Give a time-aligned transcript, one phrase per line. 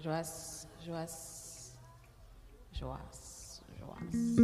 [0.00, 1.76] Joas, Joas,
[2.72, 4.38] Joas, Joas.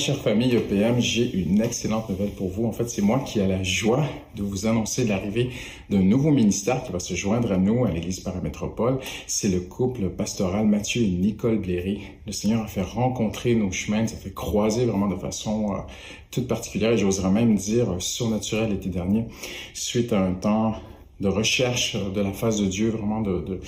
[0.00, 2.64] Chère famille EPM, j'ai une excellente nouvelle pour vous.
[2.64, 5.50] En fait, c'est moi qui ai la joie de vous annoncer l'arrivée
[5.90, 8.98] d'un nouveau ministère qui va se joindre à nous à l'Église Paramétropole.
[9.26, 12.00] C'est le couple pastoral Mathieu et Nicole Bléry.
[12.26, 15.76] Le Seigneur a fait rencontrer nos chemins, ça fait croiser vraiment de façon euh,
[16.30, 19.26] toute particulière et j'oserais même dire euh, surnaturelle l'été dernier,
[19.74, 20.76] suite à un temps
[21.20, 23.60] de recherche de la face de Dieu, vraiment de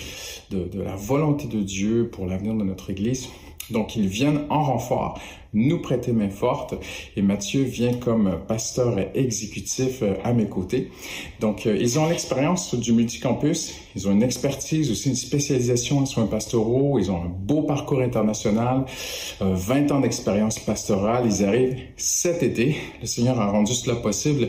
[0.50, 3.28] la volonté de Dieu pour l'avenir de notre Église.
[3.70, 5.18] Donc, ils viennent en renfort
[5.52, 6.74] nous prêter main forte.
[7.16, 10.90] Et Mathieu vient comme pasteur exécutif à mes côtés.
[11.40, 16.26] Donc, ils ont l'expérience du multicampus, ils ont une expertise, aussi une spécialisation en soins
[16.26, 18.84] pastoraux, ils ont un beau parcours international,
[19.40, 21.24] 20 ans d'expérience pastorale.
[21.26, 22.76] Ils arrivent cet été.
[23.00, 24.48] Le Seigneur a rendu cela possible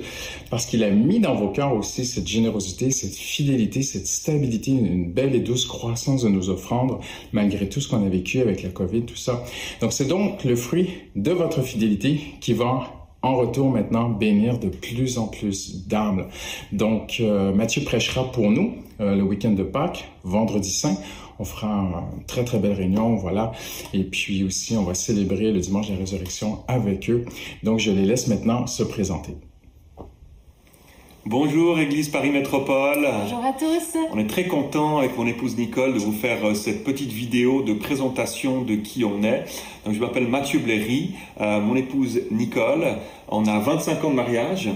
[0.50, 5.12] parce qu'il a mis dans vos cœurs aussi cette générosité, cette fidélité, cette stabilité, une
[5.12, 7.00] belle et douce croissance de nos offrandes,
[7.32, 9.44] malgré tout ce qu'on a vécu avec la COVID, tout ça.
[9.82, 14.68] Donc c'est donc le fruit de votre fidélité qui va en retour maintenant bénir de
[14.68, 16.28] plus en plus d'âmes.
[16.72, 20.98] Donc euh, Matthieu prêchera pour nous euh, le week-end de Pâques, vendredi saint.
[21.40, 23.54] On fera une très très belle réunion, voilà.
[23.94, 27.26] Et puis aussi, on va célébrer le dimanche de la résurrection avec eux.
[27.64, 29.36] Donc je les laisse maintenant se présenter.
[31.26, 33.08] Bonjour Église Paris Métropole.
[33.22, 33.98] Bonjour à tous.
[34.12, 37.62] On est très content avec mon épouse Nicole de vous faire euh, cette petite vidéo
[37.62, 39.46] de présentation de qui on est.
[39.86, 42.98] Donc je m'appelle Mathieu Blairy, euh, mon épouse Nicole.
[43.30, 44.70] On a 25 ans de mariage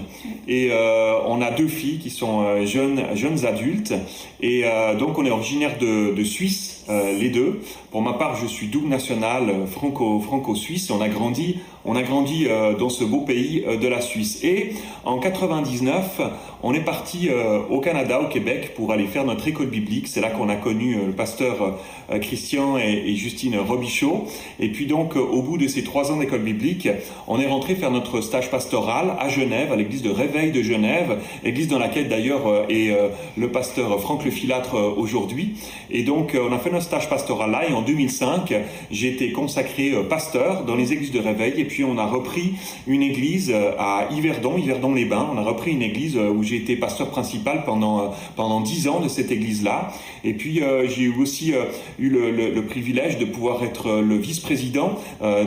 [0.48, 3.92] et euh, on a deux filles qui sont jeunes, jeunes adultes.
[4.40, 4.64] Et
[4.98, 7.60] donc on est originaire de, de Suisse, les deux.
[7.90, 10.90] Pour ma part, je suis double national franco, franco-suisse.
[10.90, 12.46] On a grandi, on a grandi
[12.78, 14.44] dans ce beau pays de la Suisse.
[14.44, 14.74] Et
[15.04, 16.20] en 99,
[16.62, 20.08] on est parti euh, au Canada, au Québec, pour aller faire notre école biblique.
[20.08, 21.78] C'est là qu'on a connu euh, le pasteur
[22.10, 24.26] euh, Christian et, Justine Robichaud.
[24.58, 26.88] Et puis donc, au bout de ces trois ans d'école biblique,
[27.26, 31.18] on est rentré faire notre stage pastoral à Genève, à l'église de Réveil de Genève,
[31.44, 32.96] église dans laquelle d'ailleurs est
[33.36, 35.56] le pasteur Franck Le Filâtre aujourd'hui.
[35.90, 37.68] Et donc, on a fait notre stage pastoral là.
[37.68, 38.54] Et en 2005,
[38.90, 41.54] j'ai été consacré pasteur dans les églises de Réveil.
[41.56, 42.54] Et puis, on a repris
[42.86, 45.28] une église à Yverdon, Yverdon-les-Bains.
[45.32, 49.00] On a repris une église où j'ai été pasteur principal pendant euh, pendant dix ans
[49.00, 49.92] de cette église-là.
[50.24, 51.64] Et puis euh, j'ai aussi euh,
[51.98, 54.98] eu le, privilège de pouvoir être le vice-président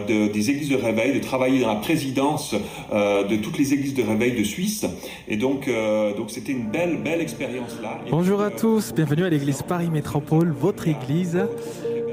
[0.07, 2.55] des églises de réveil, de travailler dans la présidence
[2.91, 4.85] de toutes les églises de réveil de Suisse.
[5.27, 5.69] Et donc
[6.17, 7.99] donc c'était une belle belle expérience là.
[8.09, 11.37] Bonjour à tous, bienvenue à l'église Paris Métropole, votre église.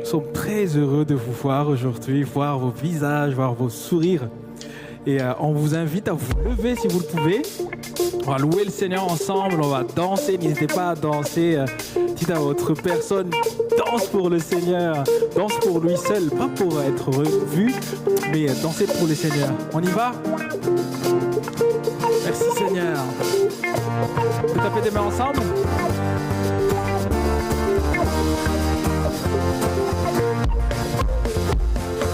[0.08, 4.30] Sommes très heureux de vous voir aujourd'hui, voir vos visages, voir vos sourires.
[5.06, 7.42] Et on vous invite à vous lever si vous le pouvez.
[8.26, 10.38] On va louer le Seigneur ensemble, on va danser.
[10.38, 11.56] N'hésitez pas à danser.
[11.56, 11.66] Euh,
[12.16, 13.28] dites à votre personne,
[13.76, 15.04] danse pour le Seigneur,
[15.36, 17.10] danse pour lui seul, pas pour être
[17.52, 17.74] vu,
[18.32, 19.50] mais euh, danser pour le Seigneur.
[19.74, 20.12] On y va?
[22.24, 22.96] Merci Seigneur.
[24.42, 25.40] On peut taper des mains ensemble?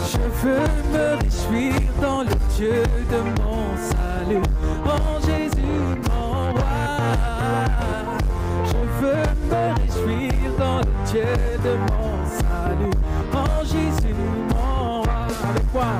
[0.06, 4.42] Je veux me réjouir dans le Dieu de mon salut.
[4.84, 6.74] En Jésus, mon roi.
[8.66, 11.32] Je veux me réjouir dans le Dieu
[11.64, 12.96] de mon salut.
[13.32, 14.14] En Jésus,
[14.50, 15.02] mon
[15.72, 15.90] roi.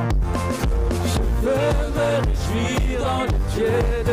[1.07, 4.04] Je veux me réjouir dans le Dieu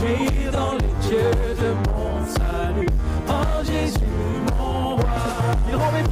[0.00, 1.30] réjouir dans le Dieu
[1.62, 2.88] de mon salut.
[3.28, 3.98] En Jésus,
[4.58, 5.04] mon roi.
[5.68, 6.02] Il rend mes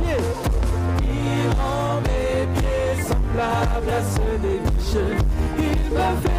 [2.55, 5.05] pieds semblable à ceux des biches.
[5.59, 6.38] Il me fait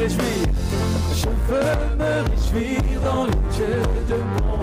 [0.00, 4.57] Je veux me réjouir dans le Dieu de mon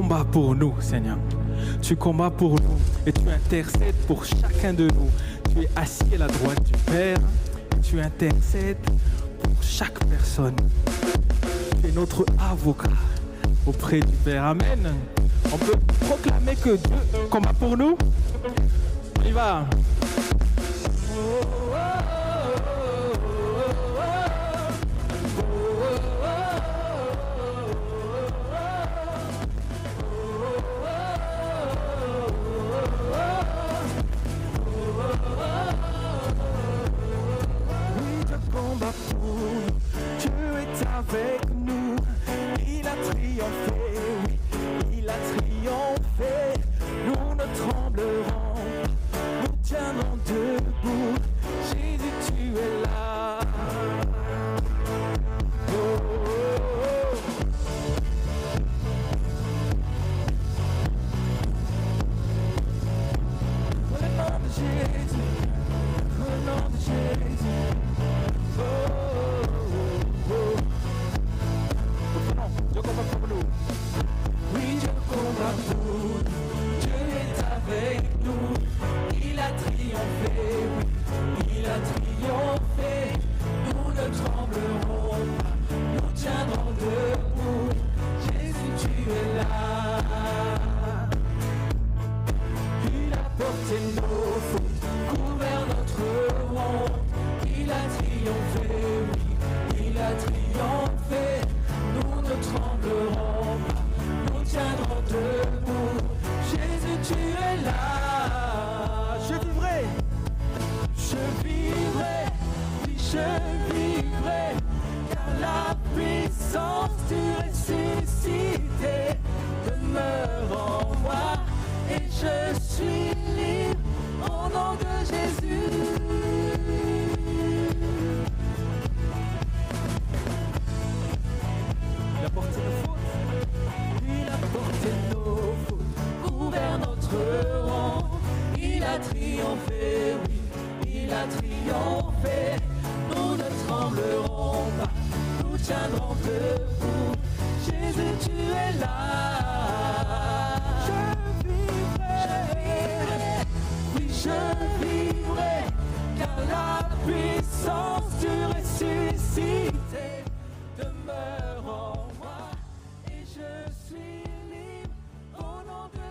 [0.00, 1.18] combats pour nous, Seigneur.
[1.82, 5.10] Tu combats pour nous et tu intercèdes pour chacun de nous.
[5.52, 7.18] Tu es assis à la droite du Père
[7.82, 8.76] tu intercèdes
[9.42, 10.54] pour chaque personne.
[11.80, 12.90] Tu es notre avocat
[13.66, 14.44] auprès du Père.
[14.44, 14.94] Amen.
[15.52, 16.96] On peut proclamer que Dieu
[17.30, 17.96] combat pour nous.
[19.18, 19.64] On y va.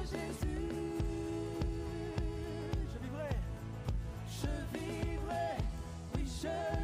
[0.10, 0.70] Jésus.
[2.88, 3.36] Je vivrai.
[4.42, 5.58] Je vivrai.
[6.16, 6.77] Oui, je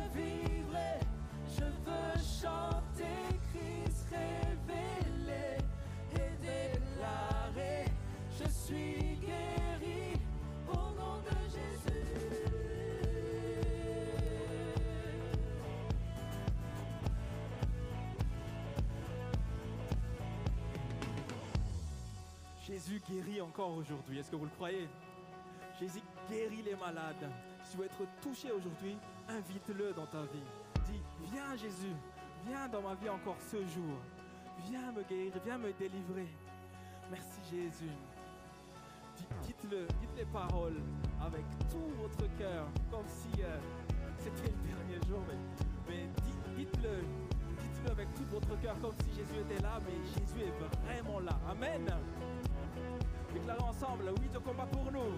[23.61, 24.19] aujourd'hui.
[24.19, 24.87] Est-ce que vous le croyez?
[25.79, 27.29] Jésus guérit les malades.
[27.63, 28.97] Si tu veux être touché aujourd'hui,
[29.29, 30.43] invite-le dans ta vie.
[30.85, 31.93] Dis, viens Jésus,
[32.45, 33.97] viens dans ma vie encore ce jour.
[34.69, 36.27] Viens me guérir, viens me délivrer.
[37.09, 37.91] Merci Jésus.
[39.43, 40.81] Dites-le, dites les paroles
[41.21, 43.57] avec tout votre cœur, comme si euh,
[44.17, 45.19] c'était le dernier jour.
[45.27, 45.37] Mais,
[45.87, 47.01] mais dites- dites-le,
[47.61, 51.39] dites-le avec tout votre cœur, comme si Jésus était là, mais Jésus est vraiment là.
[51.49, 51.85] Amen.
[53.33, 55.11] Déclarons ensemble, oui, de combat pour nous.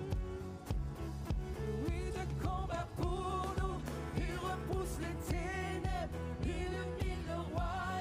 [1.88, 3.76] Oui, de combat pour nous.
[4.18, 7.95] Il repousse les ténèbres, il illumine le royaume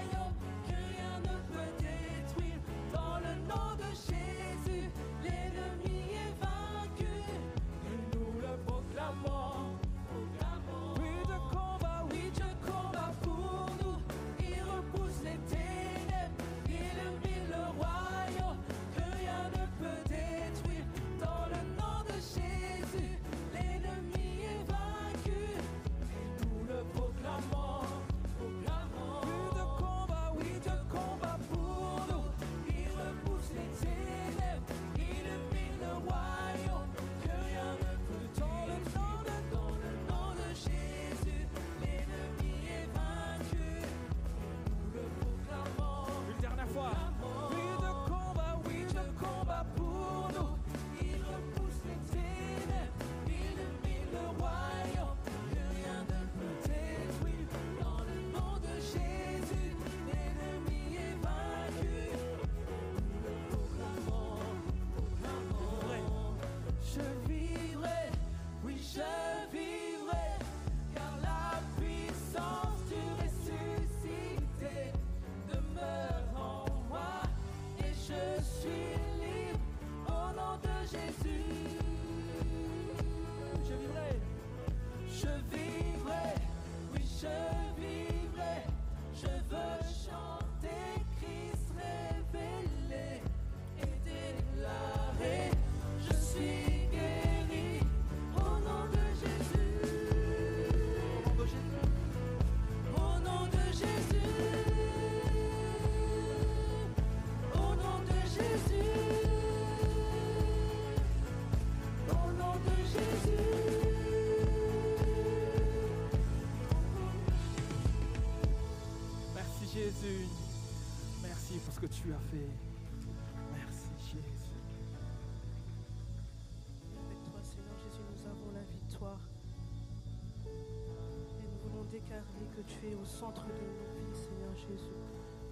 [132.41, 134.95] et que tu es au centre de nos vies, Seigneur Jésus.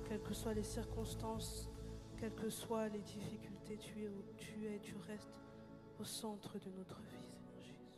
[0.09, 1.69] Quelles que soient les circonstances,
[2.19, 5.41] quelles que soient les difficultés, tu es où tu es, tu restes
[6.01, 7.93] au centre de notre vie, Seigneur Jésus.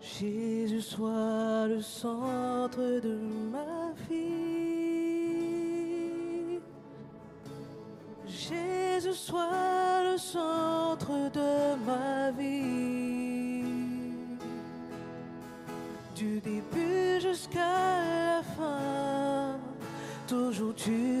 [0.00, 3.16] Jésus soit le centre de
[3.50, 4.25] ma vie.
[9.26, 11.52] sois le centre de
[11.84, 13.64] ma vie.
[16.14, 19.58] Du début jusqu'à la fin,
[20.28, 21.15] toujours tu es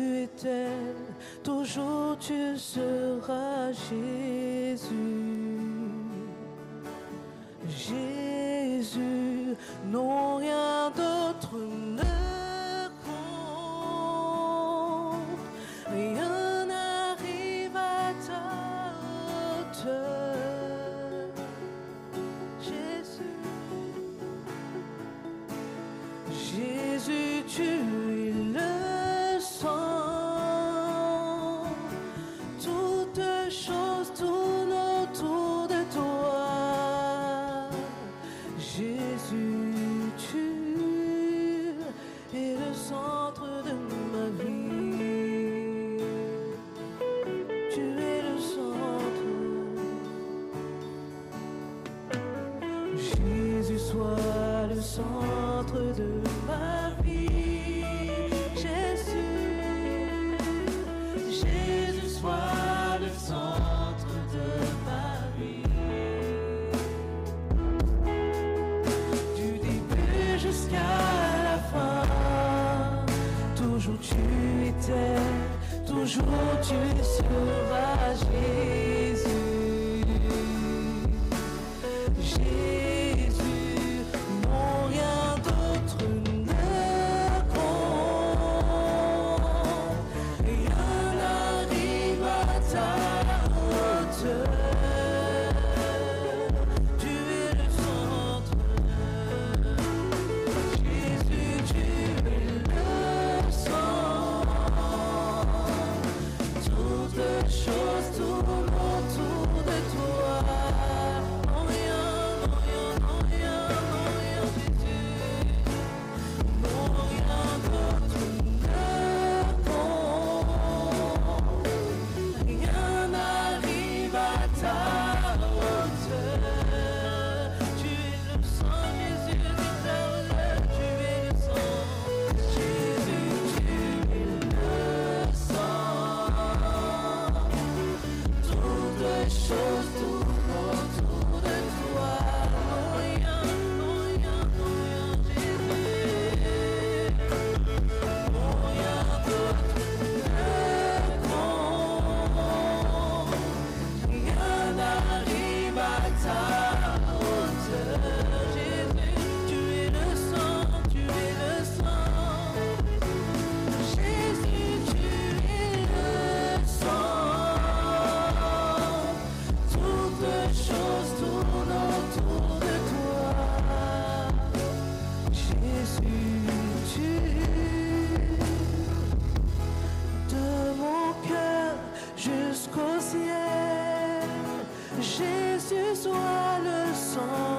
[185.00, 187.55] Jésus soit le sang.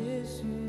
[0.00, 0.59] Jésus.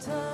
[0.00, 0.31] Pas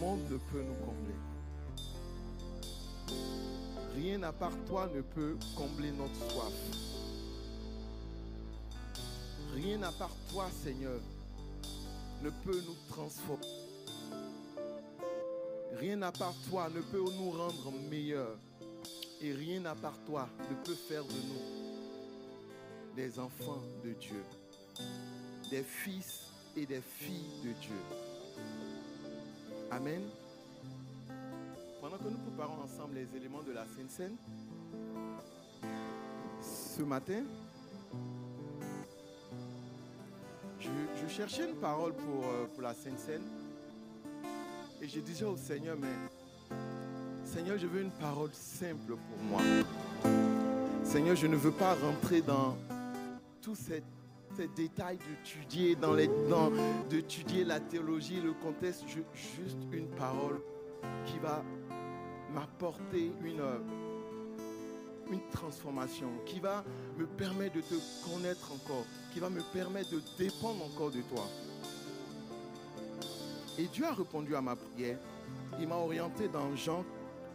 [0.00, 1.14] monde ne peut nous combler.
[3.94, 6.52] Rien à part toi ne peut combler notre soif.
[9.54, 11.00] Rien à part toi, Seigneur,
[12.22, 13.46] ne peut nous transformer.
[15.78, 18.38] Rien à part toi ne peut nous rendre meilleurs.
[19.22, 24.24] Et rien à part toi ne peut faire de nous des enfants de Dieu
[25.50, 28.05] des fils et des filles de Dieu.
[29.70, 30.02] Amen.
[31.80, 34.16] Pendant que nous préparons ensemble les éléments de la Sainte Seine,
[36.40, 37.24] ce matin,
[40.60, 43.22] je, cherchais une parole pour, euh, pour la Sainte Seine
[44.80, 45.94] et je disais au Seigneur, mais
[47.24, 49.40] Seigneur, je veux une parole simple pour moi.
[50.84, 52.56] Seigneur, je ne veux pas rentrer dans
[53.42, 53.82] tous ces,
[54.36, 56.50] ces détails d'étudier, dans les, dans,
[56.90, 60.40] d'étudier la théologie, le contexte, ju- juste une parole
[61.06, 61.42] qui va
[62.34, 63.58] m'apporter une, euh,
[65.10, 66.64] une transformation, qui va
[66.98, 67.74] me permettre de te
[68.10, 71.24] connaître encore, qui va me permettre de dépendre encore de toi.
[73.58, 74.98] Et Dieu a répondu à ma prière.
[75.58, 76.84] Il m'a orienté dans Jean,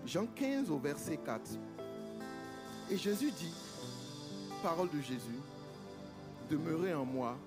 [0.06, 1.42] Jean 15 au verset 4.
[2.92, 3.54] Et Jésus dit,
[4.62, 5.40] parole de Jésus,
[6.52, 7.38] demeurez en moi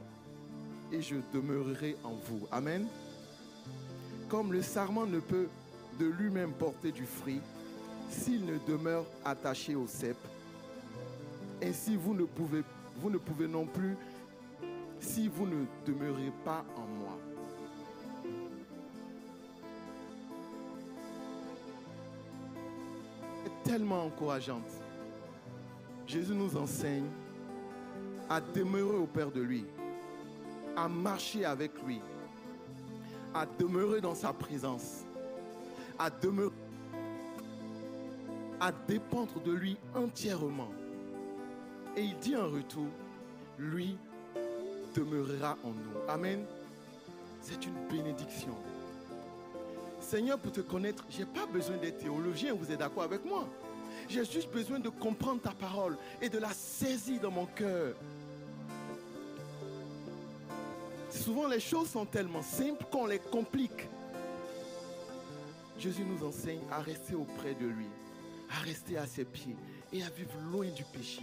[0.90, 2.46] et je demeurerai en vous.
[2.50, 2.86] Amen.
[4.28, 5.48] Comme le sarment ne peut
[6.00, 7.40] de lui-même porter du fruit
[8.08, 10.16] s'il ne demeure attaché au cep,
[11.62, 12.62] ainsi vous ne pouvez,
[13.00, 13.96] vous ne pouvez non plus
[15.00, 17.18] si vous ne demeurez pas en moi.
[23.64, 24.70] tellement encourageante.
[26.06, 27.08] Jésus nous enseigne
[28.28, 29.64] à demeurer au Père de lui,
[30.76, 32.00] à marcher avec lui,
[33.34, 35.04] à demeurer dans sa présence,
[35.98, 36.52] à demeurer,
[38.60, 40.70] à dépendre de lui entièrement.
[41.96, 42.88] Et il dit en retour,
[43.58, 43.96] lui
[44.94, 46.08] demeurera en nous.
[46.08, 46.44] Amen.
[47.40, 48.54] C'est une bénédiction.
[50.00, 53.46] Seigneur, pour te connaître, je n'ai pas besoin d'être théologien, vous êtes d'accord avec moi
[54.08, 57.94] J'ai juste besoin de comprendre ta parole et de la saisir dans mon cœur.
[61.10, 63.88] Souvent, les choses sont tellement simples qu'on les complique.
[65.78, 67.86] Jésus nous enseigne à rester auprès de lui,
[68.50, 69.56] à rester à ses pieds
[69.92, 71.22] et à vivre loin du péché.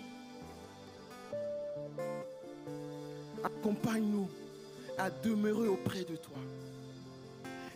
[3.43, 4.29] Accompagne-nous
[4.97, 6.37] à demeurer auprès de toi.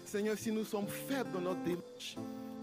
[0.06, 2.16] Seigneur, si nous sommes faibles dans notre démarche,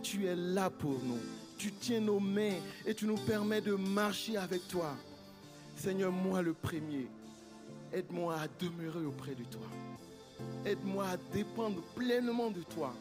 [0.02, 1.41] tu es là pour nous.
[1.62, 4.96] Tu tiens nos mains et tu nous permets de marcher avec toi.
[5.76, 7.06] Seigneur, moi le premier,
[7.92, 9.68] aide-moi à demeurer auprès de toi.
[10.66, 12.92] Aide-moi à dépendre pleinement de toi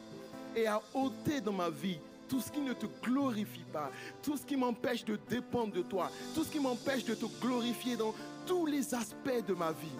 [0.56, 1.98] et à ôter dans ma vie
[2.30, 3.90] tout ce qui ne te glorifie pas,
[4.22, 7.96] tout ce qui m'empêche de dépendre de toi, tout ce qui m'empêche de te glorifier
[7.96, 8.14] dans
[8.46, 10.00] tous les aspects de ma vie.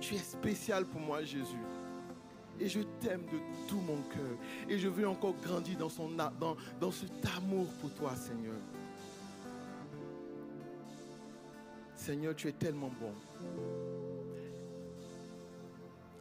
[0.00, 1.69] Tu es spécial pour moi, Jésus.
[2.60, 4.36] Et je t'aime de tout mon cœur.
[4.68, 8.56] Et je veux encore grandir dans, son, dans, dans cet amour pour toi, Seigneur.
[11.94, 13.12] Seigneur, tu es tellement bon.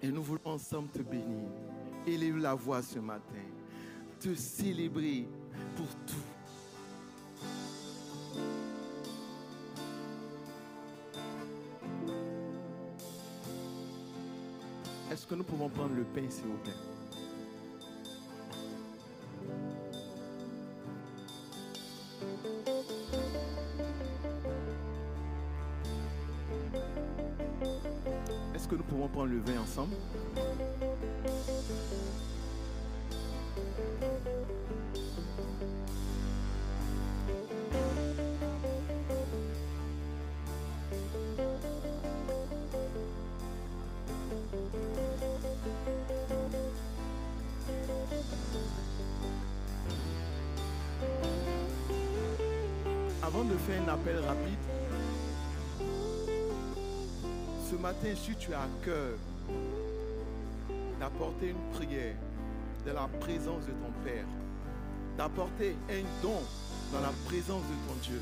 [0.02, 1.50] Et nous voulons ensemble te bénir.
[2.08, 3.44] Élève la voix ce matin.
[4.20, 5.28] Te célébrer
[5.76, 6.29] pour tout.
[15.30, 16.74] Que nous pouvons prendre le pain, s'il vous plaît.
[28.56, 29.96] Est-ce que nous pouvons prendre le vin ensemble?
[58.02, 59.18] Si tu as à cœur
[61.00, 62.16] d'apporter une prière
[62.86, 64.26] dans la présence de ton Père,
[65.18, 66.40] d'apporter un don
[66.94, 68.22] dans la présence de ton Dieu,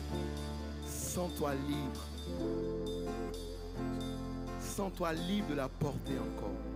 [0.88, 2.02] sens-toi libre.
[4.60, 6.67] Sens-toi libre de la porter encore.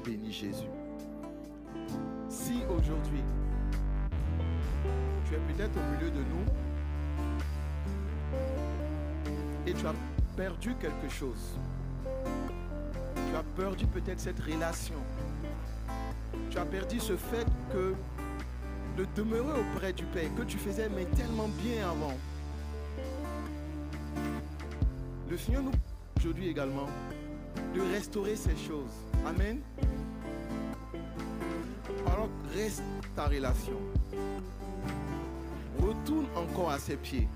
[0.00, 0.68] Sois béni Jésus.
[2.28, 3.22] Si aujourd'hui
[5.24, 6.44] tu es peut-être au milieu de nous
[9.66, 9.94] et tu as
[10.36, 11.58] perdu quelque chose.
[13.14, 14.94] Tu as perdu peut-être cette relation.
[16.50, 17.94] Tu as perdu ce fait que
[18.96, 22.14] de demeurer auprès du Père, que tu faisais mais tellement bien avant.
[25.28, 25.72] Le Seigneur nous
[26.16, 26.86] aujourd'hui également
[27.74, 29.10] de restaurer ces choses.
[29.26, 29.60] Amen.
[32.60, 32.82] Reste
[33.16, 33.78] ta relation.
[35.80, 37.26] Retourne encore à ses pieds.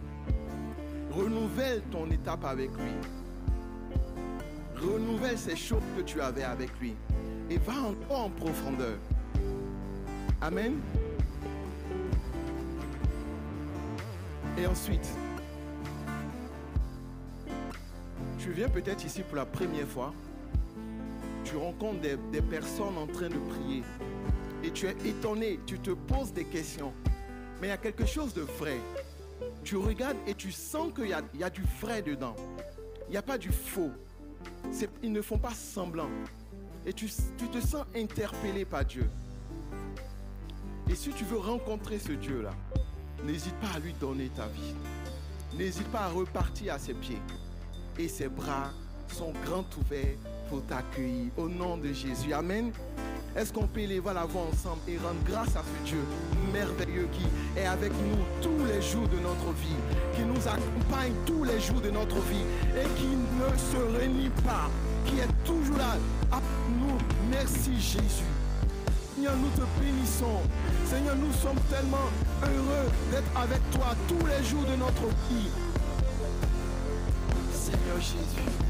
[1.12, 2.92] Renouvelle ton étape avec lui.
[4.76, 6.94] Renouvelle ces choses que tu avais avec lui.
[7.48, 8.98] Et va encore en profondeur.
[10.42, 10.74] Amen.
[14.58, 15.08] Et ensuite,
[18.38, 20.12] tu viens peut-être ici pour la première fois.
[21.44, 23.82] Tu rencontres des personnes en train de prier.
[24.64, 26.94] Et tu es étonné, tu te poses des questions.
[27.60, 28.78] Mais il y a quelque chose de vrai.
[29.62, 32.34] Tu regardes et tu sens qu'il y a, du vrai dedans.
[33.08, 33.90] Il n'y a pas du faux.
[35.02, 36.08] Ils ne font pas semblant.
[36.86, 39.08] Et tu te sens interpellé par Dieu.
[40.88, 42.54] Et si tu veux rencontrer ce Dieu-là,
[43.24, 44.74] n'hésite pas à lui donner ta vie.
[45.58, 47.20] N'hésite pas à repartir à ses pieds.
[47.98, 48.70] Et ses bras
[49.08, 50.16] sont grands ouverts
[50.48, 51.30] pour t'accueillir.
[51.36, 52.32] Au nom de Jésus.
[52.32, 52.72] Amen.
[53.36, 55.98] Est-ce qu'on peut élever la voix ensemble et rendre grâce à ce Dieu
[56.52, 57.26] merveilleux qui
[57.58, 59.74] est avec nous tous les jours de notre vie,
[60.14, 64.70] qui nous accompagne tous les jours de notre vie et qui ne se renie pas,
[65.04, 65.96] qui est toujours là?
[66.30, 66.96] À nous.
[67.28, 68.30] Merci Jésus.
[69.14, 70.40] Seigneur, nous te bénissons.
[70.86, 72.08] Seigneur, nous sommes tellement
[72.42, 75.50] heureux d'être avec toi tous les jours de notre vie.
[77.52, 78.63] Seigneur Jésus.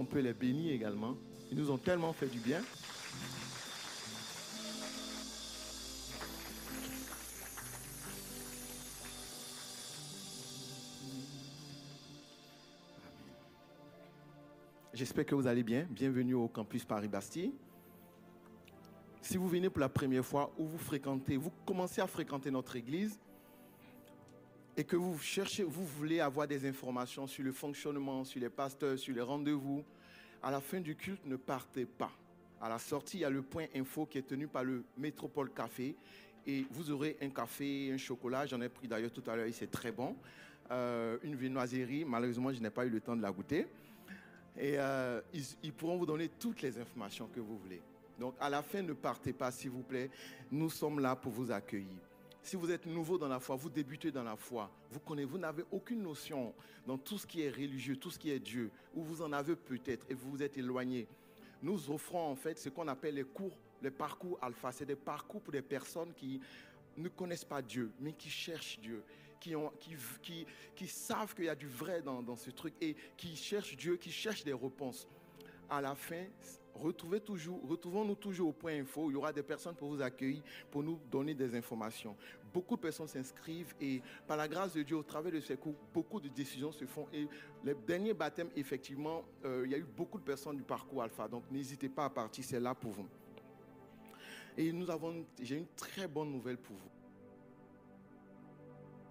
[0.00, 1.14] Qu'on peut les bénir également
[1.52, 2.62] Ils nous ont tellement fait du bien.
[14.94, 15.86] J'espère que vous allez bien.
[15.90, 17.52] Bienvenue au campus Paris-Bastille.
[19.20, 22.74] Si vous venez pour la première fois ou vous fréquentez, vous commencez à fréquenter notre
[22.74, 23.20] église
[24.76, 28.98] et que vous cherchez, vous voulez avoir des informations sur le fonctionnement, sur les pasteurs,
[28.98, 29.84] sur les rendez-vous,
[30.42, 32.12] à la fin du culte, ne partez pas.
[32.60, 35.50] À la sortie, il y a le point info qui est tenu par le Métropole
[35.50, 35.96] Café
[36.46, 38.46] et vous aurez un café, un chocolat.
[38.46, 40.16] J'en ai pris d'ailleurs tout à l'heure et c'est très bon.
[40.70, 43.66] Euh, une viennoiserie, malheureusement, je n'ai pas eu le temps de la goûter.
[44.56, 47.80] Et euh, ils, ils pourront vous donner toutes les informations que vous voulez.
[48.18, 50.10] Donc à la fin, ne partez pas, s'il vous plaît.
[50.50, 52.09] Nous sommes là pour vous accueillir.
[52.42, 55.38] Si vous êtes nouveau dans la foi, vous débutez dans la foi, vous connaissez, vous
[55.38, 56.54] n'avez aucune notion
[56.86, 59.56] dans tout ce qui est religieux, tout ce qui est Dieu, ou vous en avez
[59.56, 61.06] peut-être et vous vous êtes éloigné.
[61.62, 64.72] Nous offrons en fait ce qu'on appelle les cours, les parcours alpha.
[64.72, 66.40] C'est des parcours pour des personnes qui
[66.96, 69.02] ne connaissent pas Dieu, mais qui cherchent Dieu,
[69.38, 73.96] qui, savent qu'il y a du vrai dans, dans ce truc et qui cherchent Dieu,
[73.96, 75.06] qui cherchent des réponses.
[75.68, 76.24] À la fin,
[76.74, 79.10] retrouvez toujours, retrouvons-nous toujours au point info.
[79.10, 82.16] Il y aura des personnes pour vous accueillir, pour nous donner des informations.
[82.52, 85.74] Beaucoup de personnes s'inscrivent et par la grâce de Dieu, au travers de ces cours,
[85.92, 87.06] beaucoup de décisions se font.
[87.12, 87.28] Et
[87.64, 91.28] les derniers baptêmes, effectivement, euh, il y a eu beaucoup de personnes du parcours alpha.
[91.28, 93.06] Donc n'hésitez pas à partir, c'est là pour vous.
[94.56, 96.90] Et nous avons, j'ai une très bonne nouvelle pour vous.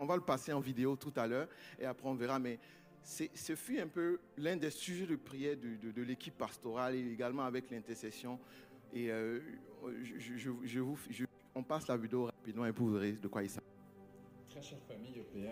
[0.01, 2.39] On va le passer en vidéo tout à l'heure et après on verra.
[2.39, 2.57] Mais
[3.04, 7.70] ce fut un peu l'un des sujets de prière de, l'équipe pastorale et également avec
[7.72, 8.39] l'intercession.
[8.93, 9.39] Et euh,
[11.56, 13.78] on passe la vidéo rapidement et vous verrez de quoi il s'agit.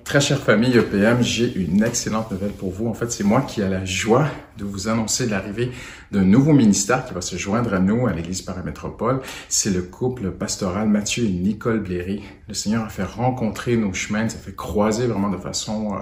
[0.08, 2.88] Très chère famille EPM, j'ai une excellente nouvelle pour vous.
[2.88, 4.28] En fait, c'est moi qui ai la joie
[4.58, 5.70] de vous annoncer l'arrivée
[6.12, 9.20] d'un nouveau ministère qui va se joindre à nous à l'Église Paramétropole.
[9.50, 12.24] C'est le couple pastoral Mathieu et Nicole Bléry.
[12.48, 15.98] Le Seigneur a fait rencontrer nos chemins, ça fait croiser vraiment de façon euh,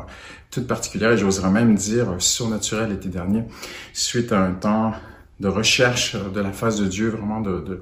[0.52, 3.44] toute particulière et j'oserais même dire euh, surnaturelle l'été dernier,
[3.94, 4.94] suite à un temps
[5.40, 7.82] de recherche euh, de la face de Dieu, vraiment de,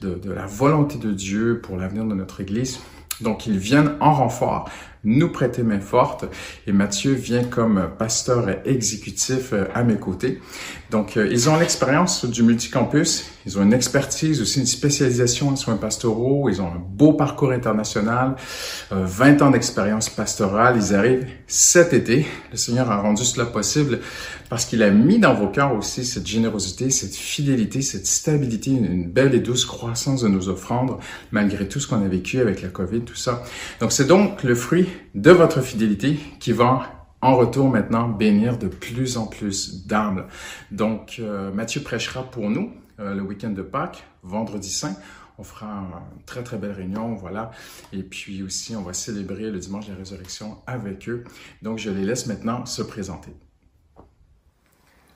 [0.00, 2.80] de la volonté de Dieu pour l'avenir de notre Église.
[3.20, 4.68] Donc, ils viennent en renfort,
[5.04, 6.24] nous prêter main forte.
[6.66, 10.40] Et Mathieu vient comme pasteur exécutif euh, à mes côtés.
[10.90, 13.26] Donc, euh, ils ont l'expérience du multicampus.
[13.46, 16.48] Ils ont une expertise, aussi une spécialisation en soins pastoraux.
[16.48, 18.36] Ils ont un beau parcours international,
[18.92, 20.76] euh, 20 ans d'expérience pastorale.
[20.76, 22.26] Ils arrivent cet été.
[22.50, 24.00] Le Seigneur a rendu cela possible
[24.48, 29.06] parce qu'il a mis dans vos cœurs aussi cette générosité, cette fidélité, cette stabilité, une
[29.06, 30.96] belle et douce croissance de nos offrandes,
[31.32, 33.42] malgré tout ce qu'on a vécu avec la COVID, tout ça.
[33.80, 38.68] Donc, c'est donc le fruit de votre fidélité qui va en retour maintenant bénir de
[38.68, 40.26] plus en plus d'âmes.
[40.70, 44.96] Donc, euh, Mathieu prêchera pour nous euh, le week-end de Pâques, vendredi saint.
[45.38, 45.68] On fera
[46.16, 47.52] une très très belle réunion, voilà.
[47.92, 51.24] Et puis aussi, on va célébrer le dimanche de la résurrection avec eux.
[51.62, 53.30] Donc, je les laisse maintenant se présenter.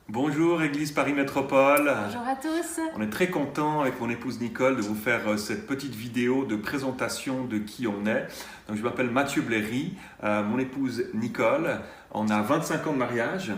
[0.08, 1.84] Bonjour Église Paris Métropole.
[2.04, 2.80] Bonjour à tous.
[2.96, 6.44] On est très content avec mon épouse Nicole de vous faire euh, cette petite vidéo
[6.44, 8.26] de présentation de qui on est.
[8.66, 9.94] Donc, je m'appelle Mathieu Bléry,
[10.24, 11.80] euh, mon épouse Nicole.
[12.14, 13.52] On a 25 ans de mariage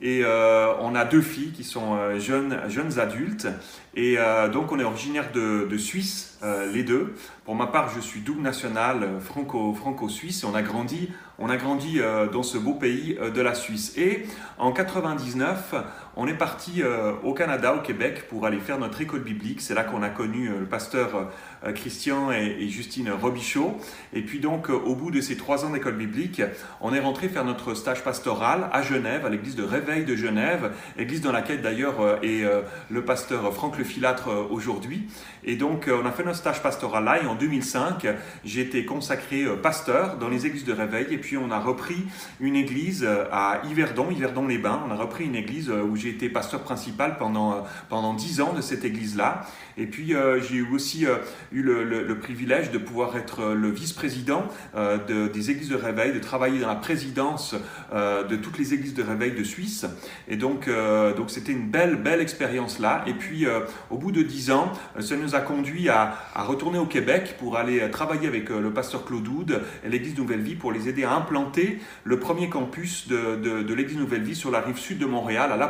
[0.00, 3.48] et euh, on a deux filles qui sont euh, jeunes, jeunes adultes.
[3.94, 6.38] Et euh, donc on est originaire de, Suisse,
[6.72, 7.14] les deux.
[7.44, 12.00] Pour ma part, je suis double national franco, franco-suisse on a grandi, a grandi
[12.32, 13.92] dans ce beau pays de la Suisse.
[13.96, 14.26] Et
[14.58, 15.74] en 99,
[16.20, 19.60] on est parti euh, au Canada, au Québec, pour aller faire notre école biblique.
[19.60, 21.30] C'est là qu'on a connu euh, le pasteur
[21.64, 23.76] euh, Christian et, Justine Robichaud.
[24.12, 26.42] Et puis donc, au bout de ces trois ans d'école biblique,
[26.80, 30.72] on est rentré faire notre stage pastoral à Genève, à l'église de Réveil de Genève,
[30.98, 32.44] église dans laquelle d'ailleurs est
[32.90, 35.08] le pasteur Franck Le Filâtre aujourd'hui.
[35.44, 37.22] Et donc, on a fait notre stage pastoral là.
[37.22, 38.06] Et en 2005,
[38.44, 41.06] j'ai été consacré pasteur dans les églises de Réveil.
[41.10, 42.04] Et puis, on a repris
[42.40, 44.84] une église à Yverdon, Yverdon-les-Bains.
[44.88, 48.52] On a repris une église où j'ai été pasteur principal pendant, euh, pendant 10 ans
[48.52, 49.46] de cette église-là.
[49.76, 51.16] Et puis, euh, j'ai eu aussi euh,
[51.52, 54.44] eu le, privilège de pouvoir être le vice-président
[54.74, 57.54] de- des églises de réveil, de travailler dans la présidence
[57.94, 59.86] de toutes les églises de réveil de Suisse.
[60.26, 60.68] Et donc,
[61.16, 63.04] donc c'était une belle, belle expérience là.
[63.06, 63.46] Et puis,
[63.90, 67.88] au bout de dix ans, ça nous a conduit à, retourner au Québec pour aller
[67.90, 71.78] travailler avec le pasteur Claude Houd et l'église Nouvelle Vie pour les aider à implanter
[72.02, 75.52] le premier campus de, de, de l'église Nouvelle Vie sur la rive sud de Montréal,
[75.52, 75.68] à La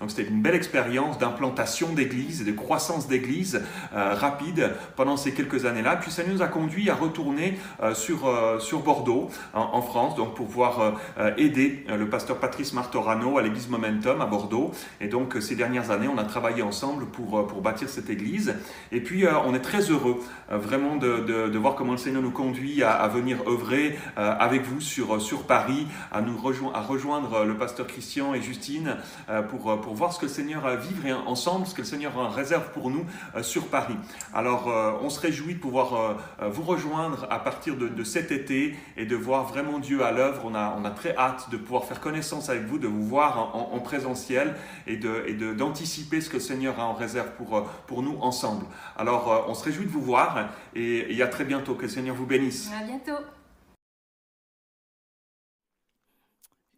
[0.00, 3.62] Donc, c'était une belle expérience d'implantation d'église et de croissance d'église
[3.94, 5.96] euh, rapide pendant ces quelques années-là.
[5.96, 10.34] Puis ça nous a conduit à retourner euh, sur, euh, sur Bordeaux, en, France, donc
[10.34, 14.72] pour pouvoir euh, aider le pasteur Patrice Martorano à l'église Momentum à Bordeaux.
[15.00, 18.54] Et donc ces dernières années, on a travaillé ensemble pour, pour bâtir cette église.
[18.92, 20.20] Et puis on est très heureux
[20.50, 24.80] vraiment de, de, voir comment le Seigneur nous conduit à, à venir œuvrer avec vous
[24.80, 28.96] sur, sur Paris, à nous rejoindre, à rejoindre le pasteur Christian et Justine
[29.42, 31.86] pour, euh, pour voir ce que le Seigneur va vivre et ensemble, ce que le
[31.86, 33.04] Seigneur en réserve pour nous
[33.34, 33.96] euh, sur Paris.
[34.32, 38.04] Alors, euh, on se réjouit de pouvoir euh, euh, vous rejoindre à partir de, de
[38.04, 40.42] cet été et de voir vraiment Dieu à l'œuvre.
[40.44, 43.38] On a, on a très hâte de pouvoir faire connaissance avec vous, de vous voir
[43.54, 44.54] en, en- en présentiel
[44.86, 48.02] et de- et de- d'anticiper ce que le Seigneur a en réserve pour, euh, pour
[48.02, 48.66] nous ensemble.
[48.96, 51.74] Alors, euh, on se réjouit de vous voir et, et à très bientôt.
[51.74, 52.70] Que le Seigneur vous bénisse.
[52.78, 53.22] À bientôt.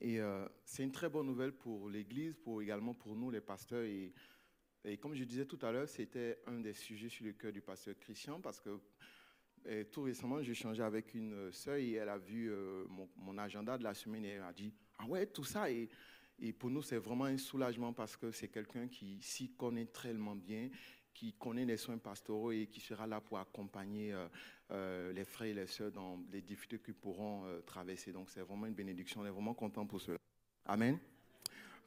[0.01, 0.47] Et euh,
[0.77, 3.83] c'est une très bonne nouvelle pour l'Église, pour également pour nous les pasteurs.
[3.83, 7.63] Et comme je disais tout à l'heure, c'était un des sujets sur le cœur du
[7.63, 8.79] pasteur Christian parce que
[9.65, 12.85] et tout récemment, j'ai changé avec une sœur et elle a vu euh,
[13.17, 15.71] mon, agenda de la semaine et elle a dit Ah ouais, tout ça.
[15.71, 15.89] Et,
[16.39, 20.37] et pour nous, c'est vraiment un soulagement parce que c'est quelqu'un qui s'y connaît tellement
[20.37, 20.69] bien,
[21.15, 24.29] qui connaît les soins pastoraux et qui sera là pour accompagner euh,
[24.73, 28.13] euh, les frères et les sœurs dans les difficultés qu'ils pourront traverser.
[28.13, 29.23] Donc c'est vraiment une bénédiction.
[29.23, 30.19] On est vraiment content pour cela.
[30.69, 30.99] Amen.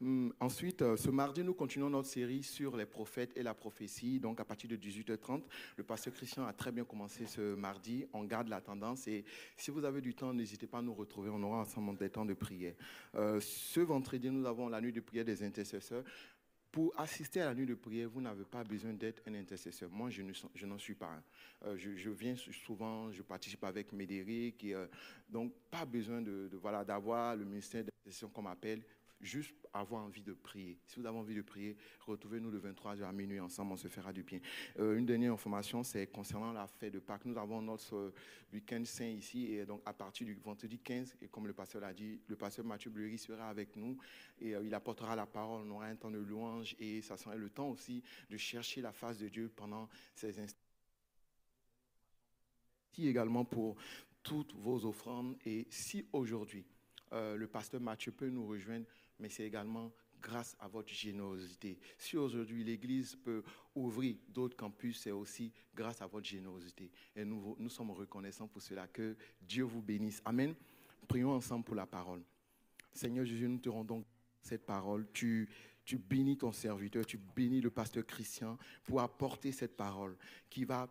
[0.01, 4.17] Hum, ensuite, euh, ce mardi, nous continuons notre série sur les prophètes et la prophétie.
[4.21, 5.43] Donc, à partir de 18h30,
[5.75, 8.05] le pasteur Christian a très bien commencé ce mardi.
[8.13, 9.25] On garde la tendance et
[9.57, 11.29] si vous avez du temps, n'hésitez pas à nous retrouver.
[11.29, 12.75] On aura ensemble des temps de prière.
[13.15, 16.05] Euh, ce vendredi, nous avons la nuit de prière des intercesseurs.
[16.71, 19.89] Pour assister à la nuit de prière, vous n'avez pas besoin d'être un intercesseur.
[19.89, 21.67] Moi, je, n'en suis pas un.
[21.67, 24.65] Euh, je, viens souvent, je participe avec Médéric.
[25.27, 28.83] Donc, pas besoin de, de- voilà, d'avoir le ministère d'intercession comme appel.
[29.21, 30.79] Juste avoir envie de prier.
[30.85, 31.75] Si vous avez envie de prier,
[32.07, 34.39] retrouvez-nous le 23h à minuit ensemble, on se fera du bien.
[34.79, 37.25] Euh, une dernière information, c'est concernant la fête de Pâques.
[37.25, 38.13] Nous avons notre euh,
[38.53, 41.93] week-end saint ici, et donc à partir du vendredi 15, et comme le pasteur l'a
[41.93, 43.97] dit, le pasteur Mathieu Bleury sera avec nous,
[44.39, 47.35] et euh, il apportera la parole, on aura un temps de louange, et ça sera
[47.35, 50.61] le temps aussi de chercher la face de Dieu pendant ces instants.
[52.93, 53.75] Merci également pour
[54.23, 56.65] toutes vos offrandes, et si aujourd'hui,
[57.13, 58.85] euh, le pasteur Mathieu peut nous rejoindre,
[59.19, 59.91] mais c'est également
[60.21, 61.79] grâce à votre générosité.
[61.97, 63.43] Si aujourd'hui l'Église peut
[63.75, 66.91] ouvrir d'autres campus, c'est aussi grâce à votre générosité.
[67.15, 68.87] Et nous, sommes reconnaissants pour cela.
[68.87, 70.21] Que Dieu vous bénisse.
[70.25, 70.53] Amen.
[71.07, 72.21] Prions ensemble pour la parole.
[72.91, 74.03] Seigneur Jésus, nous te rendons
[74.41, 75.07] cette parole.
[75.13, 75.49] Tu,
[75.85, 80.17] tu bénis ton serviteur, tu bénis le pasteur Christian pour apporter cette parole
[80.49, 80.87] qui va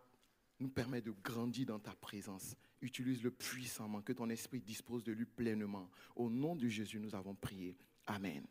[0.59, 2.57] nous permet de grandir dans ta présence.
[2.81, 5.91] Utilise-le puissamment, que ton esprit dispose de lui pleinement.
[6.15, 7.77] Au nom de Jésus, nous avons prié.
[8.07, 8.47] Amen.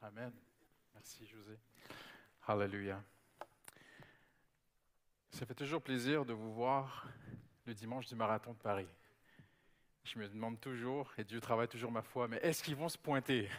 [0.00, 0.32] Amen.
[0.94, 1.58] Merci, José.
[2.46, 3.02] Alléluia.
[5.32, 7.06] Ça fait toujours plaisir de vous voir
[7.66, 8.88] le dimanche du marathon de Paris.
[10.04, 12.96] Je me demande toujours, et Dieu travaille toujours ma foi, mais est-ce qu'ils vont se
[12.96, 13.50] pointer?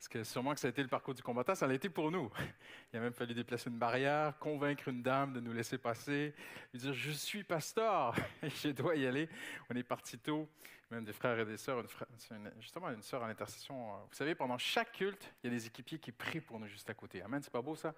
[0.00, 2.10] Parce que sûrement que ça a été le parcours du combattant, ça l'a été pour
[2.10, 2.30] nous.
[2.90, 6.32] Il a même fallu déplacer une barrière, convaincre une dame de nous laisser passer,
[6.72, 9.28] lui dire Je suis pasteur, je dois y aller.
[9.68, 10.48] On est parti tôt,
[10.90, 11.84] même des frères et des sœurs,
[12.60, 13.92] justement une sœur à l'intercession.
[13.92, 16.66] euh, Vous savez, pendant chaque culte, il y a des équipiers qui prient pour nous
[16.66, 17.20] juste à côté.
[17.20, 17.94] Amen, c'est pas beau ça?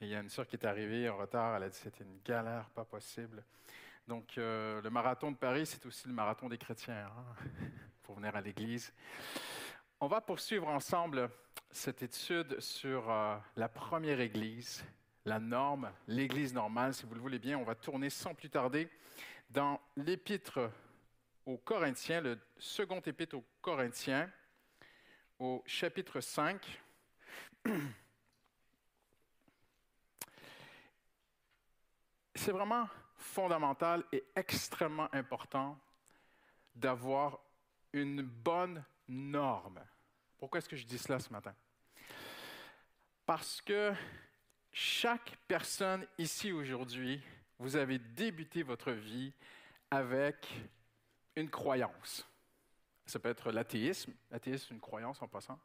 [0.00, 2.04] Et il y a une sœur qui est arrivée en retard, elle a dit c'était
[2.04, 3.42] une galère, pas possible.
[4.06, 7.34] Donc, euh, le marathon de Paris, c'est aussi le marathon des chrétiens, hein,
[8.04, 8.92] pour venir à l'église.
[10.04, 11.30] On va poursuivre ensemble
[11.70, 14.84] cette étude sur euh, la première église,
[15.24, 16.92] la norme, l'église normale.
[16.92, 18.88] Si vous le voulez bien, on va tourner sans plus tarder
[19.48, 20.72] dans l'épître
[21.46, 24.28] aux Corinthiens, le second épître aux Corinthiens,
[25.38, 26.82] au chapitre 5.
[32.34, 35.78] C'est vraiment fondamental et extrêmement important
[36.74, 37.38] d'avoir
[37.92, 38.82] une bonne
[39.12, 39.80] norme.
[40.38, 41.54] Pourquoi est-ce que je dis cela ce matin?
[43.24, 43.92] Parce que
[44.72, 47.22] chaque personne ici aujourd'hui,
[47.58, 49.32] vous avez débuté votre vie
[49.90, 50.48] avec
[51.36, 52.26] une croyance.
[53.06, 54.12] Ça peut être l'athéisme.
[54.30, 55.58] L'athéisme, c'est une croyance en passant.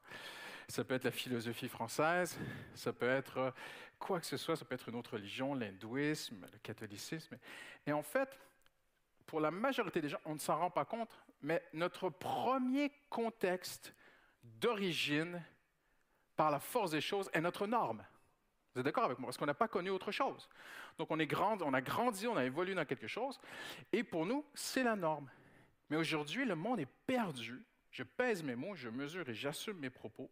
[0.68, 2.38] Ça peut être la philosophie française.
[2.76, 3.54] Ça peut être
[3.98, 4.56] quoi que ce soit.
[4.56, 7.38] Ça peut être une autre religion, l'hindouisme, le catholicisme.
[7.86, 8.38] Et en fait,
[9.26, 13.94] pour la majorité des gens, on ne s'en rend pas compte, mais notre premier contexte
[14.44, 15.44] d'origine,
[16.36, 18.04] par la force des choses, est notre norme.
[18.74, 19.28] Vous êtes d'accord avec moi?
[19.28, 20.50] Parce qu'on n'a pas connu autre chose.
[20.98, 23.40] Donc on, est grand, on a grandi, on a évolué dans quelque chose,
[23.92, 25.30] et pour nous, c'est la norme.
[25.90, 27.64] Mais aujourd'hui, le monde est perdu.
[27.92, 30.30] Je pèse mes mots, je mesure et j'assume mes propos.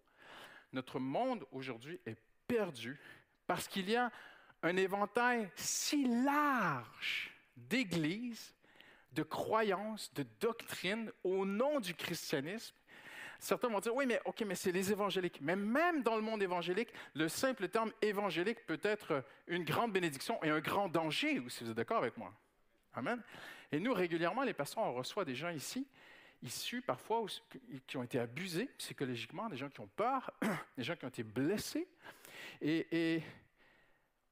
[0.73, 2.99] Notre monde aujourd'hui est perdu
[3.47, 4.11] parce qu'il y a
[4.61, 8.54] un éventail si large d'églises,
[9.15, 12.75] de croyances, de doctrines au nom du christianisme.
[13.39, 15.39] Certains vont dire, oui, mais OK, mais c'est les évangéliques.
[15.41, 20.41] Mais même dans le monde évangélique, le simple terme évangélique peut être une grande bénédiction
[20.43, 22.33] et un grand danger, si vous êtes d'accord avec moi?
[22.93, 23.21] Amen.
[23.71, 25.87] Et nous, régulièrement, les pasteurs, on reçoit des gens ici,
[26.41, 27.25] issus parfois
[27.87, 30.31] qui ont été abusés psychologiquement, des gens qui ont peur,
[30.77, 31.87] des gens qui ont été blessés.
[32.61, 33.23] Et, et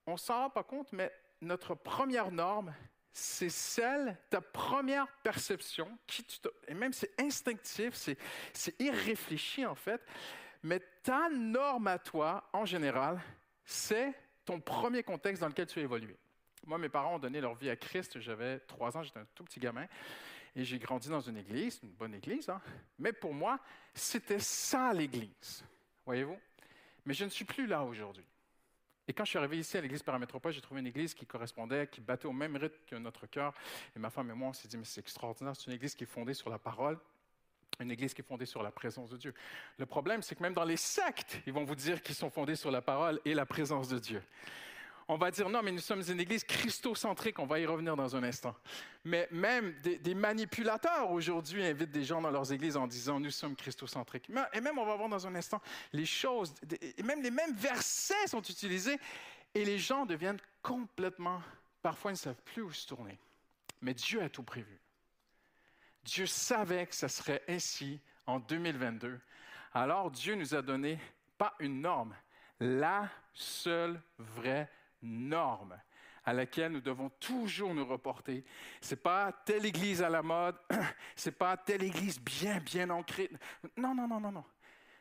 [0.06, 1.12] on ne s'en rend pas compte, mais
[1.42, 2.74] notre première norme,
[3.14, 8.18] c'est celle, ta première perception, qui tu et même c'est instinctif, c'est,
[8.54, 10.02] c'est irréfléchi en fait,
[10.64, 13.22] mais ta norme à toi, en général,
[13.66, 14.14] c'est
[14.46, 16.18] ton premier contexte dans lequel tu as évolué.
[16.66, 18.20] Moi, mes parents ont donné leur vie à Christ.
[18.20, 19.86] J'avais trois ans, j'étais un tout petit gamin.
[20.56, 22.48] Et j'ai grandi dans une église, une bonne église.
[22.50, 22.62] hein.
[23.00, 23.60] Mais pour moi,
[23.94, 25.64] c'était ça l'église.
[26.06, 26.40] Voyez-vous?
[27.06, 28.26] Mais je ne suis plus là aujourd'hui.
[29.08, 31.88] Et quand je suis arrivé ici à l'église Paramétropole, j'ai trouvé une église qui correspondait,
[31.88, 33.54] qui battait au même rythme que notre cœur.
[33.96, 36.04] Et ma femme et moi, on s'est dit, mais c'est extraordinaire, c'est une église qui
[36.04, 36.98] est fondée sur la parole,
[37.80, 39.34] une église qui est fondée sur la présence de Dieu.
[39.78, 42.56] Le problème, c'est que même dans les sectes, ils vont vous dire qu'ils sont fondés
[42.56, 44.24] sur la parole et la présence de Dieu
[45.08, 48.16] on va dire non, mais nous sommes une église christocentrique, on va y revenir dans
[48.16, 48.56] un instant.
[49.04, 53.56] Mais même des, manipulateurs aujourd'hui invitent des gens dans leurs églises en disant nous sommes
[53.56, 54.30] christocentriques.
[54.54, 56.54] Et même, on va voir dans un instant, les choses,
[56.98, 58.98] et même les mêmes versets sont utilisés
[59.54, 61.42] et les gens deviennent complètement,
[61.82, 63.20] parfois ils ne savent plus où se tourner.
[63.82, 64.80] Mais Dieu a tout prévu.
[66.04, 69.20] Dieu savait que ça serait ainsi en 2022.
[69.74, 71.00] Alors Dieu nous a donné
[71.38, 72.16] pas une norme,
[72.60, 74.70] la seule vraie
[75.04, 75.78] norme
[76.26, 78.44] à laquelle nous devons toujours nous reporter.
[78.82, 80.56] C'est pas telle église à la mode,
[81.16, 83.30] c'est pas telle église bien bien ancrée.
[83.78, 84.46] Non non non non non.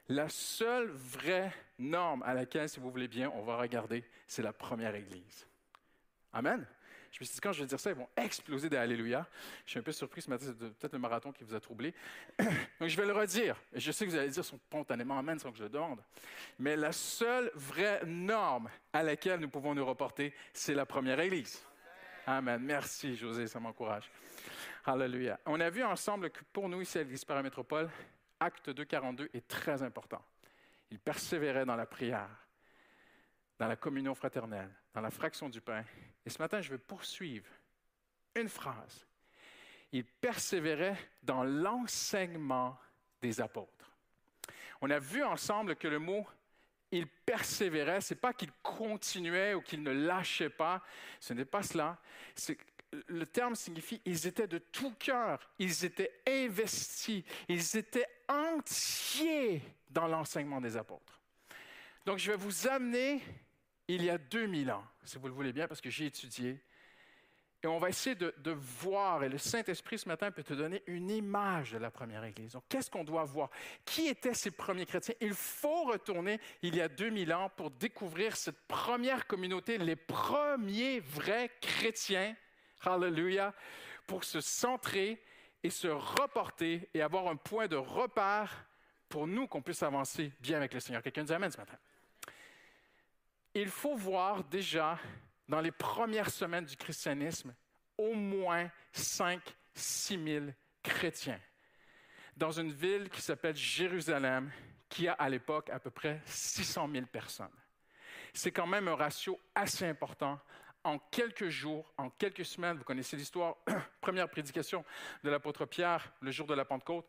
[0.08, 4.52] La seule vraie norme à laquelle, si vous voulez bien, on va regarder, c'est la
[4.52, 5.46] première église.
[6.32, 6.66] Amen.
[7.12, 9.26] Je me suis dit, quand je vais dire ça, ils vont exploser des Alléluia.
[9.66, 11.94] Je suis un peu surpris ce matin, c'est peut-être le marathon qui vous a troublé.
[12.38, 13.54] Donc, je vais le redire.
[13.74, 16.00] Je sais que vous allez dire spontanément Amen sans que je le demande.
[16.58, 21.62] Mais la seule vraie norme à laquelle nous pouvons nous reporter, c'est la première Église.
[22.26, 22.62] Amen.
[22.62, 24.10] Merci, José, ça m'encourage.
[24.86, 25.38] Alléluia.
[25.44, 27.90] On a vu ensemble que pour nous, ici à l'Église Paramétropole,
[28.40, 30.24] Acte 2, 42 est très important.
[30.90, 32.30] Il persévérait dans la prière,
[33.58, 35.84] dans la communion fraternelle, dans la fraction du pain
[36.24, 37.48] et ce matin, je vais poursuivre
[38.34, 39.06] une phrase.
[39.92, 42.78] Il persévérait dans l'enseignement
[43.20, 43.92] des apôtres.
[44.80, 46.26] On a vu ensemble que le mot
[46.90, 50.82] il persévérait, ce n'est pas qu'il continuait ou qu'il ne lâchait pas,
[51.20, 51.98] ce n'est pas cela.
[53.06, 60.06] Le terme signifie ils étaient de tout cœur, ils étaient investis, ils étaient entiers dans
[60.06, 61.20] l'enseignement des apôtres.
[62.04, 63.22] Donc je vais vous amener
[63.88, 66.60] il y a 2000 ans, si vous le voulez bien, parce que j'ai étudié.
[67.64, 71.10] Et on va essayer de, voir, et le Saint-Esprit ce matin peut te donner une
[71.10, 72.52] image de la première Église.
[72.52, 73.50] Donc, qu'est-ce qu'on doit voir?
[73.84, 75.14] Qui étaient ces premiers chrétiens?
[75.20, 80.98] Il faut retourner il y a 2000 ans pour découvrir cette première communauté, les premiers
[80.98, 82.34] vrais chrétiens,
[82.80, 83.54] hallelujah,
[84.08, 85.22] pour se centrer
[85.62, 88.66] et se reporter et avoir un point de repère
[89.08, 91.00] pour nous qu'on puisse avancer bien avec le Seigneur.
[91.00, 91.78] Quelqu'un dit Amen ce matin
[93.54, 94.98] il faut voir déjà
[95.48, 97.54] dans les premières semaines du christianisme
[97.98, 99.40] au moins 5
[99.74, 100.46] 6 000
[100.82, 101.40] chrétiens
[102.36, 104.50] dans une ville qui s'appelle Jérusalem,
[104.88, 107.48] qui a à l'époque à peu près 600 000 personnes.
[108.32, 110.40] C'est quand même un ratio assez important.
[110.84, 113.56] En quelques jours, en quelques semaines, vous connaissez l'histoire,
[114.00, 114.84] première prédication
[115.22, 117.06] de l'apôtre Pierre le jour de la Pentecôte,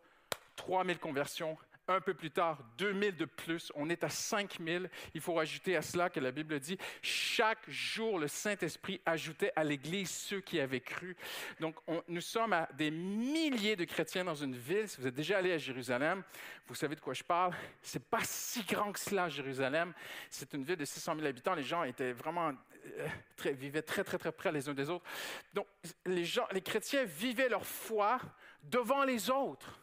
[0.55, 1.57] 3 000 conversions,
[1.87, 3.71] un peu plus tard, 2000 de plus.
[3.75, 4.89] On est à 5000.
[5.13, 9.63] Il faut ajouter à cela que la Bible dit, chaque jour, le Saint-Esprit ajoutait à
[9.63, 11.15] l'Église ceux qui avaient cru.
[11.59, 11.75] Donc,
[12.07, 14.87] nous sommes à des milliers de chrétiens dans une ville.
[14.87, 16.23] Si vous êtes déjà allé à Jérusalem,
[16.67, 17.53] vous savez de quoi je parle.
[17.81, 19.93] C'est pas si grand que cela, Jérusalem.
[20.29, 21.55] C'est une ville de 600 000 habitants.
[21.55, 25.05] Les gens étaient vraiment euh, très, vivaient très, très, très près les uns des autres.
[25.53, 25.67] Donc,
[26.05, 28.19] les gens, les chrétiens vivaient leur foi
[28.63, 29.82] devant les autres.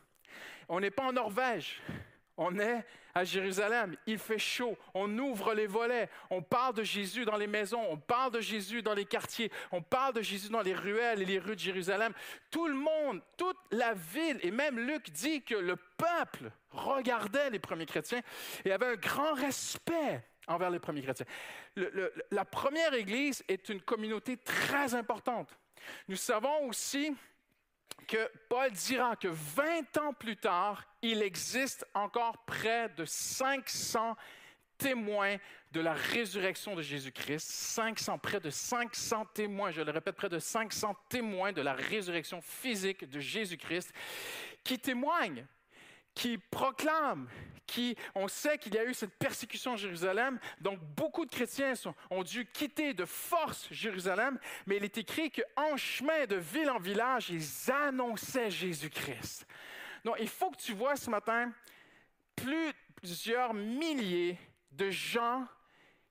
[0.71, 1.83] On n'est pas en Norvège.
[2.37, 7.25] On est à Jérusalem, il fait chaud, on ouvre les volets, on parle de Jésus
[7.25, 10.63] dans les maisons, on parle de Jésus dans les quartiers, on parle de Jésus dans
[10.63, 12.15] les ruelles et les rues de Jérusalem.
[12.51, 17.59] Tout le monde, toute la ville, et même Luc dit que le peuple regardait les
[17.59, 18.23] premiers chrétiens
[18.65, 21.27] et avait un grand respect envers les premiers chrétiens.
[22.31, 25.59] la première Église est une communauté très importante.
[26.09, 27.15] Nous savons aussi
[28.11, 34.17] que Paul dira que 20 ans plus tard, il existe encore près de 500
[34.77, 35.37] témoins
[35.71, 40.41] de la résurrection de Jésus-Christ, 500, près de 500 témoins, je le répète, près de
[40.41, 43.93] 500 témoins de la résurrection physique de Jésus-Christ
[44.65, 45.47] qui témoignent
[46.21, 47.29] qui proclame,
[47.67, 51.73] qui, on sait qu'il y a eu cette persécution à Jérusalem, donc beaucoup de chrétiens
[52.11, 56.79] ont dû quitter de force Jérusalem, mais il est écrit qu'en chemin de ville en
[56.79, 59.47] village, ils annonçaient Jésus-Christ.
[60.05, 61.55] Donc il faut que tu vois ce matin
[62.37, 64.37] plusieurs milliers
[64.73, 65.47] de gens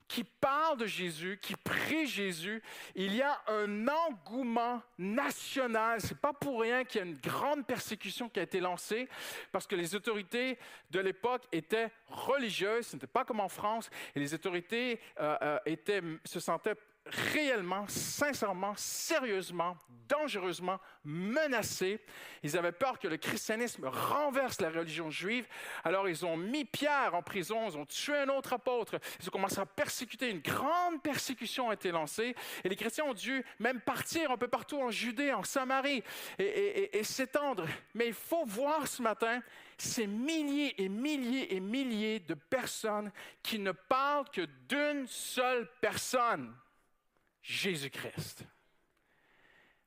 [0.09, 2.63] qui parle de Jésus, qui prie Jésus,
[2.95, 6.01] il y a un engouement national.
[6.01, 9.07] C'est pas pour rien qu'il y a une grande persécution qui a été lancée,
[9.51, 10.57] parce que les autorités
[10.89, 15.59] de l'époque étaient religieuses, ce n'était pas comme en France, et les autorités euh, euh,
[15.67, 16.75] étaient, se sentaient
[17.05, 19.77] réellement, sincèrement, sérieusement,
[20.07, 21.99] dangereusement menacés.
[22.43, 25.47] Ils avaient peur que le christianisme renverse la religion juive.
[25.83, 29.31] Alors ils ont mis Pierre en prison, ils ont tué un autre apôtre, ils ont
[29.31, 30.29] commencé à persécuter.
[30.29, 34.47] Une grande persécution a été lancée et les chrétiens ont dû même partir un peu
[34.47, 36.03] partout en Judée, en Samarie
[36.37, 37.65] et, et- s'étendre.
[37.93, 39.41] Mais il faut voir ce matin
[39.77, 46.53] ces milliers et milliers et milliers de personnes qui ne parlent que d'une seule personne.
[47.41, 48.43] Jésus-Christ.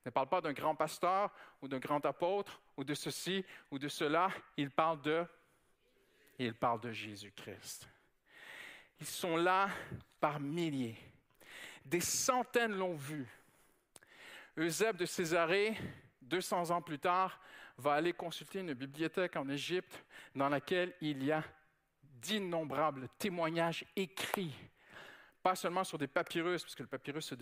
[0.05, 1.31] Il ne parle pas d'un grand pasteur
[1.61, 4.31] ou d'un grand apôtre ou de ceci ou de cela.
[4.57, 5.25] Il parle de,
[6.39, 7.89] il parle de Jésus-Christ.
[9.01, 9.69] Ils sont là
[10.21, 10.99] par milliers.
[11.85, 13.27] Des centaines l'ont vu.
[14.57, 15.77] Eusèbe de Césarée,
[16.23, 17.41] 200 ans plus tard,
[17.79, 21.43] va aller consulter une bibliothèque en Égypte dans laquelle il y a
[22.03, 24.55] d'innombrables témoignages écrits
[25.43, 27.35] pas seulement sur des papyrus, parce que le papyrus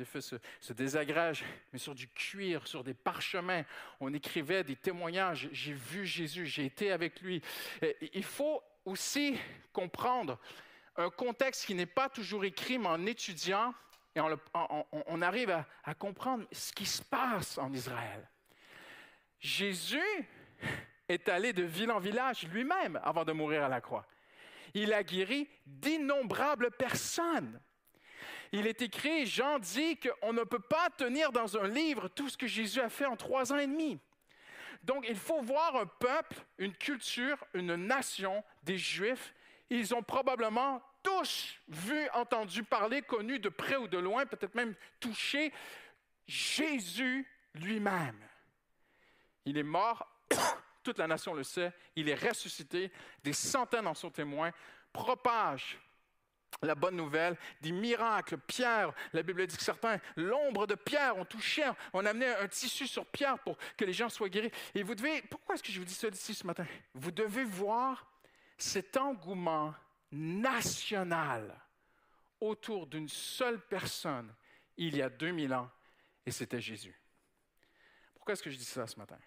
[0.60, 3.64] se, désagrège, mais sur du cuir, sur des parchemins.
[4.00, 5.48] On écrivait des témoignages.
[5.52, 7.42] J'ai vu Jésus, j'ai été avec lui.
[8.12, 9.36] Il faut aussi
[9.72, 10.38] comprendre
[10.96, 13.74] un contexte qui n'est pas toujours écrit, mais en étudiant,
[14.16, 18.28] et on arrive à, à comprendre ce qui se passe en Israël.
[19.38, 20.28] Jésus
[21.08, 24.06] est allé de ville en village lui-même avant de mourir à la croix.
[24.74, 27.60] Il a guéri d'innombrables personnes.
[28.52, 32.36] Il est écrit, Jean dit qu'on ne peut pas tenir dans un livre tout ce
[32.36, 33.98] que Jésus a fait en trois ans et demi.
[34.82, 39.34] Donc, il faut voir un peuple, une culture, une nation, des Juifs.
[39.68, 44.74] Ils ont probablement tous vu, entendu parler, connu de près ou de loin, peut-être même
[44.98, 45.52] touché
[46.26, 48.18] Jésus lui-même.
[49.44, 50.06] Il est mort,
[50.82, 52.90] toute la nation le sait, il est ressuscité,
[53.22, 54.50] des centaines en sont témoins,
[54.92, 55.78] propage
[56.62, 58.38] la bonne nouvelle, des miracles.
[58.38, 62.86] Pierre, la Bible dit que certains, l'ombre de Pierre, ont touché, on amenait un tissu
[62.86, 64.50] sur Pierre pour que les gens soient guéris.
[64.74, 66.66] Et vous devez, pourquoi est-ce que je vous dis ça ici ce matin?
[66.94, 68.06] Vous devez voir
[68.58, 69.74] cet engouement
[70.12, 71.58] national
[72.40, 74.32] autour d'une seule personne
[74.76, 75.70] il y a 2000 ans,
[76.24, 76.98] et c'était Jésus.
[78.14, 79.18] Pourquoi est-ce que je dis ça ce matin?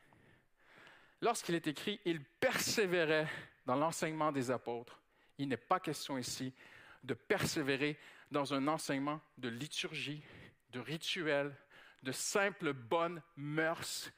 [1.21, 3.27] Lorsqu'il est écrit, il persévérait
[3.65, 4.99] dans l'enseignement des apôtres.
[5.37, 6.53] Il n'est pas question ici
[7.03, 7.97] de persévérer
[8.31, 10.23] dans un enseignement de liturgie,
[10.71, 11.55] de rituel,
[12.03, 14.11] de simples bonnes mœurs.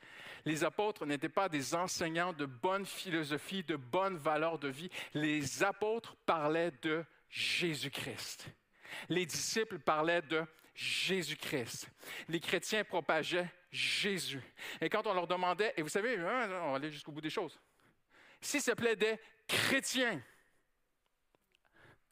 [0.45, 4.89] Les apôtres n'étaient pas des enseignants de bonne philosophie, de bonnes valeurs de vie.
[5.13, 8.47] Les apôtres parlaient de Jésus-Christ.
[9.09, 11.89] Les disciples parlaient de Jésus-Christ.
[12.27, 14.41] Les chrétiens propageaient Jésus.
[14.81, 17.29] Et quand on leur demandait, et vous savez, hein, on va aller jusqu'au bout des
[17.29, 17.59] choses,
[18.41, 19.17] s'ils s'appelaient des
[19.47, 20.21] chrétiens,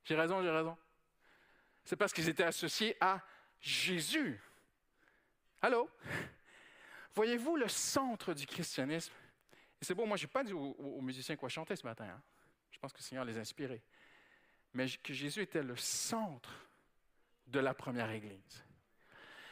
[0.04, 0.78] j'ai raison, j'ai raison.
[1.84, 3.22] C'est parce qu'ils étaient associés à
[3.60, 4.42] Jésus.
[5.62, 5.90] Allô?
[7.16, 9.14] Voyez-vous le centre du christianisme?
[9.82, 12.06] Et c'est beau, moi, je n'ai pas dit aux, musiciens quoi chanter ce matin.
[12.06, 12.22] hein.
[12.72, 13.82] Je pense que le Seigneur les a inspirés.
[14.74, 16.68] Mais que Jésus était le centre
[17.48, 18.64] de la première Église.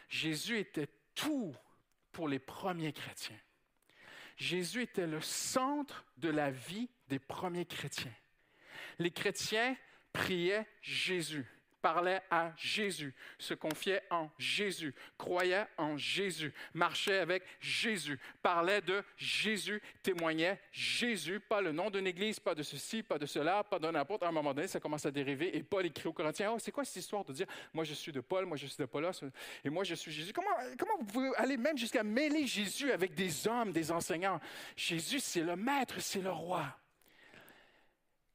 [0.09, 1.55] Jésus était tout
[2.11, 3.39] pour les premiers chrétiens.
[4.35, 8.13] Jésus était le centre de la vie des premiers chrétiens.
[8.97, 9.77] Les chrétiens
[10.13, 11.45] priaient Jésus,
[11.81, 19.03] parlaient à Jésus, se confiaient en Jésus, croyaient en Jésus, marchaient avec Jésus, parlaient de
[19.17, 23.79] Jésus, témoignaient Jésus, pas le nom d'une église, pas de ceci, pas de cela, pas
[23.79, 24.25] d'un apôtre.
[24.25, 26.71] À un moment donné, ça commence à dériver et Paul écrit aux Corinthiens, oh, c'est
[26.71, 29.23] quoi cette histoire de dire, moi je suis de Paul, moi je suis de Paulos,
[29.63, 30.33] et moi je suis Jésus?
[30.33, 34.39] Comment, comment vous pouvez aller même jusqu'à mêler Jésus avec des hommes, des enseignants?
[34.75, 36.65] Jésus, c'est le maître, c'est le roi.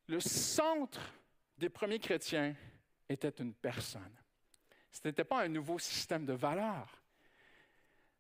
[0.09, 1.01] Le centre
[1.59, 2.55] des premiers chrétiens
[3.09, 4.15] était une personne.
[4.91, 7.01] Ce n'était pas un nouveau système de valeurs.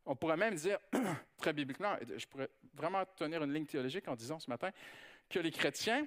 [0.04, 0.78] On pourrait même dire,
[1.36, 4.70] très bibliquement, je pourrais vraiment tenir une ligne théologique en disant ce matin
[5.28, 6.06] que les chrétiens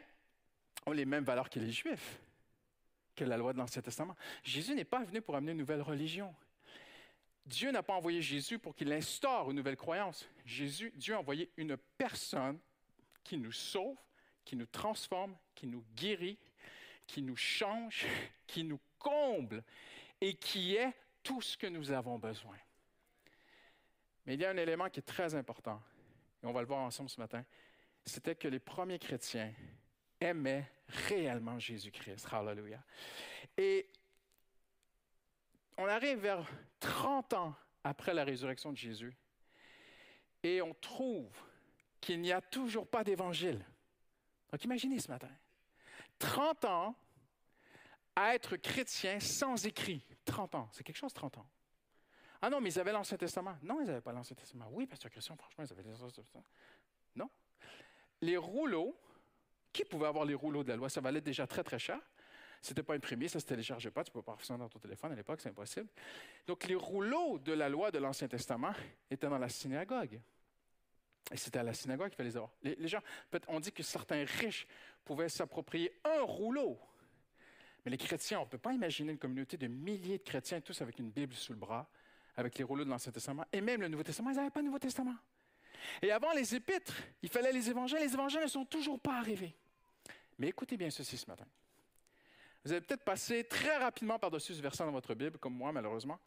[0.85, 2.19] ont les mêmes valeurs que les juifs,
[3.15, 4.15] que la loi de l'Ancien Testament.
[4.43, 6.33] Jésus n'est pas venu pour amener une nouvelle religion.
[7.45, 10.29] Dieu n'a pas envoyé Jésus pour qu'il instaure une nouvelle croyance.
[10.45, 12.59] Jésus, Dieu a envoyé une personne
[13.23, 13.97] qui nous sauve,
[14.45, 16.37] qui nous transforme, qui nous guérit,
[17.09, 18.05] qui nous change,
[18.47, 19.63] qui nous comble
[20.21, 20.93] et qui est
[21.23, 22.57] tout ce que nous avons besoin.
[24.25, 25.81] Mais il y a un élément qui est très important,
[26.43, 27.43] et on va le voir ensemble ce matin,
[28.05, 29.51] c'était que les premiers chrétiens
[30.21, 32.27] aimaient réellement Jésus-Christ.
[32.31, 32.83] Hallelujah.
[33.57, 33.89] Et
[35.77, 36.45] on arrive vers
[36.79, 39.15] 30 ans après la résurrection de Jésus,
[40.43, 41.31] et on trouve
[42.01, 43.65] qu'il n'y a toujours pas d'évangile.
[44.51, 45.31] Donc imaginez ce matin,
[46.19, 46.95] 30 ans
[48.15, 50.05] à être chrétien sans écrit.
[50.25, 51.47] 30 ans, c'est quelque chose 30 ans.
[52.41, 53.57] Ah non, mais ils avaient l'Ancien Testament.
[53.61, 54.67] Non, ils n'avaient pas l'Ancien Testament.
[54.71, 56.45] Oui, Pasteur Christian, franchement, ils avaient l'Ancien Testament.
[57.15, 57.29] Non.
[58.21, 58.97] Les rouleaux,
[59.73, 60.89] qui pouvait avoir les rouleaux de la loi?
[60.89, 61.99] Ça valait déjà très, très cher.
[62.61, 64.03] C'était pas imprimé, ça ne se téléchargeait pas.
[64.03, 65.87] Tu ne peux pas faire ça dans ton téléphone à l'époque, c'est impossible.
[66.45, 68.73] Donc, les rouleaux de la loi de l'Ancien Testament
[69.09, 70.19] étaient dans la synagogue.
[71.31, 72.51] Et c'était à la synagogue qu'il fallait les avoir.
[72.63, 73.01] Les, les gens,
[73.47, 74.67] on dit que certains riches
[75.09, 76.79] pouvaient s'approprier un rouleau.
[77.83, 80.79] Mais les chrétiens, on ne peut pas imaginer une communauté de milliers de chrétiens, tous
[80.83, 81.89] avec une Bible sous le bras,
[82.35, 84.65] avec les rouleaux de l'Ancien Testament, et même le Nouveau Testament, ils n'avaient pas de
[84.67, 85.15] Nouveau Testament.
[86.03, 86.93] Et avant les épîtres,
[87.23, 87.97] il fallait les évangiles.
[87.97, 89.55] Les évangiles ne sont toujours pas arrivés.
[90.37, 91.47] Mais écoutez bien ceci ce matin.
[92.63, 96.19] Vous allez peut-être passer très rapidement par-dessus ce verset dans votre Bible, comme moi malheureusement.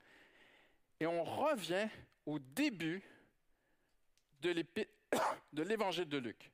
[0.98, 1.88] Et on revient
[2.26, 3.00] au début
[4.40, 4.88] de l'épi-
[5.52, 6.50] de l'évangile de Luc,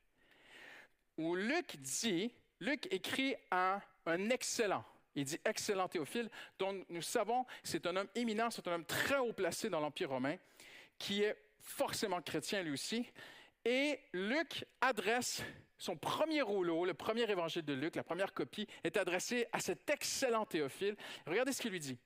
[1.18, 7.44] où Luc dit, Luc écrit à un excellent, il dit excellent Théophile, dont nous savons
[7.62, 10.36] c'est un homme éminent, c'est un homme très haut placé dans l'Empire romain,
[10.98, 13.06] qui est forcément chrétien lui aussi.
[13.64, 15.42] Et Luc adresse
[15.76, 19.88] son premier rouleau, le premier évangile de Luc, la première copie, est adressé à cet
[19.90, 20.96] excellent Théophile.
[21.26, 21.98] Regardez ce qu'il lui dit.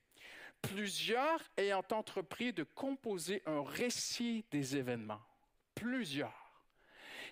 [0.61, 5.21] Plusieurs ayant entrepris de composer un récit des événements.
[5.75, 6.42] Plusieurs.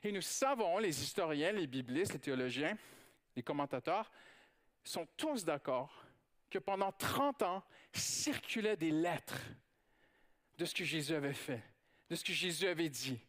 [0.03, 2.77] Et nous savons, les historiens, les biblistes, les théologiens,
[3.35, 4.11] les commentateurs,
[4.83, 6.05] sont tous d'accord
[6.49, 9.39] que pendant 30 ans circulaient des lettres
[10.57, 11.61] de ce que Jésus avait fait,
[12.09, 13.19] de ce que Jésus avait dit,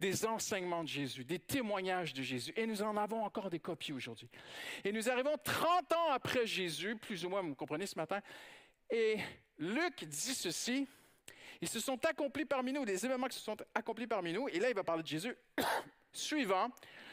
[0.00, 2.52] des enseignements de Jésus, des témoignages de Jésus.
[2.56, 4.28] Et nous en avons encore des copies aujourd'hui.
[4.84, 8.20] Et nous arrivons 30 ans après Jésus, plus ou moins, vous comprenez ce matin.
[8.90, 9.18] Et
[9.58, 10.88] Luc dit ceci.
[11.60, 14.48] Ils se sont accomplis parmi nous, des événements qui se sont accomplis parmi nous.
[14.48, 15.36] Et là, il va parler de Jésus.
[16.12, 16.70] Suivant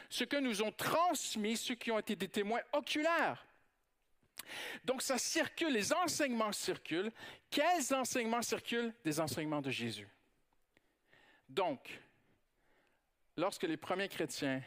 [0.08, 3.46] ce que nous ont transmis ceux qui ont été des témoins oculaires.
[4.84, 7.12] Donc, ça circule, les enseignements circulent.
[7.48, 8.92] Quels enseignements circulent?
[9.04, 10.08] Des enseignements de Jésus.
[11.48, 12.00] Donc,
[13.36, 14.62] lorsque les premiers chrétiens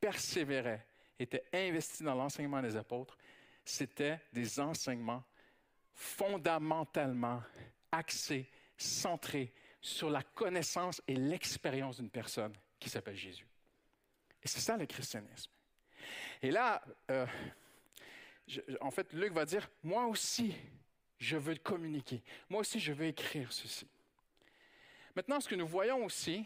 [0.00, 0.86] persévéraient,
[1.18, 3.16] étaient investis dans l'enseignement des apôtres,
[3.64, 5.24] c'était des enseignements
[5.94, 7.42] fondamentalement
[7.90, 13.46] axés, centrés sur la connaissance et l'expérience d'une personne qui s'appelle Jésus.
[14.42, 15.50] Et c'est ça le christianisme.
[16.42, 17.26] Et là, euh,
[18.80, 20.54] en fait, Luc va dire, moi aussi,
[21.18, 22.22] je veux communiquer.
[22.48, 23.86] Moi aussi, je veux écrire ceci.
[25.14, 26.44] Maintenant, ce que nous voyons aussi,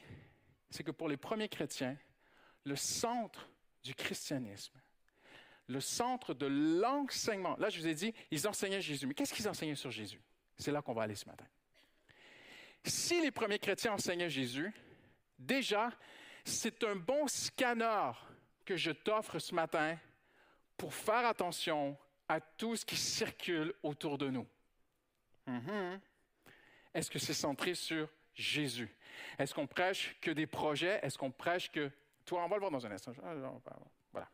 [0.70, 1.96] c'est que pour les premiers chrétiens,
[2.64, 3.48] le centre
[3.82, 4.78] du christianisme,
[5.66, 9.06] le centre de l'enseignement, là je vous ai dit, ils enseignaient Jésus.
[9.06, 10.20] Mais qu'est-ce qu'ils enseignaient sur Jésus?
[10.56, 11.46] C'est là qu'on va aller ce matin.
[12.84, 14.72] Si les premiers chrétiens enseignaient Jésus,
[15.38, 15.90] déjà,
[16.44, 18.12] c'est un bon scanner
[18.64, 19.96] que je t'offre ce matin
[20.76, 21.96] pour faire attention
[22.28, 24.46] à tout ce qui circule autour de nous.
[25.46, 26.00] Mhm.
[26.94, 28.88] Est-ce que c'est centré sur Jésus?
[29.38, 31.00] Est-ce qu'on prêche que des projets?
[31.02, 31.90] Est-ce qu'on prêche que...
[32.24, 33.12] Toi, on va le voir dans un instant.
[33.24, 33.34] Ah,
[34.12, 34.28] Voilà.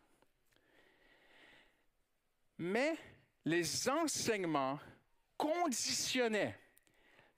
[2.58, 2.96] Mais
[3.44, 4.78] les enseignements
[5.36, 6.58] conditionnaient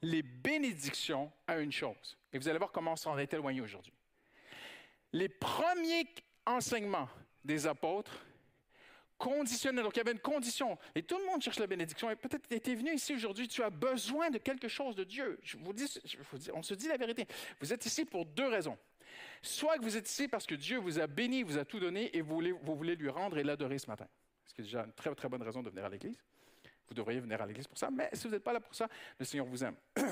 [0.03, 2.19] les bénédictions à une chose.
[2.33, 3.93] Et vous allez voir comment on s'en est éloigné aujourd'hui.
[5.13, 6.07] Les premiers
[6.47, 7.09] enseignements
[7.45, 8.25] des apôtres
[9.19, 9.83] conditionnaient.
[9.83, 10.79] Donc, il y avait une condition.
[10.95, 12.11] Et tout le monde cherche la bénédiction.
[12.11, 15.05] Et peut-être que tu es venu ici aujourd'hui, tu as besoin de quelque chose de
[15.05, 15.39] Dieu.
[15.43, 15.87] Je vous dis,
[16.55, 17.27] on se dit la vérité.
[17.61, 18.79] Vous êtes ici pour deux raisons.
[19.43, 22.17] Soit que vous êtes ici parce que Dieu vous a béni, vous a tout donné
[22.17, 24.07] et vous voulez, vous voulez lui rendre et l'adorer ce matin.
[24.47, 26.23] Ce qui est déjà une très, très bonne raison de venir à l'Église.
[26.89, 27.91] Vous devriez venir à l'Église pour ça.
[27.91, 28.89] Mais si vous n'êtes pas là pour ça,
[29.19, 29.77] le Seigneur vous aime.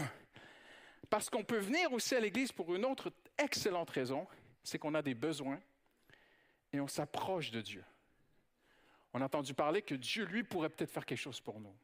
[1.11, 4.27] Parce qu'on peut venir aussi à l'Église pour une autre excellente raison,
[4.67, 5.61] c'est qu'on a des besoins
[6.73, 7.85] et on s'approche de Dieu.
[9.13, 11.75] On a entendu parler que Dieu, lui, pourrait peut-être faire quelque chose pour nous.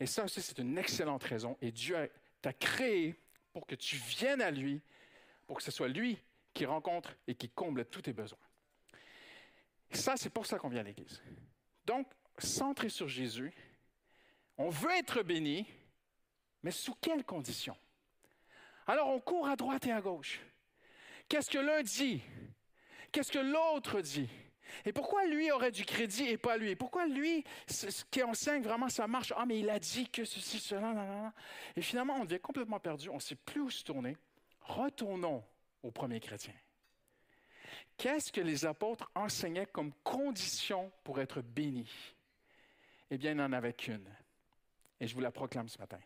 [0.00, 1.58] Et ça aussi, c'est une excellente raison.
[1.60, 3.14] Et Dieu t'a créé
[3.52, 4.80] pour que tu viennes à lui,
[5.46, 6.18] pour que ce soit lui
[6.54, 8.38] qui rencontre et qui comble tous tes besoins.
[9.90, 11.22] Ça, c'est pour ça qu'on vient à l'Église.
[11.84, 13.52] Donc, centré sur Jésus,
[14.56, 15.66] on veut être béni,
[16.62, 17.76] mais sous quelles conditions?
[18.86, 20.40] Alors, on court à droite et à gauche.
[21.28, 22.22] Qu'est-ce que l'un dit?
[23.12, 24.28] Qu'est-ce que l'autre dit?
[24.84, 26.70] Et pourquoi lui aurait du crédit et pas lui?
[26.70, 29.32] Et pourquoi lui, ce qui enseigne vraiment, ça marche?
[29.36, 31.32] Ah, mais il a dit que ceci, cela, nan, nan, nan.
[31.76, 33.08] Et finalement, on devient complètement perdu.
[33.08, 34.16] On ne sait plus où se tourner.
[34.60, 35.44] Retournons
[35.82, 36.54] aux premiers chrétiens.
[37.96, 42.14] Qu'est-ce que les apôtres enseignaient comme condition pour être bénis?
[43.10, 44.08] Eh bien, il n'en avait qu'une.
[45.00, 45.98] Et je vous la proclame ce matin.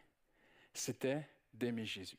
[0.73, 2.17] C'était d'aimer Jésus.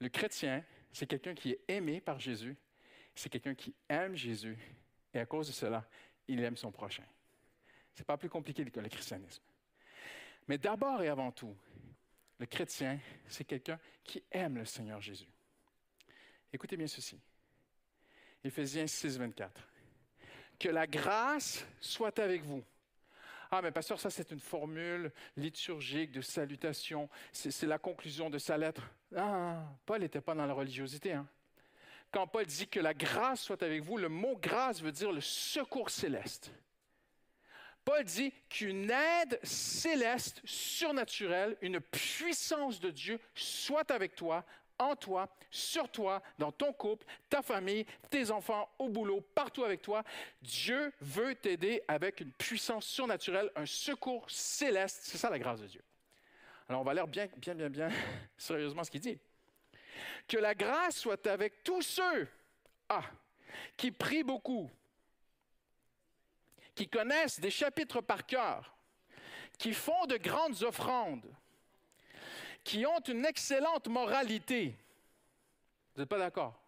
[0.00, 0.64] Le chrétien,
[0.94, 2.56] c'est quelqu'un qui est aimé par Jésus,
[3.14, 4.56] c'est quelqu'un qui aime Jésus,
[5.12, 5.84] et à cause de cela,
[6.28, 7.04] il aime son prochain.
[7.94, 9.42] Ce n'est pas plus compliqué que le christianisme.
[10.46, 11.54] Mais d'abord et avant tout,
[12.38, 15.28] le chrétien, c'est quelqu'un qui aime le Seigneur Jésus.
[16.52, 17.18] Écoutez bien ceci.
[18.44, 19.68] Éphésiens 6, 24.
[20.58, 22.62] Que la grâce soit avec vous.
[23.56, 27.08] Ah, mais pasteur, ça c'est une formule liturgique de salutation.
[27.30, 28.82] C'est la conclusion de sa lettre.
[29.14, 31.12] Ah, Paul n'était pas dans la religiosité.
[31.12, 31.24] Hein.
[32.10, 35.20] Quand Paul dit que la grâce soit avec vous, le mot grâce veut dire le
[35.20, 36.50] secours céleste.
[37.84, 44.44] Paul dit qu'une aide céleste, surnaturelle, une puissance de Dieu soit avec toi,
[44.78, 49.82] en toi, sur toi, dans ton couple, ta famille, tes enfants, au boulot, partout avec
[49.82, 50.02] toi.
[50.42, 55.00] Dieu veut t'aider avec une puissance surnaturelle, un secours céleste.
[55.04, 55.82] C'est ça la grâce de Dieu.
[56.68, 57.88] Alors on va lire bien, bien, bien, bien
[58.38, 59.18] sérieusement ce qu'il dit.
[60.26, 62.28] Que la grâce soit avec tous ceux
[62.88, 63.04] ah,
[63.76, 64.70] qui prient beaucoup,
[66.74, 68.74] qui connaissent des chapitres par cœur,
[69.58, 71.30] qui font de grandes offrandes,
[72.64, 74.76] qui ont une excellente moralité.
[75.94, 76.60] Vous n'êtes pas d'accord?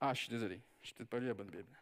[0.00, 1.78] Ah, je suis désolé, je n'ai peut-être pas lu la bonne Bible.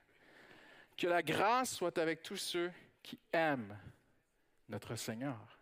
[0.97, 2.71] Que la grâce soit avec tous ceux
[3.03, 3.77] qui aiment
[4.69, 5.59] notre Seigneur,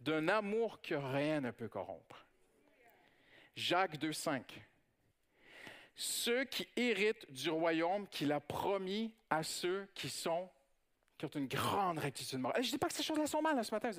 [0.00, 2.26] d'un amour que rien ne peut corrompre.
[3.54, 4.42] Jacques 2,5.
[5.94, 10.50] Ceux qui héritent du royaume qu'il a promis à ceux qui sont
[11.28, 12.62] qui une grande rectitude morale.
[12.62, 13.90] Je ne dis pas que ces choses-là sont mal ce matin.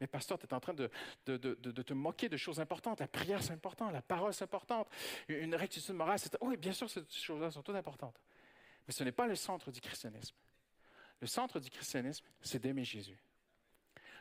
[0.00, 0.90] Mais pasteur, tu es en train de,
[1.24, 3.00] te moquer de choses importantes.
[3.00, 3.90] La prière, c'est important.
[3.90, 4.86] La parole, c'est important.
[5.28, 6.36] Une rectitude morale, c'est...
[6.40, 8.20] Oui, bien sûr, ces choses-là sont toutes importantes.
[8.86, 10.34] Mais ce n'est pas le centre du christianisme.
[11.20, 13.22] Le centre du christianisme, c'est d'aimer Jésus.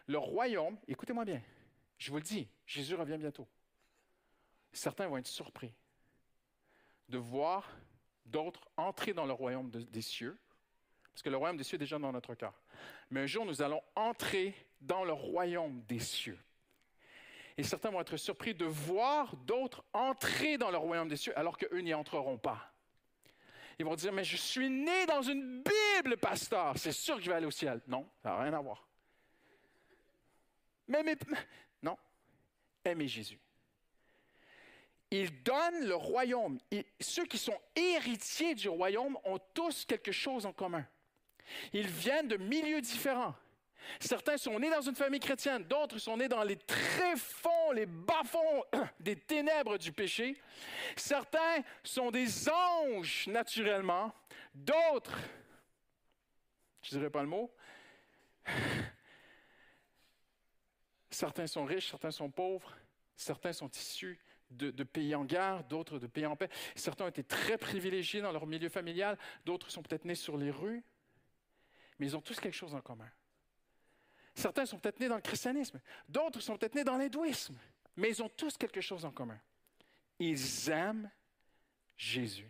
[0.07, 1.41] Le royaume, écoutez-moi bien,
[1.97, 3.47] je vous le dis, Jésus revient bientôt.
[4.73, 5.73] Certains vont être surpris
[7.09, 7.69] de voir
[8.25, 10.37] d'autres entrer dans le royaume des cieux,
[11.13, 12.53] parce que le royaume des cieux est déjà dans notre cœur.
[13.09, 16.39] Mais un jour, nous allons entrer dans le royaume des cieux.
[17.57, 21.57] Et certains vont être surpris de voir d'autres entrer dans le royaume des cieux alors
[21.57, 22.71] qu'eux n'y entreront pas.
[23.77, 26.77] Ils vont dire, mais je suis né dans une Bible, pasteur.
[26.77, 27.81] C'est sûr que je vais aller au ciel.
[27.87, 28.87] Non, ça n'a rien à voir.
[30.87, 31.03] Mais,
[31.81, 31.97] non,
[32.85, 33.39] aimez Jésus
[35.11, 36.57] il donne le royaume.
[36.71, 40.85] Et ceux qui sont héritiers du royaume ont tous quelque chose en commun.
[41.73, 43.35] Ils viennent de milieux différents.
[43.99, 48.63] Certains sont nés dans une famille chrétienne, d'autres sont nés dans les tréfonds, les bas-fonds
[48.99, 50.39] des ténèbres du péché.
[50.95, 54.13] Certains sont des anges naturellement,
[54.53, 55.17] d'autres,
[56.83, 57.53] je ne dirais pas le mot,
[61.09, 62.77] certains sont riches, certains sont pauvres,
[63.15, 64.19] certains sont issus
[64.51, 66.49] de, pays en guerre, d'autres de pays en paix.
[66.75, 70.51] Certains ont été très privilégiés dans leur milieu familial, d'autres sont peut-être nés sur les
[70.51, 70.83] rues,
[72.01, 73.09] mais ils ont tous quelque chose en commun.
[74.33, 75.79] Certains sont peut-être nés dans le christianisme,
[76.09, 77.55] d'autres sont peut-être nés dans l'hindouisme,
[77.95, 79.39] mais ils ont tous quelque chose en commun.
[80.17, 81.11] Ils aiment
[81.95, 82.49] Jésus.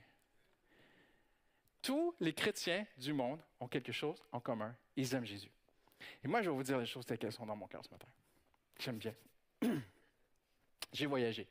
[1.81, 4.73] Tous les chrétiens du monde ont quelque chose en commun.
[4.95, 5.51] Ils aiment Jésus.
[6.23, 7.89] Et moi, je vais vous dire les choses telles qu'elles sont dans mon cœur ce
[7.89, 8.07] matin.
[8.79, 9.13] J'aime bien.
[10.93, 11.45] J'ai voyagé.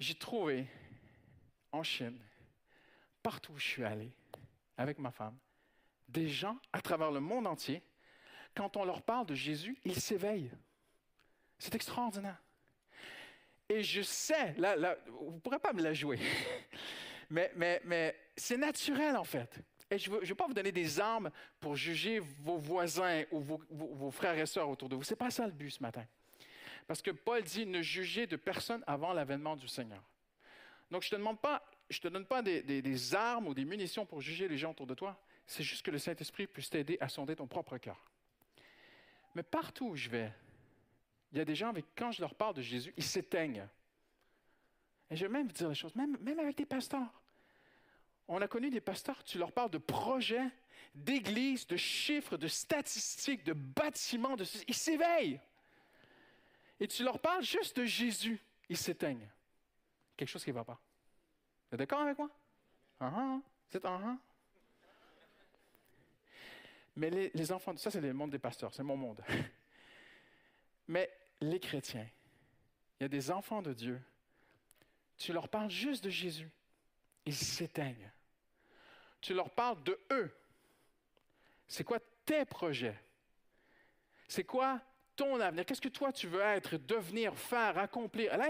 [0.00, 0.66] J'ai trouvé
[1.70, 2.18] en Chine,
[3.22, 4.10] partout où je suis allé,
[4.76, 5.38] avec ma femme,
[6.08, 7.82] des gens à travers le monde entier,
[8.54, 10.52] quand on leur parle de Jésus, ils s'éveillent.
[11.58, 12.42] C'est extraordinaire.
[13.68, 16.20] Et je sais, là, vous ne pourrez pas me la jouer,
[17.30, 19.60] mais, mais, mais c'est naturel en fait.
[19.90, 21.30] Et je ne veux, pas vous donner des armes
[21.60, 25.04] pour juger vos voisins ou vos, frères et sœurs autour de vous.
[25.04, 26.04] Ce n'est pas ça le but ce matin.
[26.88, 30.02] Parce que Paul dit ne juger de personne avant l'avènement du Seigneur.
[30.90, 34.06] Donc je ne te demande pas, je te donne pas des, armes ou des munitions
[34.06, 35.20] pour juger les gens autour de toi.
[35.46, 38.04] C'est juste que le Saint-Esprit puisse t'aider à sonder ton propre cœur.
[39.34, 40.32] Mais partout où je vais,
[41.32, 43.68] il y a des gens avec quand je leur parle de Jésus, ils s'éteignent.
[45.10, 47.22] Et je vais même vous dire les choses, même, avec des pasteurs.
[48.28, 50.48] On a connu des pasteurs, tu leur parles de projets,
[50.94, 54.44] d'églises, de chiffres, de statistiques, de bâtiments, de...
[54.66, 55.40] ils s'éveillent
[56.78, 59.28] et tu leur parles juste de Jésus, ils s'éteignent.
[60.16, 60.78] Quelque chose qui ne va pas.
[61.68, 62.30] Vous êtes d'accord avec moi?
[63.68, 64.16] C'est un ah.
[66.96, 69.22] Mais les, enfants, ça c'est le monde des pasteurs, c'est mon monde.
[70.88, 71.10] Mais
[71.40, 72.08] les chrétiens,
[72.98, 74.00] il y a des enfants de Dieu,
[75.18, 76.50] tu leur parles juste de Jésus,
[77.26, 78.10] ils s'éteignent.
[79.20, 80.34] Tu leur parles de eux.
[81.66, 82.98] C'est quoi tes projets?
[84.28, 84.80] C'est quoi
[85.16, 88.36] ton avenir, qu'est-ce que toi tu veux être, devenir, faire, accomplir?
[88.36, 88.48] Là,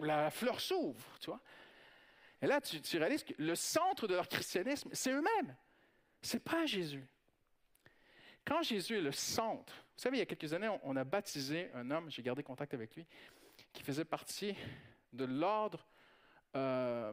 [0.00, 1.40] la fleur s'ouvre, tu vois.
[2.42, 5.56] Et là, tu, réalises que le centre de leur christianisme, c'est eux-mêmes.
[6.24, 7.06] C'est pas Jésus.
[8.46, 11.70] Quand Jésus est le centre Vous savez, il y a quelques années, on, a baptisé
[11.74, 13.06] un homme, j'ai gardé contact avec lui,
[13.74, 14.54] qui faisait partie
[15.12, 15.86] de l'ordre
[16.56, 17.12] euh,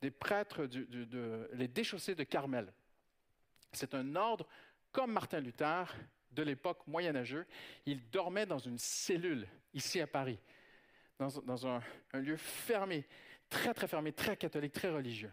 [0.00, 2.72] des prêtres, de, les déchaussés de Carmel.
[3.72, 4.46] C'est un ordre
[4.92, 5.92] comme Martin Luther
[6.30, 7.46] de l'époque moyenâgeuse.
[7.84, 10.38] Il dormait dans une cellule ici à Paris,
[11.18, 11.80] dans, un,
[12.14, 13.08] lieu fermé,
[13.50, 15.32] très très fermé, très catholique, très religieux.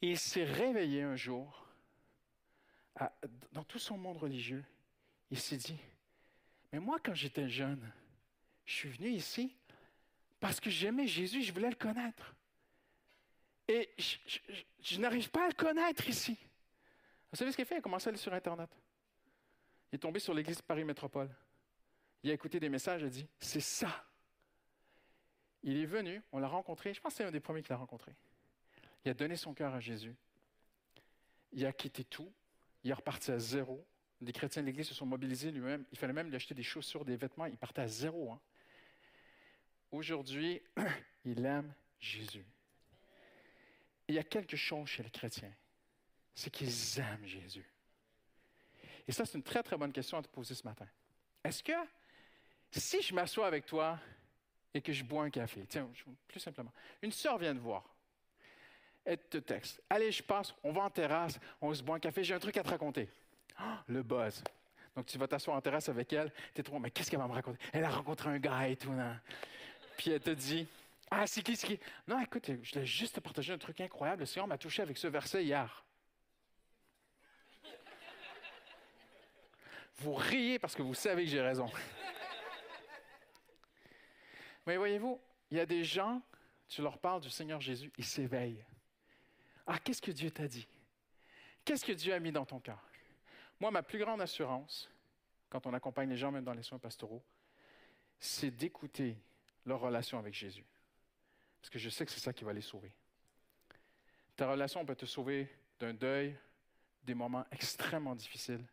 [0.00, 1.67] Il s'est réveillé un jour,
[3.52, 4.64] dans tout son monde religieux,
[5.30, 5.78] il s'est dit,
[6.72, 7.92] mais moi quand j'étais jeune,
[8.64, 9.54] je suis venu ici
[10.40, 12.34] parce que j'aimais Jésus, je voulais le connaître.
[13.66, 16.38] Et je, n'arrive pas à le connaître ici.
[17.30, 17.74] Vous savez ce qu'il a fait?
[17.74, 18.70] Il a commencé à aller sur Internet.
[19.92, 21.28] Il est tombé sur l'Église Paris Métropole.
[22.22, 24.04] Il a écouté des messages, il a dit, c'est ça.
[25.62, 27.76] Il est venu, on l'a rencontré, je pense que c'est un des premiers qu'il a
[27.76, 28.14] rencontré.
[29.04, 30.14] Il a donné son cœur à Jésus.
[31.52, 32.30] Il a quitté tout.
[32.84, 33.84] Il est reparti à zéro.
[34.20, 35.84] Les chrétiens de l'Église se sont mobilisés lui-même.
[35.92, 37.46] Il fallait même lui acheter des chaussures, des vêtements.
[37.46, 38.32] Il partait à zéro.
[38.32, 38.40] hein.
[39.90, 40.60] Aujourd'hui,
[41.24, 42.44] il aime Jésus.
[44.08, 45.52] Il y a quelque chose chez les chrétiens,
[46.34, 47.66] c'est qu'ils aiment Jésus.
[49.06, 50.86] Et ça, c'est une très, très bonne question à te poser ce matin.
[51.44, 51.72] Est-ce que
[52.70, 53.98] si je m'assois avec toi
[54.74, 55.90] et que je bois un café, tiens,
[56.26, 56.72] plus simplement,
[57.02, 57.84] une sœur vient te voir,
[59.08, 62.22] elle te texte, allez, je passe, on va en terrasse, on se boit un café,
[62.22, 63.08] j'ai un truc à te raconter.
[63.56, 64.44] Ah, le buzz.
[64.94, 67.26] Donc, tu vas t'asseoir en terrasse avec elle, tu es trop, mais qu'est-ce qu'elle va
[67.26, 67.58] me raconter?
[67.72, 69.16] Elle a rencontré un gars et tout, non?
[69.96, 70.68] Puis elle te dit,
[71.10, 71.80] ah, c'est qui, c'est qui?
[72.06, 74.20] Non, écoute, je voulais juste te partager un truc incroyable.
[74.20, 75.82] Le Seigneur m'a touché avec ce verset hier.
[79.96, 81.70] Vous riez parce que vous savez que j'ai raison.
[84.66, 85.18] Mais voyez-vous,
[85.50, 86.20] il y a des gens,
[86.68, 88.62] tu leur parles du Seigneur Jésus, ils s'éveillent.
[89.70, 90.66] Ah, qu'est-ce que Dieu t'a dit?
[91.62, 92.82] Qu'est-ce que Dieu a mis dans ton cœur?
[93.60, 94.90] Moi, ma plus grande assurance,
[95.50, 97.22] quand on accompagne les gens, même dans les soins pastoraux,
[98.18, 99.18] c'est d'écouter
[99.66, 100.64] leur relation avec Jésus.
[101.60, 102.90] Parce que je sais que c'est ça qui va les sauver.
[104.36, 106.34] Ta relation peut te sauver d'un deuil,
[107.04, 108.64] des moments extrêmement difficiles.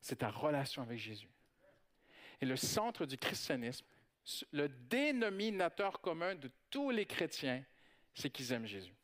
[0.00, 1.28] C'est ta relation avec Jésus.
[2.40, 3.84] Et le centre du christianisme,
[4.50, 7.62] le dénominateur commun de tous les chrétiens,
[8.14, 8.94] c'est qu'ils aiment Jésus.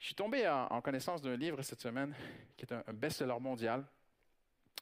[0.00, 2.14] Je suis tombé en, connaissance d'un livre cette semaine
[2.56, 3.84] qui est un, best-seller mondial.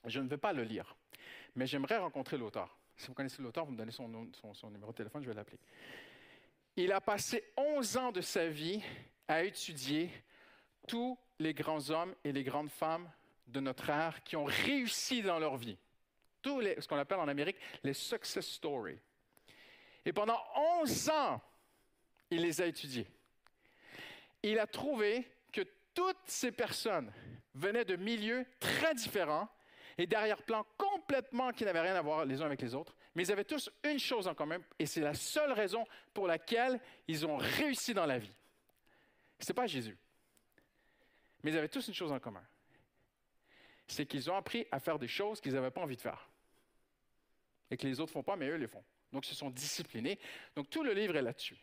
[0.05, 0.97] Je ne vais pas le lire,
[1.57, 2.79] mais j'aimerais rencontrer l'auteur.
[2.97, 5.59] Si vous connaissez l'auteur, vous me donnez son, numéro de téléphone, je vais l'appeler.
[6.77, 8.81] Il a passé 11 ans de sa vie
[9.27, 10.09] à étudier
[10.87, 13.11] tous les grands hommes et les grandes femmes
[13.49, 15.77] de notre ère qui ont réussi dans leur vie.
[16.41, 19.01] Tous ce qu'on appelle en Amérique les success stories.
[20.05, 20.39] Et pendant
[20.81, 21.43] 11 ans,
[22.31, 23.09] il les a étudiés.
[24.43, 25.63] Il a trouvé que
[25.95, 27.13] toutes ces personnes
[27.55, 29.49] venaient de milieux très différents
[29.97, 33.33] et d'arrière-plans complètement qui n'avaient rien à voir les uns avec les autres, mais ils
[33.33, 35.85] avaient tous une chose en commun, et c'est la seule raison
[36.15, 38.33] pour laquelle ils ont réussi dans la vie.
[39.41, 39.97] Ce n'est pas Jésus.
[41.43, 42.45] Mais ils avaient tous une chose en commun.
[43.89, 46.29] C'est qu'ils ont appris à faire des choses qu'ils n'avaient pas envie de faire.
[47.71, 48.85] Et que les autres ne font pas, mais eux les font.
[49.13, 50.19] Donc, ils se sont disciplinés.
[50.55, 51.57] Donc, tout le livre est là-dessus.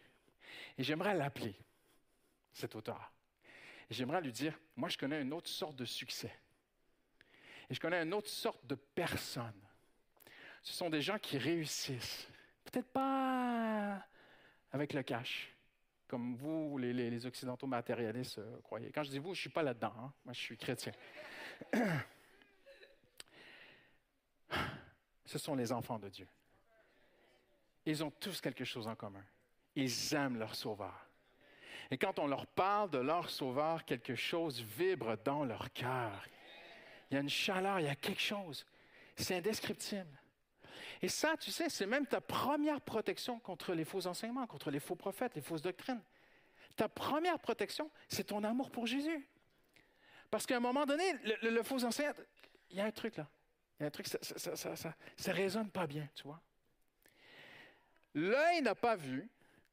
[0.78, 1.56] Et j'aimerais l'appeler,
[2.56, 3.12] cet auteur.
[3.90, 6.34] J'aimerais lui dire, moi, je connais une autre sorte de succès.
[7.70, 9.62] Et je connais une autre sorte de personne.
[10.64, 12.28] Ce sont des gens qui réussissent.
[12.64, 14.04] Peut-être pas
[14.72, 15.54] avec le cash,
[16.08, 18.92] comme vous, les Occidentaux matérialistes, euh, croyez.
[18.92, 19.94] Quand je dis vous, je ne suis pas là-dedans.
[19.98, 20.14] hein.
[20.24, 20.94] Moi, je suis chrétien.
[25.26, 26.28] Ce sont les enfants de Dieu.
[27.86, 29.24] Ils ont tous quelque chose en commun.
[29.76, 31.05] Ils aiment leur sauveur.
[31.92, 36.26] Et quand on leur parle de leur sauveur, quelque chose vibre dans leur cœur.
[37.10, 38.66] Il y a une chaleur, il y a quelque chose.
[39.16, 40.20] C'est indescriptible.
[41.02, 44.80] Et ça, tu sais, c'est même ta première protection contre les faux enseignements, contre les
[44.80, 46.02] faux prophètes, les fausses doctrines.
[46.76, 49.28] Ta première protection, c'est ton amour pour Jésus.
[50.32, 51.04] Parce qu'à un moment donné,
[51.42, 52.14] le, faux enseignant,
[52.72, 53.28] il y a un truc là.
[53.80, 56.42] Il y a un truc, ça, ça, ça, ça, ça résonne pas bien, tu vois.
[58.14, 59.30] L'œil n'a pas vu,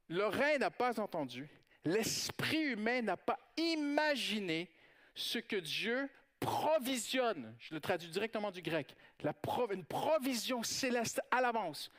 [0.09, 1.48] l'oreille n'a pas entendu,
[1.84, 4.70] l'esprit humain n'a pas imaginé
[5.14, 6.09] ce que Dieu
[6.40, 7.54] provisionne.
[7.59, 8.96] Je le traduis directement du grec.
[9.22, 9.34] La
[9.70, 11.90] une provision céleste à l'avance.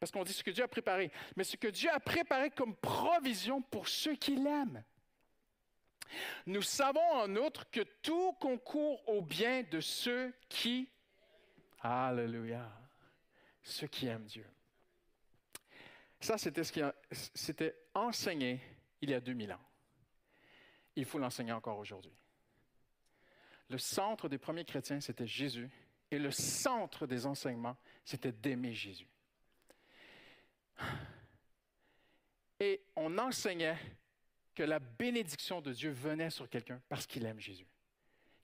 [0.00, 1.12] Parce qu'on dit ce que Dieu a préparé.
[1.36, 4.82] Mais ce que Dieu a préparé comme provision pour ceux qui l'aiment.
[6.46, 10.88] Nous savons en outre que tout concourt au bien de ceux qui...
[11.80, 12.70] Alléluia.
[13.62, 14.46] Ceux qui aiment Dieu.
[16.20, 16.80] Ça, c'était ce qui
[17.10, 18.60] c'était enseigné
[19.02, 19.60] il y a 2000 ans.
[20.96, 22.12] Il faut l'enseigner encore aujourd'hui.
[23.68, 25.70] Le centre des premiers chrétiens, c'était Jésus
[26.10, 29.08] Et le centre des enseignements, c'était d'aimer Jésus.
[32.60, 33.78] Et on enseignait
[34.54, 37.66] que la bénédiction de Dieu venait sur quelqu'un parce qu'il aime Jésus.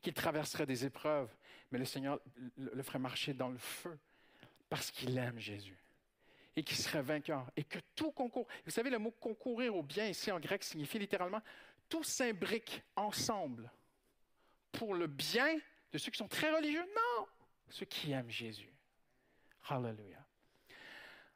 [0.00, 1.30] Qu'il traverserait des épreuves,
[1.70, 2.18] mais le Seigneur
[2.56, 3.98] le ferait marcher dans le feu
[4.68, 5.78] parce qu'il aime Jésus.
[6.58, 7.48] Et qu'il serait vainqueur.
[7.56, 8.48] Et que tout concourt.
[8.64, 11.40] Vous savez, le mot concourir au bien ici en grec signifie littéralement
[11.88, 13.70] tout s'imbrique ensemble
[14.72, 15.56] pour le bien
[15.92, 16.84] de ceux qui sont très religieux.
[16.84, 17.26] Non,
[17.68, 18.74] ceux qui aiment Jésus.
[19.68, 20.26] Hallelujah.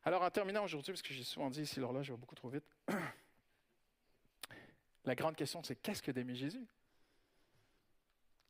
[0.03, 2.65] Alors, en terminant aujourd'hui, parce que j'ai souvent dit ici l'horloge va beaucoup trop vite,
[5.05, 6.67] la grande question, c'est qu'est-ce que d'aimer Jésus?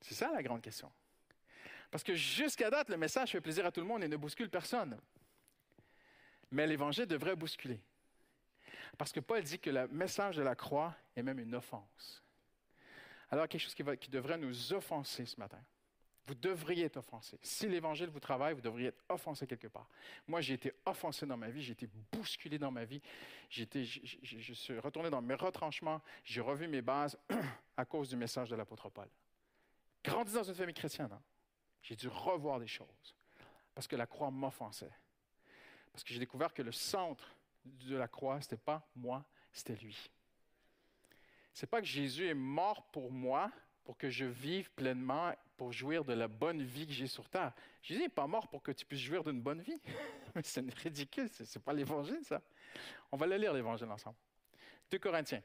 [0.00, 0.90] C'est ça la grande question.
[1.90, 4.48] Parce que jusqu'à date, le message fait plaisir à tout le monde et ne bouscule
[4.48, 4.98] personne.
[6.52, 7.80] Mais l'Évangile devrait bousculer.
[8.98, 12.22] Parce que Paul dit que le message de la croix est même une offense.
[13.30, 15.58] Alors, quelque chose qui, devrait nous offenser ce matin.
[16.26, 17.38] Vous devriez être offensé.
[17.42, 19.88] Si l'Évangile vous travaille, vous devriez être offensé quelque part.
[20.28, 23.00] Moi, j'ai été offensé dans ma vie, j'ai été bousculé dans ma vie.
[23.48, 27.18] Je suis retourné dans mes retranchements, j'ai revu mes bases
[27.76, 29.08] à cause du message de l'apôtre Paul.
[30.04, 31.22] Grandi dans une famille chrétienne, hein?
[31.82, 33.16] j'ai dû revoir des choses
[33.74, 34.92] parce que la croix m'offensait.
[35.92, 39.76] Parce que j'ai découvert que le centre de la croix, ce n'était pas moi, c'était
[39.76, 40.10] lui.
[41.52, 43.50] Ce n'est pas que Jésus est mort pour moi,
[43.84, 47.52] pour que je vive pleinement, pour jouir de la bonne vie que j'ai sur terre.
[47.82, 49.80] Jésus n'est pas mort pour que tu puisses jouir d'une bonne vie.
[50.42, 52.40] C'est ridicule, ce n'est pas l'évangile, ça.
[53.10, 54.16] On va le lire, l'évangile, ensemble.
[54.90, 55.42] 2 Corinthiens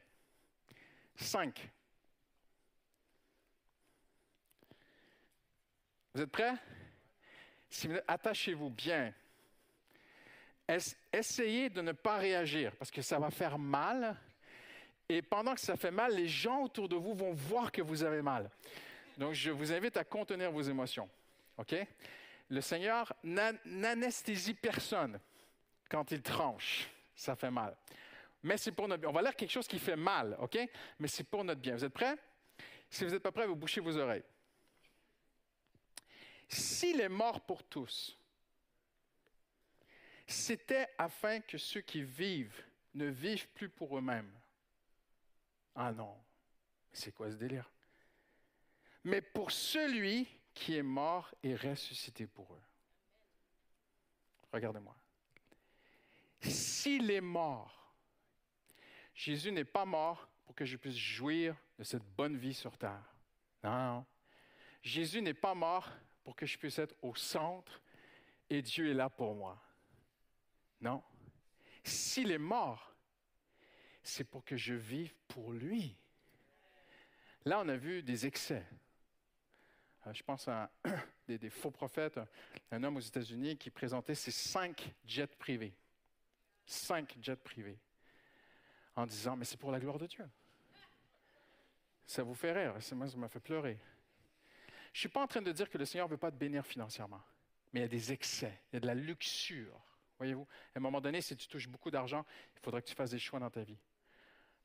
[1.16, 1.70] 5.
[6.14, 6.54] Vous êtes prêts?
[8.06, 9.12] Attachez-vous bien.
[11.12, 14.16] Essayez de ne pas réagir parce que ça va faire mal
[15.08, 18.02] et pendant que ça fait mal, les gens autour de vous vont voir que vous
[18.02, 18.50] avez mal.
[19.16, 21.08] Donc, je vous invite à contenir vos émotions.
[21.56, 21.74] OK?
[22.50, 25.18] Le Seigneur n'anesthésie personne
[25.88, 26.88] quand il tranche.
[27.16, 27.74] Ça fait mal.
[28.42, 29.08] Mais c'est pour notre bien.
[29.08, 30.58] On va lire quelque chose qui fait mal, OK?
[30.98, 31.74] Mais c'est pour notre bien.
[31.74, 32.16] Vous êtes prêts?
[32.90, 34.22] Si vous n'êtes pas prêts, vous bouchez vos oreilles.
[36.48, 38.17] S'il est mort pour tous,
[40.28, 42.62] c'était afin que ceux qui vivent
[42.94, 44.30] ne vivent plus pour eux-mêmes,
[45.74, 46.16] ah non,
[46.92, 47.70] c'est quoi ce délire?
[49.04, 52.62] Mais pour celui qui est mort et ressuscité pour eux.
[54.52, 54.94] Regardez-moi.
[56.40, 57.94] S'il est mort,
[59.14, 63.14] Jésus n'est pas mort pour que je puisse jouir de cette bonne vie sur terre.
[63.62, 64.04] Non.
[64.82, 65.88] Jésus n'est pas mort
[66.24, 67.80] pour que je puisse être au centre
[68.50, 69.62] et Dieu est là pour moi.
[70.80, 71.02] Non.
[71.84, 72.94] S'il est mort,
[74.02, 75.96] c'est pour que je vive pour lui.
[77.44, 78.64] Là, on a vu des excès.
[80.06, 80.70] Euh, je pense à
[81.28, 82.20] des, faux prophètes,
[82.70, 85.74] un homme aux États-Unis qui présentait ses cinq jets privés.
[86.66, 87.78] Cinq jets privés.
[88.96, 90.28] En disant, mais c'est pour la gloire de Dieu.
[92.06, 93.78] Ça vous fait rire, moi, ça m'a fait pleurer.
[94.92, 96.36] Je ne suis pas en train de dire que le Seigneur ne veut pas te
[96.36, 97.22] bénir financièrement,
[97.72, 99.78] mais il y a des excès, il y a de la luxure.
[100.18, 102.24] Voyez-vous, à un moment donné, si tu touches beaucoup d'argent,
[102.54, 103.78] il faudra que tu fasses des choix dans ta vie.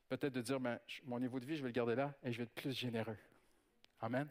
[0.09, 2.37] Peut-être de dire, ben, mon niveau de vie, je vais le garder là et je
[2.37, 3.17] vais être plus généreux.
[4.01, 4.29] Amen.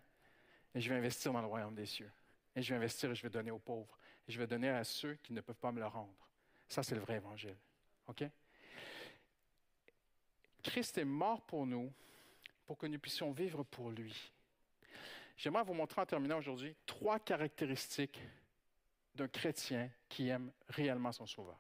[0.74, 2.11] Et je vais investir dans le royaume des cieux.
[2.55, 3.99] Et je vais investir et je vais donner aux pauvres.
[4.28, 6.28] Et je vais donner à ceux qui ne peuvent pas me le rendre.
[6.69, 7.57] Ça, c'est le vrai évangile.
[8.07, 8.24] OK?
[10.62, 11.93] Christ est mort pour nous
[12.66, 14.32] pour que nous puissions vivre pour lui.
[15.36, 18.20] J'aimerais vous montrer en terminant aujourd'hui trois caractéristiques
[19.14, 21.59] d'un chrétien qui aime réellement son Sauveur.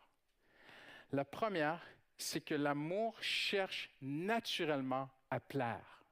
[1.12, 1.80] La première,
[2.16, 6.04] c'est que l'amour cherche naturellement à plaire.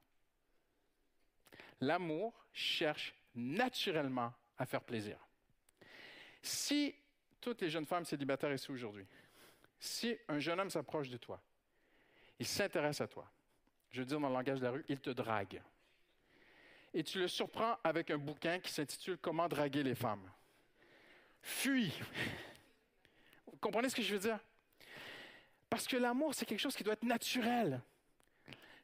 [1.79, 5.17] L'amour cherche naturellement à faire plaisir.
[6.41, 6.93] Si
[7.39, 9.05] toutes les jeunes femmes célibataires ici aujourd'hui,
[9.79, 11.41] si un jeune homme s'approche de toi,
[12.37, 13.29] il s'intéresse à toi,
[13.89, 15.61] je veux dire dans le langage de la rue, il te drague.
[16.93, 20.29] Et tu le surprends avec un bouquin qui s'intitule Comment draguer les femmes.
[21.41, 21.93] Fuis.
[23.47, 24.39] Vous comprenez ce que je veux dire?
[25.69, 27.81] Parce que l'amour, c'est quelque chose qui doit être naturel.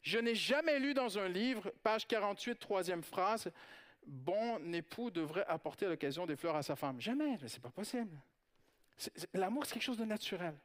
[0.01, 3.51] Je n'ai jamais lu dans un livre, page 48, troisième phrase,
[4.07, 7.01] Bon époux devrait apporter à l'occasion des fleurs à sa femme.
[7.01, 8.17] Jamais, mais ce n'est pas possible.
[9.33, 10.55] L'amour, c'est quelque chose de naturel.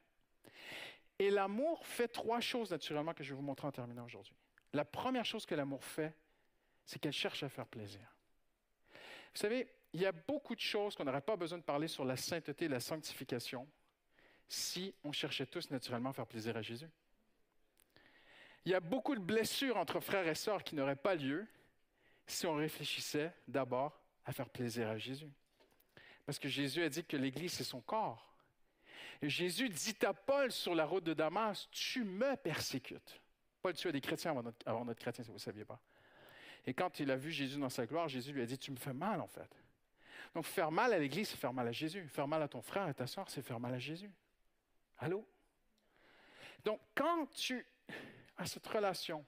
[1.19, 4.35] Et l'amour fait trois choses naturellement que je vais vous montrer en terminant aujourd'hui.
[4.73, 6.15] La première chose que l'amour fait,
[6.87, 8.01] c'est qu'elle cherche à faire plaisir.
[9.35, 12.05] Vous savez, il y a beaucoup de choses qu'on n'aurait pas besoin de parler sur
[12.05, 13.69] la sainteté et la sanctification
[14.49, 16.89] si on cherchait tous naturellement à faire plaisir à Jésus.
[18.65, 21.47] Il y a beaucoup de blessures entre frères et sœurs qui n'auraient pas lieu
[22.27, 25.31] si on réfléchissait d'abord à faire plaisir à Jésus.
[26.25, 28.33] Parce que Jésus a dit que l'Église, c'est son corps.
[29.21, 33.21] Et Jésus dit à Paul sur la route de Damas, tu me persécutes.
[33.61, 34.33] Paul tuait des chrétiens
[34.67, 35.81] avant notre, chrétien, si vous ne saviez pas.
[36.67, 38.77] Et quand il a vu Jésus dans sa gloire, Jésus lui a dit, tu me
[38.77, 39.62] fais mal en fait.
[40.35, 42.07] Donc faire mal à l'Église, c'est faire mal à Jésus.
[42.09, 44.11] Faire mal à ton frère et ta soeur, c'est faire mal à Jésus.
[44.99, 45.27] Allô?
[46.65, 47.67] Donc quand tu
[48.37, 49.25] as cette relation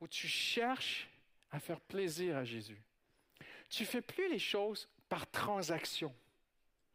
[0.00, 1.08] où tu cherches
[1.50, 2.82] à faire plaisir à Jésus,
[3.70, 6.14] tu ne fais plus les choses par transaction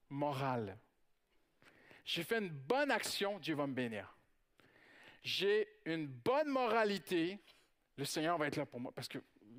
[0.10, 0.78] morale.
[2.06, 4.16] J'ai fait une bonne action, Dieu va me bénir.
[5.22, 7.40] J'ai une bonne moralité,
[7.98, 8.92] le Seigneur va être là pour moi.
[8.94, 9.08] Parce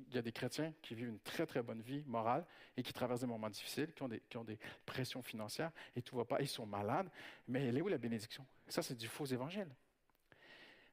[0.05, 2.45] qu'il y a des chrétiens qui vivent une très, très bonne vie morale
[2.77, 6.01] et qui traversent des moments difficiles, qui ont des, qui ont des pressions financières et
[6.01, 6.41] tout va pas.
[6.41, 7.09] Ils sont malades.
[7.47, 8.45] Mais elle est où la bénédiction?
[8.67, 9.67] Ça, c'est du faux évangile.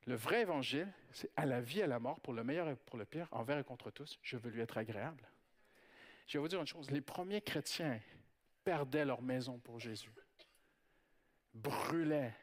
[0.07, 2.97] Le vrai évangile, c'est à la vie, à la mort, pour le meilleur et pour
[2.97, 5.29] le pire, envers et contre tous, je veux lui être agréable.
[6.27, 8.01] Je vais vous dire une chose, les premiers chrétiens
[8.65, 10.13] perdaient leur maison pour Jésus,
[11.53, 12.35] brûlaient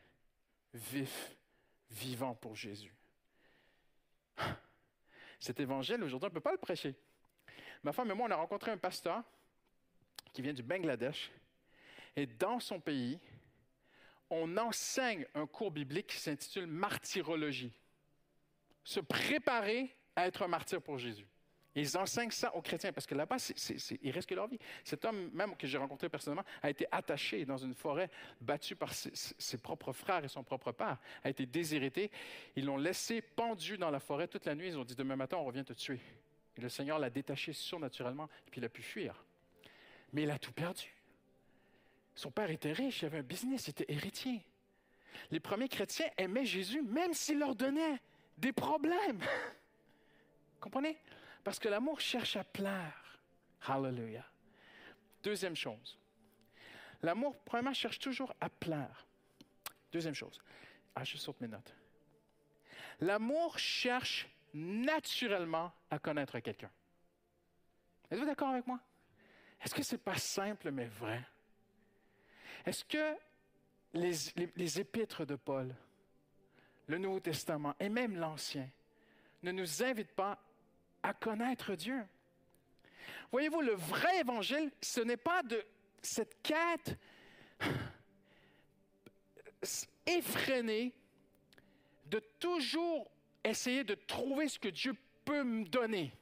[0.74, 1.36] vifs,
[1.90, 2.94] vivants pour Jésus.
[5.40, 6.96] Cet évangile, aujourd'hui, on ne peut pas le prêcher.
[7.84, 9.24] Ma femme et moi, on a rencontré un pasteur
[10.34, 11.32] qui vient du Bangladesh.
[12.16, 13.20] Et dans son pays,
[14.30, 17.74] on enseigne un cours biblique qui s'intitule Martyrologie.
[18.84, 21.28] Se préparer à être un martyr pour Jésus.
[21.76, 23.36] Ils enseignent ça aux chrétiens parce que là-bas,
[24.02, 24.58] ils risquent leur vie.
[24.84, 28.94] Cet homme, même que j'ai rencontré personnellement, a été attaché dans une forêt, battu par
[28.94, 32.10] ses, propres frères et son propre père, a été déshérité.
[32.56, 34.70] Ils l'ont laissé pendu dans la forêt toute la nuit.
[34.70, 36.00] Ils ont dit Demain matin, on revient te tuer.
[36.58, 39.26] Et le Seigneur l'a détaché surnaturellement, et puis il a pu fuir.
[40.14, 40.94] Mais il a tout perdu.
[42.16, 44.42] Son père était riche, il avait un business, il était héritier.
[45.32, 48.00] Les premiers chrétiens aimaient Jésus, même s'il leur donnait
[48.38, 49.22] des problèmes.
[50.62, 50.98] Comprenez?
[51.46, 53.20] Parce que l'amour cherche à plaire.
[53.68, 54.26] Hallelujah.
[55.22, 56.00] Deuxième chose.
[57.04, 59.06] L'amour, premièrement, cherche toujours à plaire.
[59.92, 60.42] Deuxième chose.
[60.96, 61.76] Ah, je saute mes notes.
[63.00, 66.72] L'amour cherche naturellement à connaître quelqu'un.
[68.10, 68.80] Êtes-vous d'accord avec moi?
[69.64, 71.24] Est-ce que ce n'est pas simple mais vrai?
[72.66, 73.16] Est-ce que
[73.94, 75.76] les, les, les, épîtres de Paul,
[76.88, 78.68] le Nouveau Testament et même l'Ancien
[79.44, 80.40] ne nous invitent pas
[81.06, 82.04] à connaître Dieu?
[83.32, 85.64] Voyez-vous, le vrai évangile, ce n'est pas de
[86.02, 86.98] cette quête
[90.06, 90.94] effrénée
[92.06, 93.10] de toujours
[93.44, 96.14] essayer de trouver ce que Dieu peut me donner.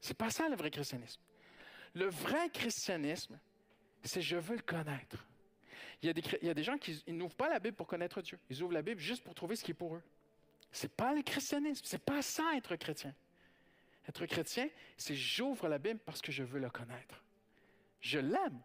[0.00, 1.20] C'est pas ça le vrai christianisme.
[1.94, 3.38] Le vrai christianisme,
[4.02, 5.26] c'est je veux le connaître.
[6.02, 8.38] Il y a des, gens qui n'ouvrent pas la Bible pour connaître Dieu.
[8.48, 10.02] Ils ouvrent la Bible juste pour trouver ce qui est pour eux.
[10.72, 11.84] C'est pas le christianisme.
[11.84, 13.14] C'est pas ça être chrétien.
[14.10, 17.22] Être chrétien, c'est j'ouvre la Bible parce que je veux le connaître.
[18.00, 18.60] Je l'aime.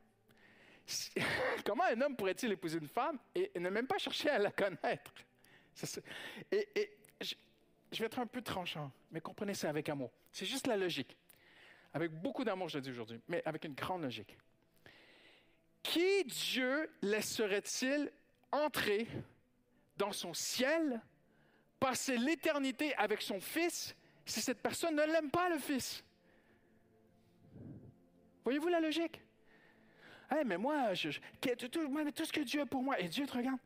[1.65, 5.13] Comment un homme pourrait-il épouser une femme et ne même pas chercher à la connaître?
[6.51, 7.35] Et, et je,
[7.91, 10.11] je, vais être un peu tranchant, mais comprenez ça avec amour.
[10.31, 11.15] C'est juste la logique.
[11.93, 14.35] Avec beaucoup d'amour, je le dis aujourd'hui, mais avec une grande logique.
[15.83, 18.11] Qui Dieu laisserait-il
[18.51, 19.07] entrer
[19.95, 21.03] dans son ciel,
[21.79, 23.95] passer l'éternité avec son Fils,
[24.25, 26.03] si cette personne ne l'aime pas, le Fils?
[28.43, 29.21] Voyez-vous la logique?
[30.29, 33.33] Hey, mais moi, je, je, tout, ce que Dieu a pour moi, et Dieu te
[33.33, 33.59] regarde,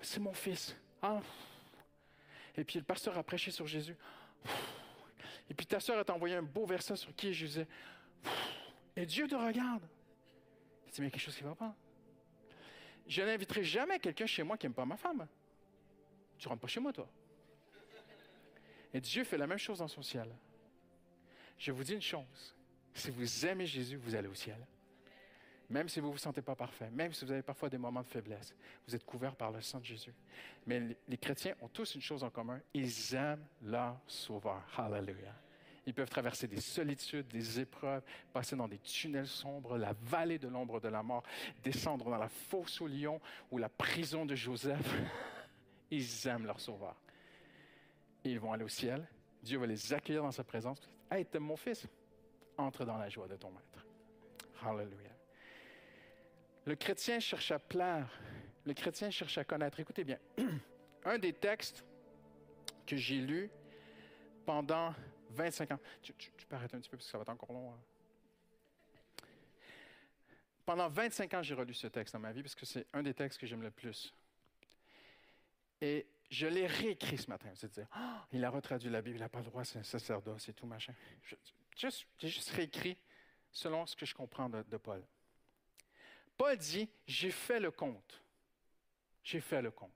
[0.00, 0.76] c'est mon Fils.
[1.02, 1.20] Ah.
[2.56, 3.96] Et puis le pasteur a prêché sur Jésus.
[5.48, 7.66] Et puis ta soeur a envoyé un beau verset sur qui est Jésus.
[8.94, 9.82] Et Dieu te regarde.
[10.98, 11.74] Y a quelque chose qui ne va pas.
[13.06, 15.26] Je n'inviterai jamais quelqu'un chez moi qui n'aime pas ma femme.
[16.38, 17.08] Tu rentres pas chez moi, toi.
[18.96, 20.26] Et Dieu fait la même chose dans son ciel.
[21.58, 22.56] Je vous dis une chose.
[22.94, 24.56] Si vous aimez Jésus, vous allez au ciel.
[25.68, 28.00] Même si vous ne vous sentez pas parfait, même si vous avez parfois des moments
[28.00, 28.54] de faiblesse,
[28.88, 30.14] vous êtes couvert par le sang de Jésus.
[30.66, 34.62] Mais les chrétiens ont tous une chose en commun, ils aiment leur sauveur.
[34.78, 35.34] Hallelujah.
[35.84, 38.02] Ils peuvent traverser des solitudes, des épreuves,
[38.32, 41.22] passer dans des tunnels sombres, la vallée de l'ombre de la mort,
[41.62, 43.20] descendre dans la fosse au lion
[43.50, 44.90] ou la prison de Joseph.
[45.90, 46.96] Ils aiment leur sauveur.
[48.30, 49.06] Ils vont aller au ciel.
[49.42, 50.80] Dieu va les accueillir dans sa présence.
[51.10, 51.86] Hey, t'aimes mon fils?
[52.58, 53.86] Entre dans la joie de ton maître.
[54.62, 55.16] Hallelujah.
[56.64, 58.08] Le chrétien cherche à plaire.
[58.64, 59.78] Le chrétien cherche à connaître.
[59.78, 60.18] Écoutez bien,
[61.04, 61.84] un des textes
[62.84, 63.48] que j'ai lu
[64.44, 64.92] pendant
[65.30, 65.80] 25 ans.
[66.02, 67.70] Tu, tu, tu, peux arrêter un petit peu parce que ça va être encore long.
[67.70, 67.78] Hein?
[70.64, 73.14] Pendant 25 ans, j'ai relu ce texte dans ma vie parce que c'est un des
[73.14, 74.12] textes que j'aime le plus.
[75.80, 77.48] Et je l'ai réécrit ce matin.
[77.60, 79.84] Vous dire, oh, il a retraduit la Bible, il n'a pas le droit, c'est un
[79.84, 80.94] sacerdoce et tout, machin.
[81.22, 81.38] J'ai
[81.76, 82.96] juste, juste réécrit
[83.50, 85.04] selon ce que je comprends de, de Paul.
[86.36, 88.22] Paul dit, j'ai fait le compte.
[89.22, 89.90] J'ai fait le compte.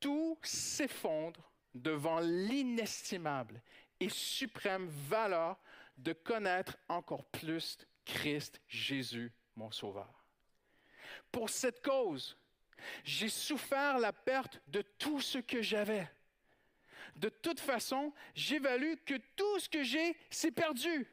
[0.00, 3.60] Tout s'effondre devant l'inestimable
[4.00, 5.58] et suprême valeur
[5.96, 10.24] de connaître encore plus Christ Jésus, mon Sauveur.
[11.30, 12.36] Pour cette cause,
[13.04, 16.08] j'ai souffert la perte de tout ce que j'avais.
[17.16, 21.06] De toute façon, j'évalue que tout ce que j'ai, c'est perdu.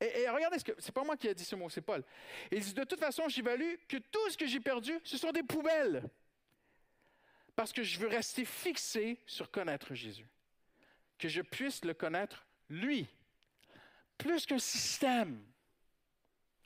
[0.00, 2.04] Et, regardez, ce que c'est pas moi qui ai dit ce mot, c'est Paul.
[2.50, 5.42] Il dit de toute façon, j'évalue que tout ce que j'ai perdu, ce sont des
[5.42, 6.02] poubelles.
[7.54, 10.26] Parce que je veux rester fixé sur connaître Jésus.
[11.18, 13.06] Que je puisse le connaître, lui.
[14.18, 15.42] Plus qu'un système,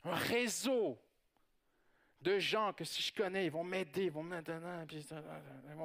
[0.03, 0.99] un réseau
[2.21, 4.23] de gens que si je connais, ils vont m'aider, ils vont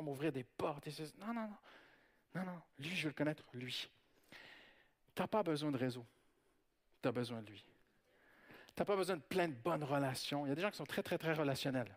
[0.03, 0.87] m'ouvrir des portes.
[1.19, 1.57] Non, non, non.
[2.35, 2.61] Non, non.
[2.79, 3.89] Lui, je veux le connaître, lui.
[5.15, 6.05] Tu n'as pas besoin de réseau.
[7.03, 7.65] Tu as besoin de lui.
[8.75, 10.45] Tu n'as pas besoin de plein de bonnes relations.
[10.45, 11.97] Il y a des gens qui sont très, très, très relationnels.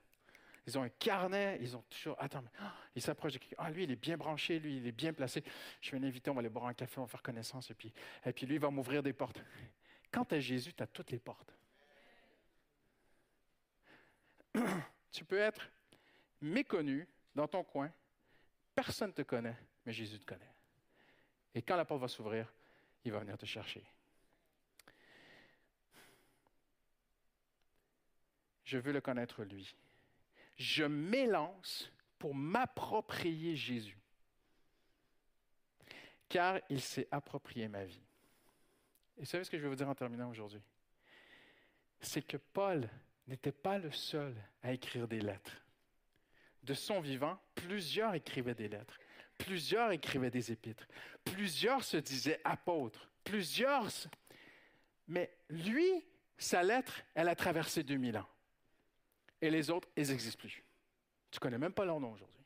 [0.65, 2.15] Ils ont un carnet, ils ont toujours.
[2.19, 3.39] Attends, mais, ah, ils s'approchent de.
[3.57, 5.43] Ah, lui, il est bien branché, lui, il est bien placé.
[5.81, 7.91] Je vais l'inviter, on va aller boire un café, on va faire connaissance, et puis,
[8.25, 9.41] et puis lui, il va m'ouvrir des portes.
[10.11, 11.53] Quand tu Jésus, tu as toutes les portes.
[15.11, 15.69] tu peux être
[16.41, 17.91] méconnu dans ton coin,
[18.75, 20.53] personne ne te connaît, mais Jésus te connaît.
[21.53, 22.51] Et quand la porte va s'ouvrir,
[23.03, 23.83] il va venir te chercher.
[28.63, 29.75] Je veux le connaître lui.
[30.57, 33.97] Je m'élance pour m'approprier Jésus,
[36.27, 38.03] car il s'est approprié ma vie.
[39.17, 40.61] Et vous savez ce que je vais vous dire en terminant aujourd'hui?
[42.01, 42.89] C'est que Paul
[43.29, 45.63] n'était pas le seul à écrire des lettres.
[46.63, 48.99] De son vivant, plusieurs écrivaient des lettres,
[49.37, 50.87] plusieurs écrivaient des épîtres,
[51.23, 53.87] plusieurs se disaient apôtres, plusieurs...
[55.07, 56.05] Mais lui,
[56.37, 58.27] sa lettre, elle a traversé 2000 ans.
[59.41, 60.63] Et les autres, ils n'existent plus.
[61.31, 62.43] Tu connais même pas leur nom aujourd'hui.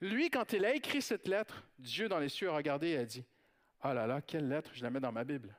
[0.00, 3.04] Lui, quand il a écrit cette lettre, Dieu dans les cieux a regardé et a
[3.04, 3.24] dit,
[3.80, 5.54] ah là là, quelle lettre, je la mets dans ma Bible.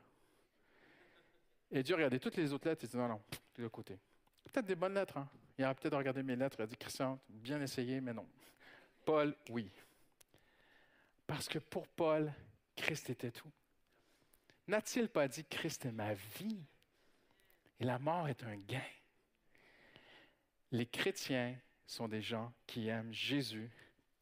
[1.70, 3.22] Et Dieu a regardé toutes les autres lettres et dit, non, non,
[3.56, 3.98] de l'autre côté.
[4.44, 5.16] Peut-être des bonnes lettres.
[5.18, 5.28] Hein?
[5.58, 8.26] Il aurait peut-être regardé mes lettres et a dit Christian, bien essayé, mais non.
[9.04, 9.70] Paul, oui.
[11.26, 12.32] Parce que pour Paul,
[12.76, 13.50] Christ était tout.
[14.66, 16.64] N'a-t-il pas dit Christ est ma vie
[17.80, 18.80] et la mort est un gain?
[20.72, 21.56] Les chrétiens
[21.86, 23.70] sont des gens qui aiment Jésus.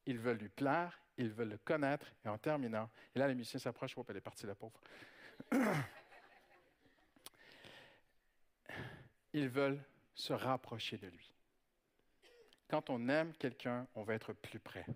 [0.07, 2.07] Ils veulent lui plaire, ils veulent le connaître.
[2.25, 4.79] Et en terminant, et là, les musiciens s'approchent, oh, elle est partie, la pauvre.
[9.35, 9.83] Ils veulent
[10.15, 11.33] se rapprocher de lui.
[12.69, 14.87] Quand on aime quelqu'un, on va être plus près.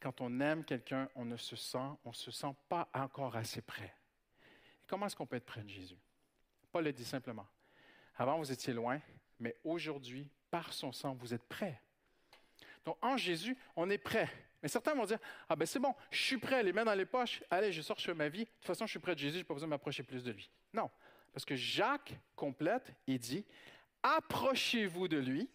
[0.00, 3.94] Quand on aime quelqu'un, on ne se sent, on se sent pas encore assez près.
[4.82, 5.98] Et comment est-ce qu'on peut être près de Jésus?
[6.70, 7.46] Paul le dit simplement.
[8.16, 9.00] Avant, vous étiez loin,
[9.40, 11.80] mais aujourd'hui, par son sang, vous êtes prêts.
[12.84, 14.28] Donc, en Jésus, on est prêt.
[14.62, 15.18] Mais certains vont dire
[15.48, 18.00] Ah, ben c'est bon, je suis prêt, les mains dans les poches, allez, je sors
[18.00, 18.44] sur ma vie.
[18.44, 20.22] De toute façon, je suis près de Jésus, je n'ai pas besoin de m'approcher plus
[20.22, 20.50] de lui.
[20.72, 20.90] Non,
[21.32, 23.44] parce que Jacques complète et dit
[24.02, 25.48] Approchez-vous de lui,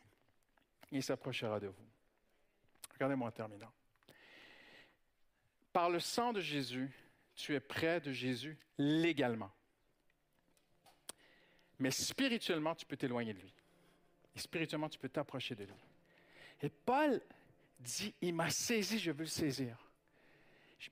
[0.91, 1.85] il s'approchera de vous.
[2.93, 3.71] Regardez-moi en terminant.
[5.71, 6.91] Par le sang de Jésus,
[7.35, 9.51] tu es près de Jésus légalement.
[11.79, 13.53] Mais spirituellement, tu peux t'éloigner de lui.
[14.35, 15.73] Et spirituellement, tu peux t'approcher de lui.
[16.61, 17.21] Et Paul
[17.79, 19.77] dit, il m'a saisi, je veux le saisir.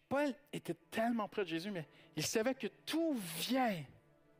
[0.09, 3.83] Paul était tellement près de Jésus, mais il savait que tout vient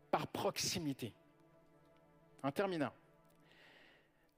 [0.10, 1.14] par proximité.
[2.44, 2.94] En terminant,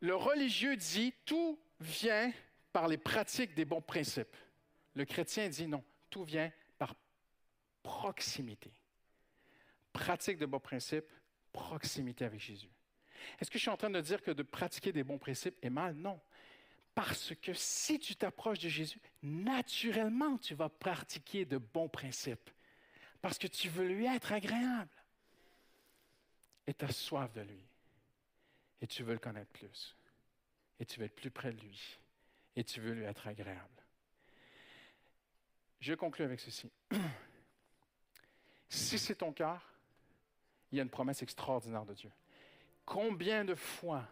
[0.03, 2.33] le religieux dit, tout vient
[2.73, 4.35] par les pratiques des bons principes.
[4.95, 6.93] Le chrétien dit, non, tout vient par
[7.81, 8.73] proximité.
[9.93, 11.09] Pratique de bons principes,
[11.53, 12.67] proximité avec Jésus.
[13.39, 15.69] Est-ce que je suis en train de dire que de pratiquer des bons principes est
[15.69, 15.95] mal?
[15.95, 16.19] Non.
[16.93, 22.49] Parce que si tu t'approches de Jésus, naturellement, tu vas pratiquer de bons principes.
[23.21, 24.91] Parce que tu veux lui être agréable.
[26.67, 27.63] Et tu as soif de lui.
[28.83, 29.95] Et tu veux le connaître plus.
[30.77, 31.97] Et tu veux être plus près de lui.
[32.57, 33.81] Et tu veux lui être agréable.
[35.79, 36.69] Je conclue avec ceci.
[38.69, 39.61] Si c'est ton cœur,
[40.71, 42.09] il y a une promesse extraordinaire de Dieu.
[42.85, 44.03] Combien de fois,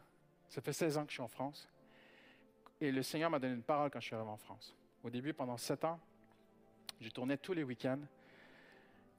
[0.50, 1.68] ça fait 16 ans que je suis en France,
[2.80, 4.76] et le Seigneur m'a donné une parole quand je suis arrivé en France.
[5.04, 6.00] Au début, pendant 7 ans,
[7.00, 8.02] je tournais tous les week-ends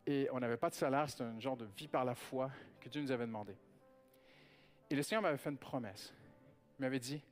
[0.06, 2.48] et on n'avait pas de salaire, c'était un genre de vie par la foi
[2.80, 3.56] que Dieu nous avait demandé.
[4.92, 6.12] Et le Seigneur m'avait fait une promesse.
[6.78, 7.22] Il m'avait dit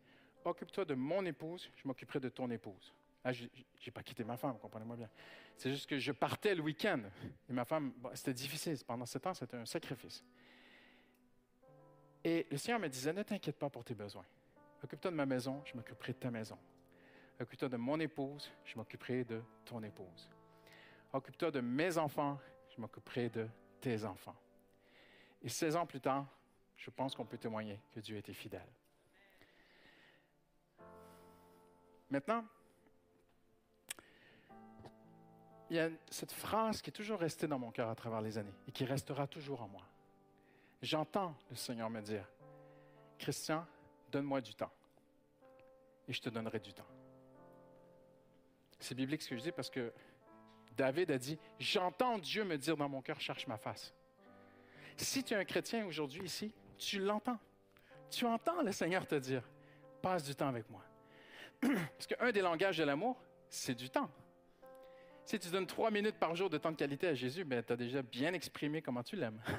[0.46, 2.94] Occupe-toi de mon épouse, je m'occuperai de ton épouse.
[3.22, 5.10] Ah, je n'ai pas quitté ma femme, comprenez-moi bien.
[5.58, 7.02] C'est juste que je partais le week-end.
[7.50, 8.78] Et ma femme, c'était difficile.
[8.86, 10.24] Pendant sept ans, c'était un sacrifice.
[12.24, 14.24] Et le Seigneur me disait, ne t'inquiète pas pour tes besoins.
[14.82, 16.56] Occupe-toi de ma maison, je m'occuperai de ta maison.
[17.38, 20.30] Occupe-toi de mon épouse, je m'occuperai de ton épouse.
[21.12, 22.40] Occupe-toi de mes enfants,
[22.74, 23.46] je m'occuperai de
[23.82, 24.36] tes enfants.
[25.42, 26.26] Et 16 ans plus tard,
[26.80, 28.66] je pense qu'on peut témoigner que Dieu était fidèle.
[32.08, 32.44] Maintenant,
[35.68, 38.38] il y a cette phrase qui est toujours restée dans mon cœur à travers les
[38.38, 39.86] années et qui restera toujours en moi.
[40.82, 42.26] J'entends le Seigneur me dire,
[43.18, 43.64] Christian,
[44.10, 44.72] donne-moi du temps
[46.08, 46.88] et je te donnerai du temps.
[48.80, 49.92] C'est biblique ce que je dis parce que
[50.76, 53.92] David a dit, j'entends Dieu me dire dans mon cœur, cherche ma face.
[54.96, 57.38] Si tu es un chrétien aujourd'hui ici, tu l'entends.
[58.10, 59.42] Tu entends le Seigneur te dire,
[60.02, 60.82] passe du temps avec moi.
[61.60, 64.10] Parce qu'un des langages de l'amour, c'est du temps.
[65.24, 67.72] Si tu donnes trois minutes par jour de temps de qualité à Jésus, ben, tu
[67.72, 69.40] as déjà bien exprimé comment tu l'aimes.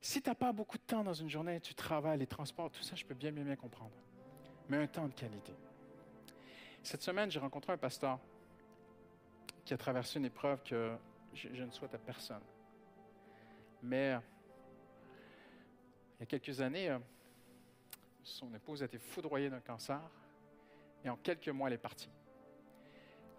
[0.00, 2.82] Si tu n'as pas beaucoup de temps dans une journée, tu travailles, les transports, tout
[2.82, 3.94] ça, je peux bien, bien, bien comprendre.
[4.68, 5.54] Mais un temps de qualité.
[6.82, 8.18] Cette semaine, j'ai rencontré un pasteur
[9.64, 10.94] qui a traversé une épreuve que
[11.32, 12.42] je, je ne souhaite à personne.
[13.82, 14.18] Mais
[16.16, 16.98] il y a quelques années, euh,
[18.22, 20.00] son épouse a été foudroyée d'un cancer
[21.04, 22.08] et en quelques mois, elle est partie.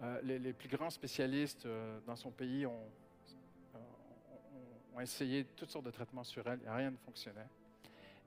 [0.02, 2.84] Euh, les, plus grands spécialistes euh, dans son pays ont,
[5.00, 7.48] essayé toutes sortes de traitements sur elle et rien ne fonctionnait.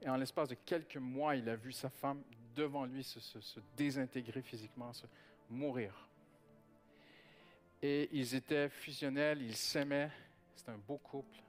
[0.04, 2.22] Et en l'espace de quelques mois, il a vu sa femme
[2.56, 5.08] devant lui se désintégrer physiquement, se
[5.50, 6.08] mourir.
[7.82, 10.12] Et ils étaient fusionnels, ils s'aimaient,
[10.56, 11.40] c'était un beau couple.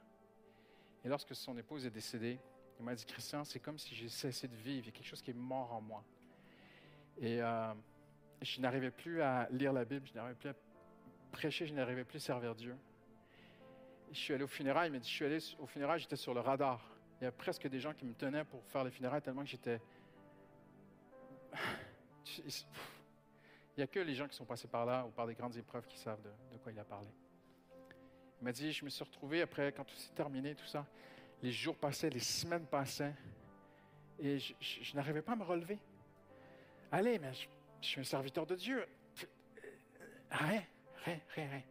[1.05, 2.39] Et lorsque son épouse est décédée,
[2.81, 5.07] il m'a dit, Christian, c'est comme si j'ai cessé de vivre, il y a quelque
[5.07, 6.03] chose qui est mort en moi.
[7.19, 7.75] Et euh,
[8.41, 10.55] je n'arrivais plus à lire la Bible, je n'arrivais plus à
[11.31, 12.75] prêcher, je n'arrivais plus à servir Dieu.
[14.11, 16.33] Je suis allé au funérailles, il m'a dit, je suis allé au funérailles, j'étais sur
[16.33, 16.83] le radar.
[17.21, 19.51] Il y a presque des gens qui me tenaient pour faire les funérailles tellement que
[19.51, 19.81] j'étais...
[23.77, 25.57] Il n'y a que les gens qui sont passés par là ou par des grandes
[25.57, 27.09] épreuves qui savent de, de quoi il a parlé.
[28.41, 30.87] Il m'a dit, je me suis retrouvé après, quand tout s'est terminé, tout ça,
[31.43, 33.15] les jours passaient, les semaines passaient,
[34.19, 35.79] et je, n'arrivais pas à me relever.
[36.93, 37.47] Allez, mais je,
[37.81, 38.87] je suis un serviteur de Dieu.
[40.31, 40.63] Rien,
[41.05, 41.63] rien, rien, rien.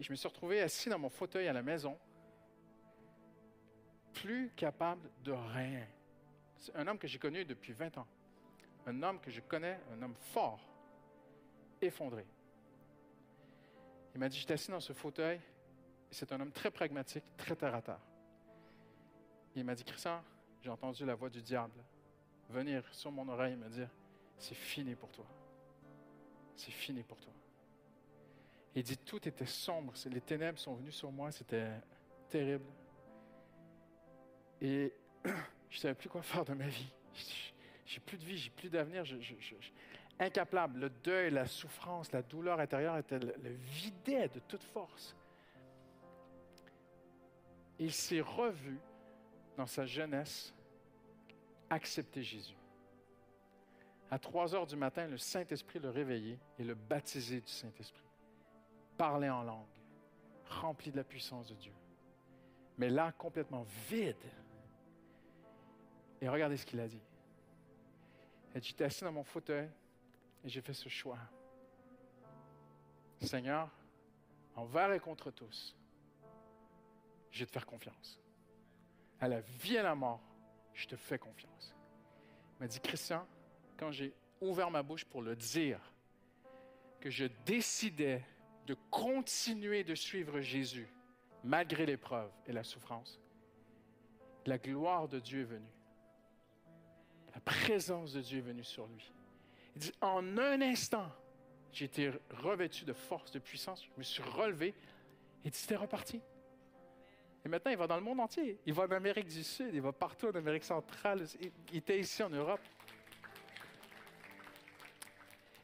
[0.00, 1.98] Et je me suis retrouvé assis dans mon fauteuil à la maison,
[4.14, 5.86] plus capable de rien.
[6.56, 8.06] C'est un homme que j'ai connu depuis 20 ans.
[8.86, 10.60] Un homme que je connais, un homme fort,
[11.80, 12.26] effondré.
[14.14, 17.56] Il m'a dit, j'étais assis dans ce fauteuil, et c'est un homme très pragmatique, très
[17.56, 18.00] terre à terre.
[19.54, 20.22] Il m'a dit, Christian,
[20.62, 21.74] j'ai entendu la voix du diable
[22.50, 23.88] venir sur mon oreille et me dire,
[24.38, 25.26] c'est fini pour toi.
[26.56, 27.32] C'est fini pour toi.
[28.74, 31.70] Il dit, tout était sombre, les ténèbres sont venues sur moi, c'était
[32.28, 32.64] terrible.
[34.60, 34.92] Et
[35.24, 36.92] je ne savais plus quoi faire de ma vie.
[37.86, 39.04] J'ai plus de vie, j'ai plus d'avenir,
[40.18, 40.80] incapable.
[40.80, 45.14] Le deuil, la souffrance, la douleur intérieure était le, le de toute force.
[47.78, 48.78] Il s'est revu
[49.56, 50.52] dans sa jeunesse
[51.70, 52.56] accepter Jésus.
[54.10, 58.04] À 3 heures du matin, le Saint-Esprit le réveillait et le baptisé du Saint-Esprit.
[58.96, 59.66] Parler en langue,
[60.48, 61.72] rempli de la puissance de Dieu.
[62.78, 64.16] Mais là, complètement vide.
[66.20, 67.00] Et regardez ce qu'il a dit.
[68.52, 69.68] Il a dit, J'étais assis dans mon fauteuil
[70.44, 71.18] et j'ai fait ce choix.
[73.20, 73.70] Seigneur,
[74.54, 75.74] envers et contre tous,
[77.30, 78.20] je vais te faire confiance.
[79.24, 80.20] À la vie et à la mort,
[80.74, 81.74] je te fais confiance.
[82.58, 83.26] Il m'a dit, Christian,
[83.78, 85.80] quand j'ai ouvert ma bouche pour le dire,
[87.00, 88.22] que je décidais
[88.66, 90.86] de continuer de suivre Jésus,
[91.42, 93.18] malgré l'épreuve et la souffrance,
[94.44, 95.74] la gloire de Dieu est venue.
[97.34, 99.10] La présence de Dieu est venue sur lui.
[99.74, 101.10] Il dit, en un instant,
[101.72, 104.74] j'ai été revêtu de force, de puissance, je me suis relevé,
[105.46, 106.20] et c'était reparti.
[107.44, 108.58] Et maintenant, il va dans le monde entier.
[108.64, 111.26] Il va en Amérique du Sud, il va partout en Amérique centrale.
[111.72, 112.60] Il était ici en Europe.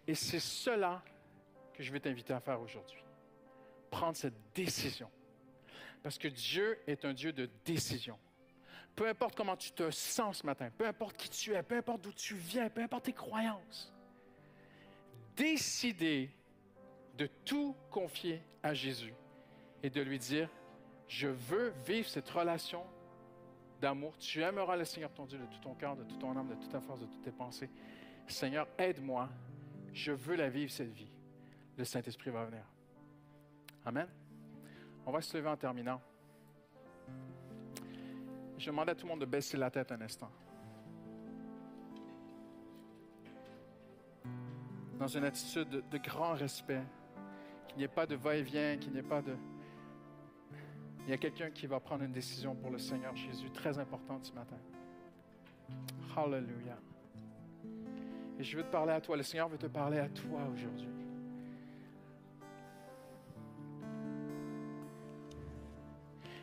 [0.07, 1.03] Et c'est cela
[1.73, 3.03] que je vais t'inviter à faire aujourd'hui.
[3.91, 5.11] Prendre cette décision.
[6.03, 8.19] Parce que Dieu est un Dieu de décision.
[8.95, 12.03] Peu importe comment tu te sens ce matin, peu importe qui tu es, peu importe
[12.03, 13.95] d'où tu viens, peu importe tes croyances,
[15.37, 16.31] décider
[17.17, 19.15] de tout confier à Jésus
[19.83, 20.51] et de lui dire,
[21.11, 22.85] je veux vivre cette relation
[23.81, 24.17] d'amour.
[24.17, 26.55] Tu aimeras le Seigneur ton Dieu de tout ton cœur, de toute ton âme, de
[26.55, 27.69] toute ta force, de toutes tes pensées.
[28.29, 29.29] Seigneur, aide-moi.
[29.93, 31.11] Je veux la vivre, cette vie.
[31.77, 32.63] Le Saint-Esprit va venir.
[33.85, 34.07] Amen.
[35.05, 36.01] On va se lever en terminant.
[38.57, 40.31] Je demande à tout le monde de baisser la tête un instant.
[44.97, 46.85] Dans une attitude de, de grand respect,
[47.67, 49.35] qu'il n'y ait pas de va-et-vient, qu'il n'y ait pas de...
[51.07, 54.25] Il y a quelqu'un qui va prendre une décision pour le Seigneur Jésus, très importante
[54.25, 54.57] ce matin.
[56.17, 56.79] Hallelujah.
[58.39, 59.17] Et je veux te parler à toi.
[59.17, 60.89] Le Seigneur veut te parler à toi aujourd'hui.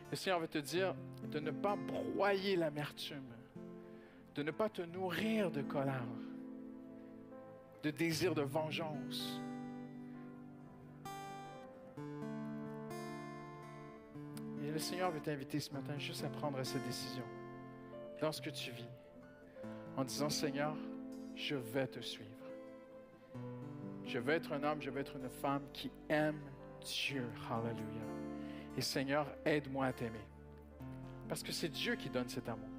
[0.10, 0.96] Le Seigneur veut te dire
[1.32, 3.34] de ne pas broyer l'amertume,
[4.36, 6.06] de ne pas te nourrir de colère,
[7.84, 9.42] de désir de vengeance.
[14.78, 17.24] Le Seigneur veut t'inviter ce matin juste à prendre cette décision
[18.22, 18.86] dans ce que tu vis,
[19.95, 20.78] en disant Seigneur,
[21.34, 22.30] je vais te suivre.
[24.06, 26.40] Je veux être un homme, je veux être une femme qui aime
[26.82, 27.26] Dieu.
[27.49, 28.06] Hallelujah.
[28.78, 30.28] Et Seigneur, aide-moi à t'aimer.
[31.28, 32.70] Parce que c'est Dieu qui donne cet amour.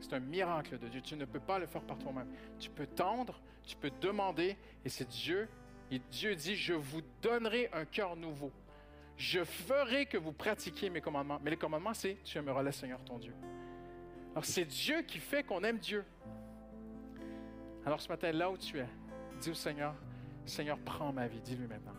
[0.00, 1.00] C'est un miracle de Dieu.
[1.00, 2.28] Tu ne peux pas le faire par toi-même.
[2.58, 5.48] Tu peux tendre, tu peux demander, et c'est Dieu.
[5.90, 8.52] Et Dieu dit, je vous donnerai un cœur nouveau.
[9.16, 11.40] Je ferai que vous pratiquiez mes commandements.
[11.42, 13.34] Mais les commandements, c'est, tu aimeras le Seigneur ton Dieu.
[14.32, 16.04] Alors c'est Dieu qui fait qu'on aime Dieu.
[17.86, 18.88] Alors ce matin, là où tu es,
[19.40, 19.94] dis au Seigneur,
[20.44, 21.40] Seigneur, prends ma vie.
[21.40, 21.94] Dis-lui maintenant.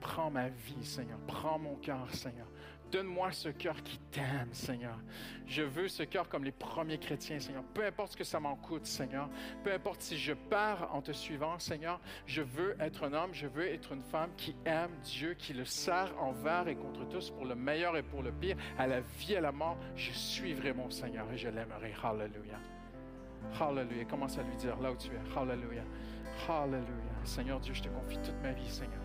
[0.00, 1.18] Prends ma vie, Seigneur.
[1.26, 2.46] Prends mon cœur, Seigneur.
[2.90, 4.98] Donne-moi ce cœur qui t'aime, Seigneur.
[5.46, 7.64] Je veux ce cœur comme les premiers chrétiens, Seigneur.
[7.74, 9.28] Peu importe ce que ça m'en coûte, Seigneur.
[9.64, 12.00] Peu importe si je pars en te suivant, Seigneur.
[12.26, 15.64] Je veux être un homme, je veux être une femme qui aime Dieu, qui le
[15.64, 19.32] sert envers et contre tous, pour le meilleur et pour le pire, à la vie
[19.32, 19.76] et à la mort.
[19.96, 21.92] Je suivrai mon Seigneur et je l'aimerai.
[22.02, 22.60] Hallelujah.
[23.60, 24.04] Hallelujah.
[24.04, 25.38] Commence à lui dire là où tu es.
[25.38, 25.84] Hallelujah.
[26.48, 26.86] Hallelujah.
[27.24, 29.02] Seigneur Dieu, je te confie toute ma vie, Seigneur.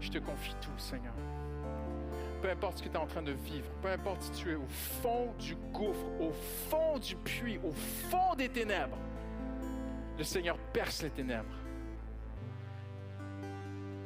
[0.00, 1.14] Je te confie tout, Seigneur.
[2.42, 4.54] Peu importe ce que tu es en train de vivre, peu importe si tu es
[4.54, 6.32] au fond du gouffre, au
[6.68, 8.98] fond du puits, au fond des ténèbres,
[10.18, 11.56] le Seigneur perce les ténèbres.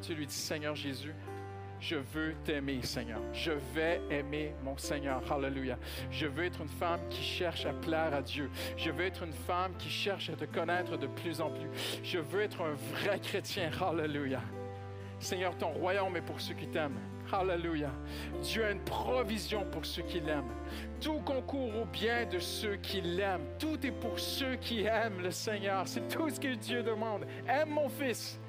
[0.02, 1.14] Tu lui dis, Seigneur Jésus,
[1.80, 3.20] je veux t'aimer, Seigneur.
[3.32, 5.22] Je vais aimer mon Seigneur.
[5.32, 5.78] Hallelujah.
[6.10, 8.50] Je veux être une femme qui cherche à plaire à Dieu.
[8.76, 11.70] Je veux être une femme qui cherche à te connaître de plus en plus.
[12.02, 13.70] Je veux être un vrai chrétien.
[13.80, 14.42] Hallelujah.
[15.20, 16.98] Seigneur, ton royaume est pour ceux qui t'aiment.
[17.30, 17.92] Hallelujah.
[18.42, 20.50] Dieu a une provision pour ceux qui l'aiment.
[21.00, 23.44] Tout concourt au bien de ceux qui l'aiment.
[23.58, 25.86] Tout est pour ceux qui aiment le Seigneur.
[25.86, 27.26] C'est tout ce que Dieu demande.
[27.46, 28.40] Aime mon fils.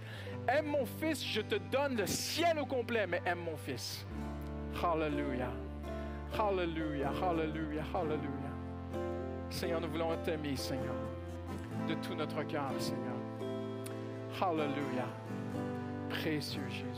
[0.47, 4.05] Aime mon fils, je te donne le ciel au complet, mais aime mon fils.
[4.81, 5.51] Hallelujah.
[6.33, 8.51] Hallelujah, hallelujah, hallelujah.
[9.49, 10.95] Seigneur, nous voulons t'aimer, Seigneur,
[11.87, 13.17] de tout notre cœur, Seigneur.
[14.41, 15.20] Hallelujah.
[16.11, 16.90] Précieux Jésus.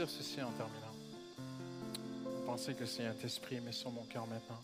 [0.00, 0.94] Dire ceci en terminant.
[2.46, 4.58] Pensez que c'est un esprit met sur mon cœur maintenant.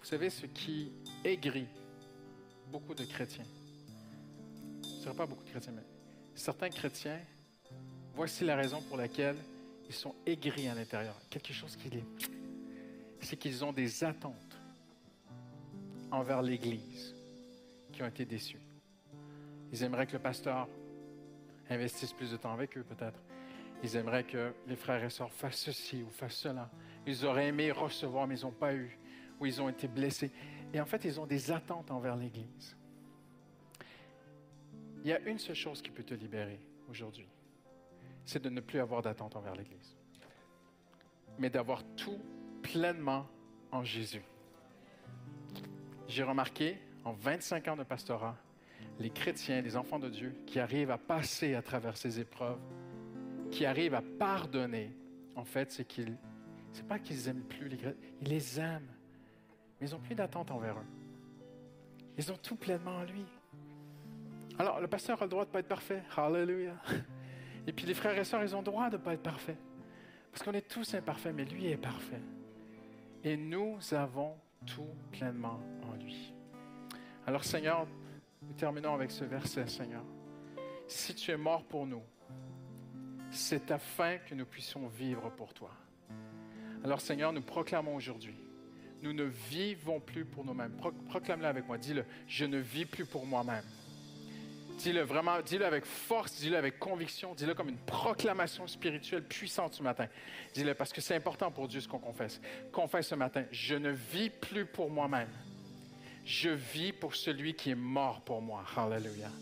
[0.00, 0.90] Vous savez ce qui
[1.22, 1.68] aigrit
[2.72, 3.44] beaucoup de chrétiens.
[4.82, 5.84] Ce ne pas beaucoup de chrétiens, mais
[6.34, 7.20] certains chrétiens,
[8.16, 9.36] voici la raison pour laquelle
[9.88, 11.14] ils sont aigris à l'intérieur.
[11.30, 12.04] Quelque chose qui les...
[13.20, 14.58] C'est qu'ils ont des attentes
[16.10, 17.14] envers l'Église
[17.92, 18.58] qui ont été déçus.
[19.72, 20.66] Ils aimeraient que le pasteur
[21.70, 23.20] investisse plus de temps avec eux, peut-être.
[23.82, 26.70] Ils aimeraient que les frères et sœurs fassent ceci ou fassent cela.
[27.06, 28.98] Ils auraient aimé recevoir, mais ils n'ont pas eu,
[29.38, 30.30] ou ils ont été blessés.
[30.72, 32.76] Et en fait, ils ont des attentes envers l'Église.
[35.02, 37.28] Il y a une seule chose qui peut te libérer aujourd'hui,
[38.26, 39.96] c'est de ne plus avoir d'attente envers l'Église,
[41.38, 42.20] mais d'avoir tout
[42.62, 43.26] pleinement
[43.72, 44.22] en Jésus.
[46.06, 48.36] J'ai remarqué en 25 ans de pastorat,
[49.00, 52.60] les chrétiens, les enfants de Dieu, qui arrivent à passer à travers ces épreuves,
[53.50, 54.94] qui arrivent à pardonner,
[55.34, 56.16] en fait, c'est qu'ils,
[56.72, 58.92] c'est pas qu'ils aiment plus les chrétiens, ils les aiment,
[59.80, 60.86] mais ils n'ont plus d'attente envers eux.
[62.18, 63.24] Ils ont tout pleinement en lui.
[64.58, 66.02] Alors, le pasteur a le droit de ne pas être parfait.
[66.14, 66.76] Hallelujah.
[67.66, 69.56] Et puis les frères et sœurs, ils ont le droit de ne pas être parfaits.
[70.30, 72.20] Parce qu'on est tous imparfaits, mais lui est parfait.
[73.24, 74.34] Et nous avons
[74.66, 76.32] tout pleinement en lui.
[77.26, 77.86] Alors Seigneur,
[78.50, 80.02] nous terminons avec ce verset, Seigneur.
[80.88, 82.02] Si tu es mort pour nous,
[83.30, 85.70] c'est afin que nous puissions vivre pour toi.
[86.82, 88.34] Alors Seigneur, nous proclamons aujourd'hui,
[89.02, 90.72] nous ne vivons plus pour nous-mêmes.
[90.72, 93.62] Pro- Proclame-le avec moi, dis-le, je ne vis plus pour moi-même.
[94.78, 99.82] Dis-le vraiment, dis-le avec force, dis-le avec conviction, dis-le comme une proclamation spirituelle puissante ce
[99.84, 100.06] matin.
[100.54, 102.40] Dis-le parce que c'est important pour Dieu ce qu'on confesse.
[102.72, 105.28] Confesse ce matin, je ne vis plus pour moi-même.
[106.30, 108.64] Je vis pour celui qui est mort pour moi.
[108.76, 109.32] Hallelujah.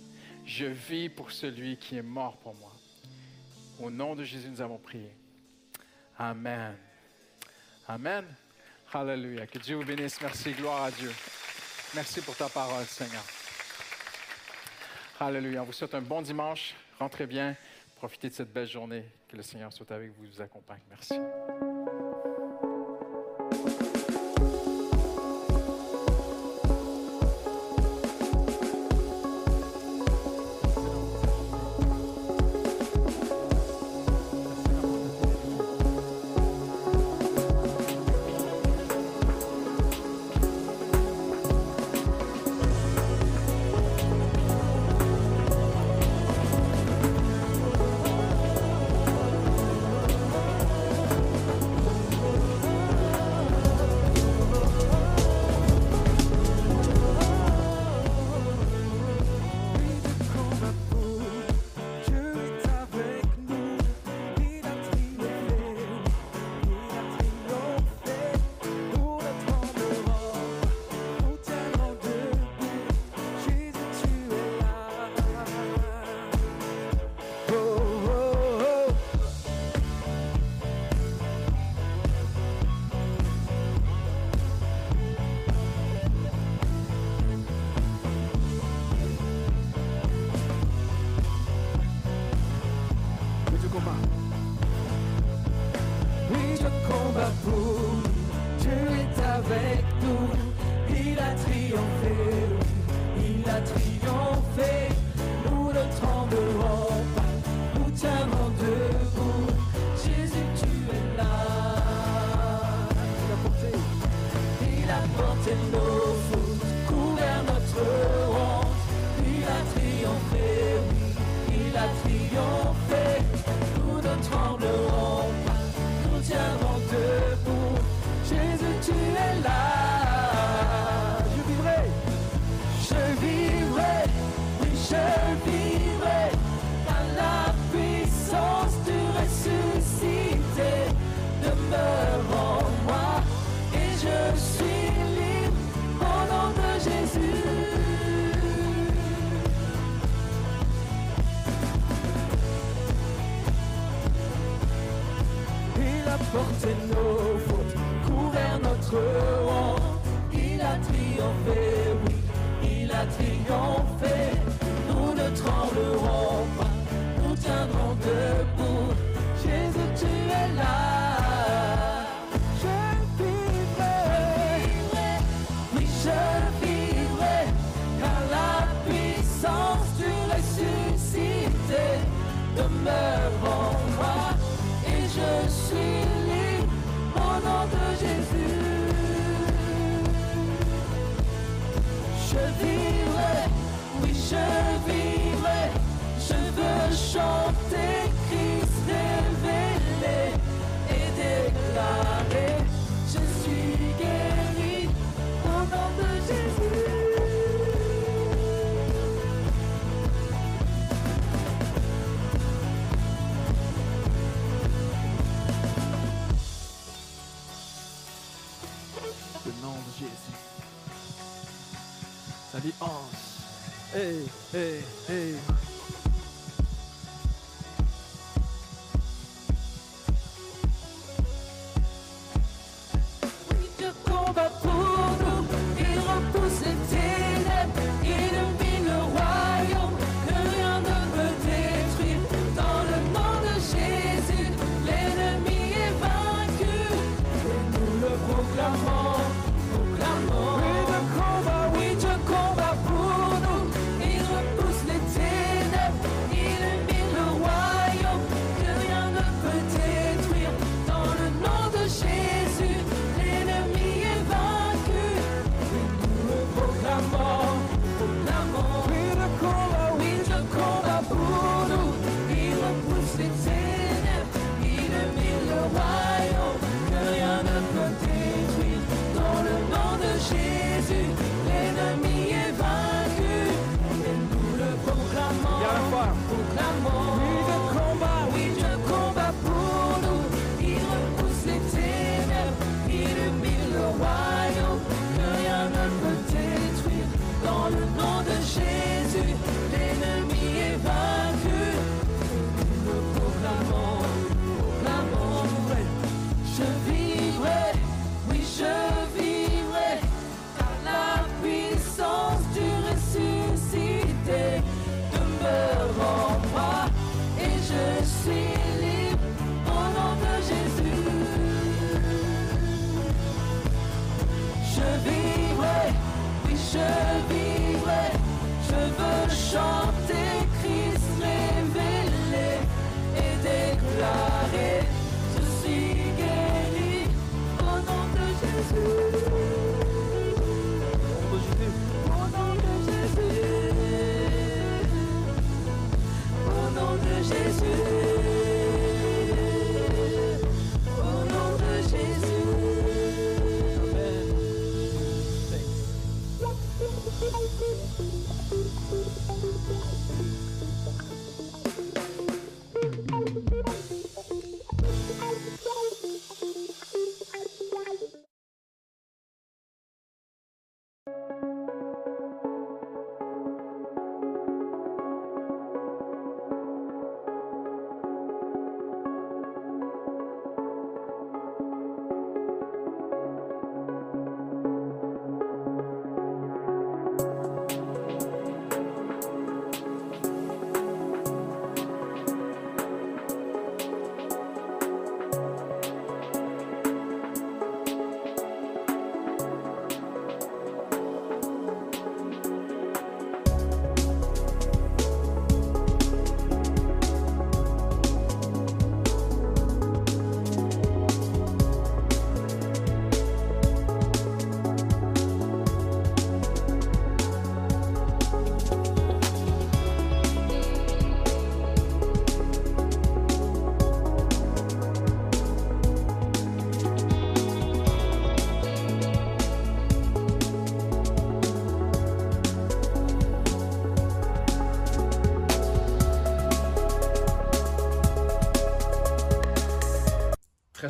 [0.47, 2.73] Je vis pour celui qui est mort pour moi.
[3.79, 5.11] Au nom de Jésus, nous avons prié.
[6.19, 6.75] Amen.
[7.87, 8.25] Amen.
[8.91, 9.47] Hallelujah.
[9.47, 10.19] Que Dieu vous bénisse.
[10.23, 10.53] Merci.
[10.53, 11.13] Gloire à Dieu.
[11.95, 13.23] Merci pour ta parole, Seigneur.
[15.21, 15.61] Alléluia.
[15.61, 16.75] On vous souhaite un bon dimanche.
[16.99, 17.55] Rentrez bien.
[17.97, 19.05] Profitez de cette belle journée.
[19.29, 20.81] Que le Seigneur soit avec vous, vous accompagne.
[20.89, 21.21] Merci.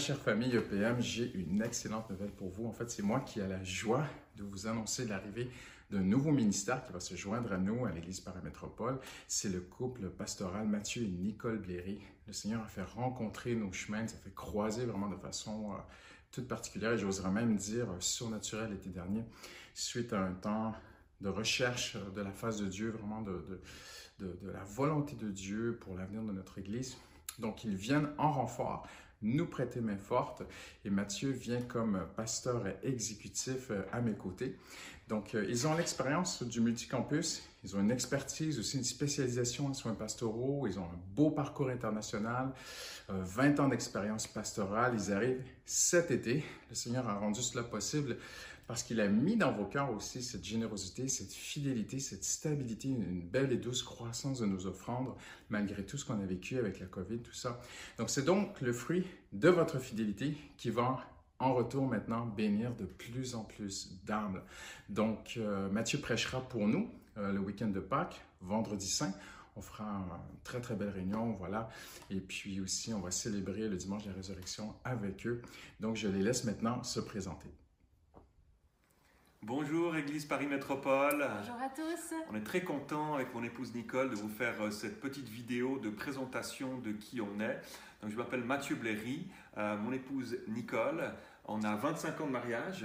[0.08, 2.64] chère famille EPM, j'ai une excellente nouvelle pour vous.
[2.66, 4.06] En fait, c'est moi qui ai la joie
[4.36, 5.50] de vous annoncer l'arrivée
[5.90, 9.00] d'un nouveau ministère qui va se joindre à nous à l'Église Paramétropole.
[9.26, 12.00] C'est le couple pastoral Mathieu et Nicole Bléry.
[12.26, 15.76] Le Seigneur a fait rencontrer nos chemins, ça fait croiser vraiment de façon euh,
[16.32, 19.26] toute particulière et j'oserais même dire euh, surnaturelle l'été dernier,
[19.74, 20.72] suite à un temps
[21.20, 23.60] de recherche euh, de la face de Dieu, vraiment de
[24.20, 26.96] la volonté de Dieu pour l'avenir de notre Église.
[27.38, 28.86] Donc, ils viennent en renfort
[29.22, 30.42] nous prêter main forte.
[30.84, 34.56] Et Mathieu vient comme pasteur exécutif à mes côtés.
[35.08, 39.94] Donc, ils ont l'expérience du multicampus, ils ont une expertise, aussi une spécialisation en soins
[39.94, 42.52] pastoraux, ils ont un beau parcours international,
[43.08, 44.94] 20 ans d'expérience pastorale.
[44.94, 46.44] Ils arrivent cet été.
[46.68, 48.18] Le Seigneur a rendu cela possible
[48.68, 53.22] parce qu'il a mis dans vos cœurs aussi cette générosité, cette fidélité, cette stabilité, une
[53.22, 55.14] belle et douce croissance de nos offrandes,
[55.48, 57.62] malgré tout ce qu'on a vécu avec la COVID, tout ça.
[57.96, 61.00] Donc, c'est donc le fruit de votre fidélité qui va
[61.38, 64.42] en retour maintenant bénir de plus en plus d'âmes.
[64.90, 69.14] Donc, euh, Matthieu prêchera pour nous euh, le week-end de Pâques, vendredi saint.
[69.56, 71.70] On fera une très très belle réunion, voilà.
[72.10, 75.40] Et puis aussi, on va célébrer le dimanche de la résurrection avec eux.
[75.80, 77.48] Donc, je les laisse maintenant se présenter.
[79.44, 81.24] Bonjour Église Paris Métropole.
[81.38, 82.14] Bonjour à tous.
[82.28, 85.78] On est très content avec mon épouse Nicole de vous faire euh, cette petite vidéo
[85.78, 87.60] de présentation de qui on est.
[88.02, 91.12] Donc, je m'appelle Mathieu Blairy, euh, mon épouse Nicole.
[91.44, 92.84] On a 25 ans de mariage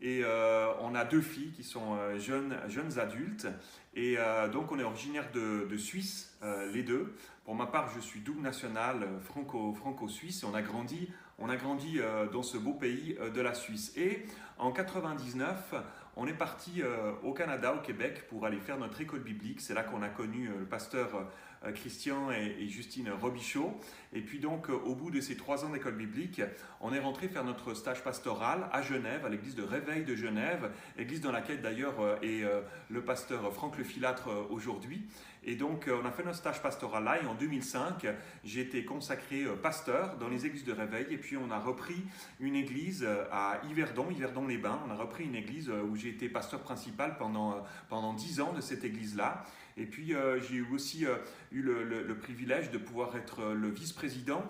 [0.00, 3.46] et euh, on a deux filles qui sont jeunes, jeunes adultes.
[3.94, 4.16] Et
[4.52, 6.36] donc on est originaire de, de Suisse,
[6.72, 7.14] les deux.
[7.44, 11.08] Pour ma part, je suis double national franco, franco-suisse et on a grandi,
[11.40, 12.00] on a grandi
[12.32, 13.92] dans ce beau pays de la Suisse.
[13.96, 14.24] Et
[14.58, 15.74] en 99,
[16.16, 19.60] on est parti euh, au Canada, au Québec, pour aller faire notre école biblique.
[19.60, 21.24] C'est là qu'on a connu euh, le pasteur euh,
[21.74, 23.78] Christian et, Justine Robichaud.
[24.12, 26.40] Et puis donc, au bout de ces trois ans d'école biblique,
[26.80, 30.70] on est rentré faire notre stage pastoral à Genève, à l'église de Réveil de Genève,
[30.98, 32.44] église dans laquelle d'ailleurs est
[32.88, 35.06] le pasteur Franck Le Filâtre aujourd'hui.
[35.42, 37.22] Et donc, on a fait notre stage pastoral là.
[37.22, 38.06] Et en 2005,
[38.44, 41.06] j'ai été consacré pasteur dans les églises de Réveil.
[41.10, 42.02] Et puis, on a repris
[42.40, 44.80] une église à Yverdon, Yverdon-les-Bains.
[44.86, 48.60] On a repris une église où j'ai été pasteur principal pendant, pendant 10 ans de
[48.60, 49.44] cette église-là.
[49.80, 51.16] Et puis euh, j'ai aussi euh,
[51.52, 54.44] eu le, privilège de pouvoir être euh, le vice-président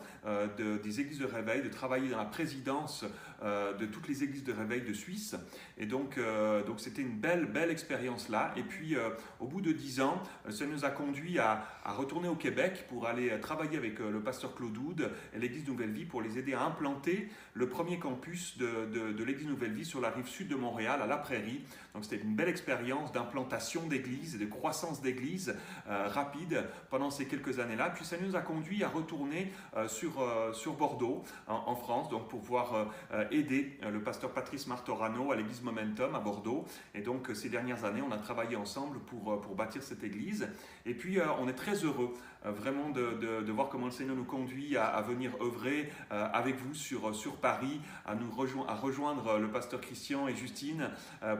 [0.58, 3.04] des églises de réveil, de travailler dans la présidence
[3.42, 5.34] de toutes les églises de réveil de Suisse.
[5.78, 6.18] Et donc
[6.66, 8.52] donc c'était une belle belle expérience là.
[8.56, 8.96] Et puis
[9.38, 13.38] au bout de dix ans, ça nous a conduit à, retourner au Québec pour aller
[13.40, 17.28] travailler avec le pasteur Claude Oud et l'église Nouvelle Vie pour les aider à implanter
[17.54, 21.06] le premier campus de, de, l'église Nouvelle Vie sur la rive sud de Montréal, à
[21.06, 21.62] la Prairie.
[21.94, 25.56] Donc c'était une belle expérience d'implantation d'église et de croissance d'église
[25.88, 27.90] euh, rapide pendant ces quelques années-là.
[27.90, 32.28] Puis ça nous a conduit à retourner euh, sur, euh, sur Bordeaux, en, France, donc
[32.28, 32.90] pour pouvoir
[33.32, 36.64] aider le pasteur Patrice Martorano à l'église Momentum à Bordeaux.
[36.94, 40.48] Et donc ces dernières années, on a travaillé ensemble pour, pour bâtir cette église.
[40.86, 42.14] Et puis on est très heureux
[42.44, 47.14] vraiment de, de, voir comment le Seigneur nous conduit à, venir œuvrer avec vous sur,
[47.14, 50.90] sur Paris, à nous rejoindre, à rejoindre le pasteur Christian et Justine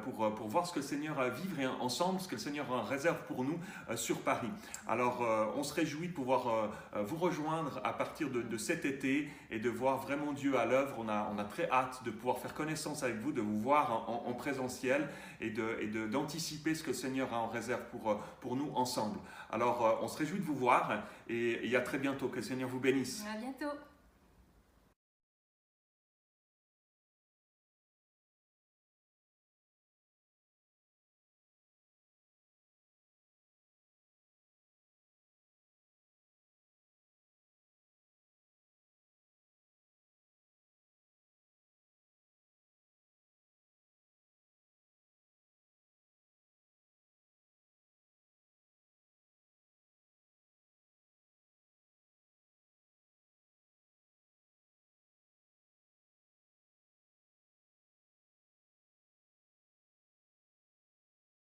[0.05, 1.51] pour, pour voir ce que le Seigneur a vivre
[1.81, 3.59] ensemble, ce que le Seigneur réserve pour nous
[3.89, 4.51] euh, sur Paris.
[4.87, 9.29] Alors, euh, on se réjouit de pouvoir euh, vous rejoindre à partir de, cet été
[9.51, 10.95] et de voir vraiment Dieu à l'œuvre.
[10.99, 14.09] On a, on a très hâte de pouvoir faire connaissance avec vous, de vous voir
[14.09, 15.09] en, présentiel
[15.41, 19.19] et d'anticiper de, et ce que le Seigneur a en réserve pour, pour nous ensemble.
[19.53, 22.29] Alors, on se réjouit de vous voir et, et à très bientôt.
[22.29, 23.25] Que le Seigneur vous bénisse.
[23.33, 23.75] À bientôt.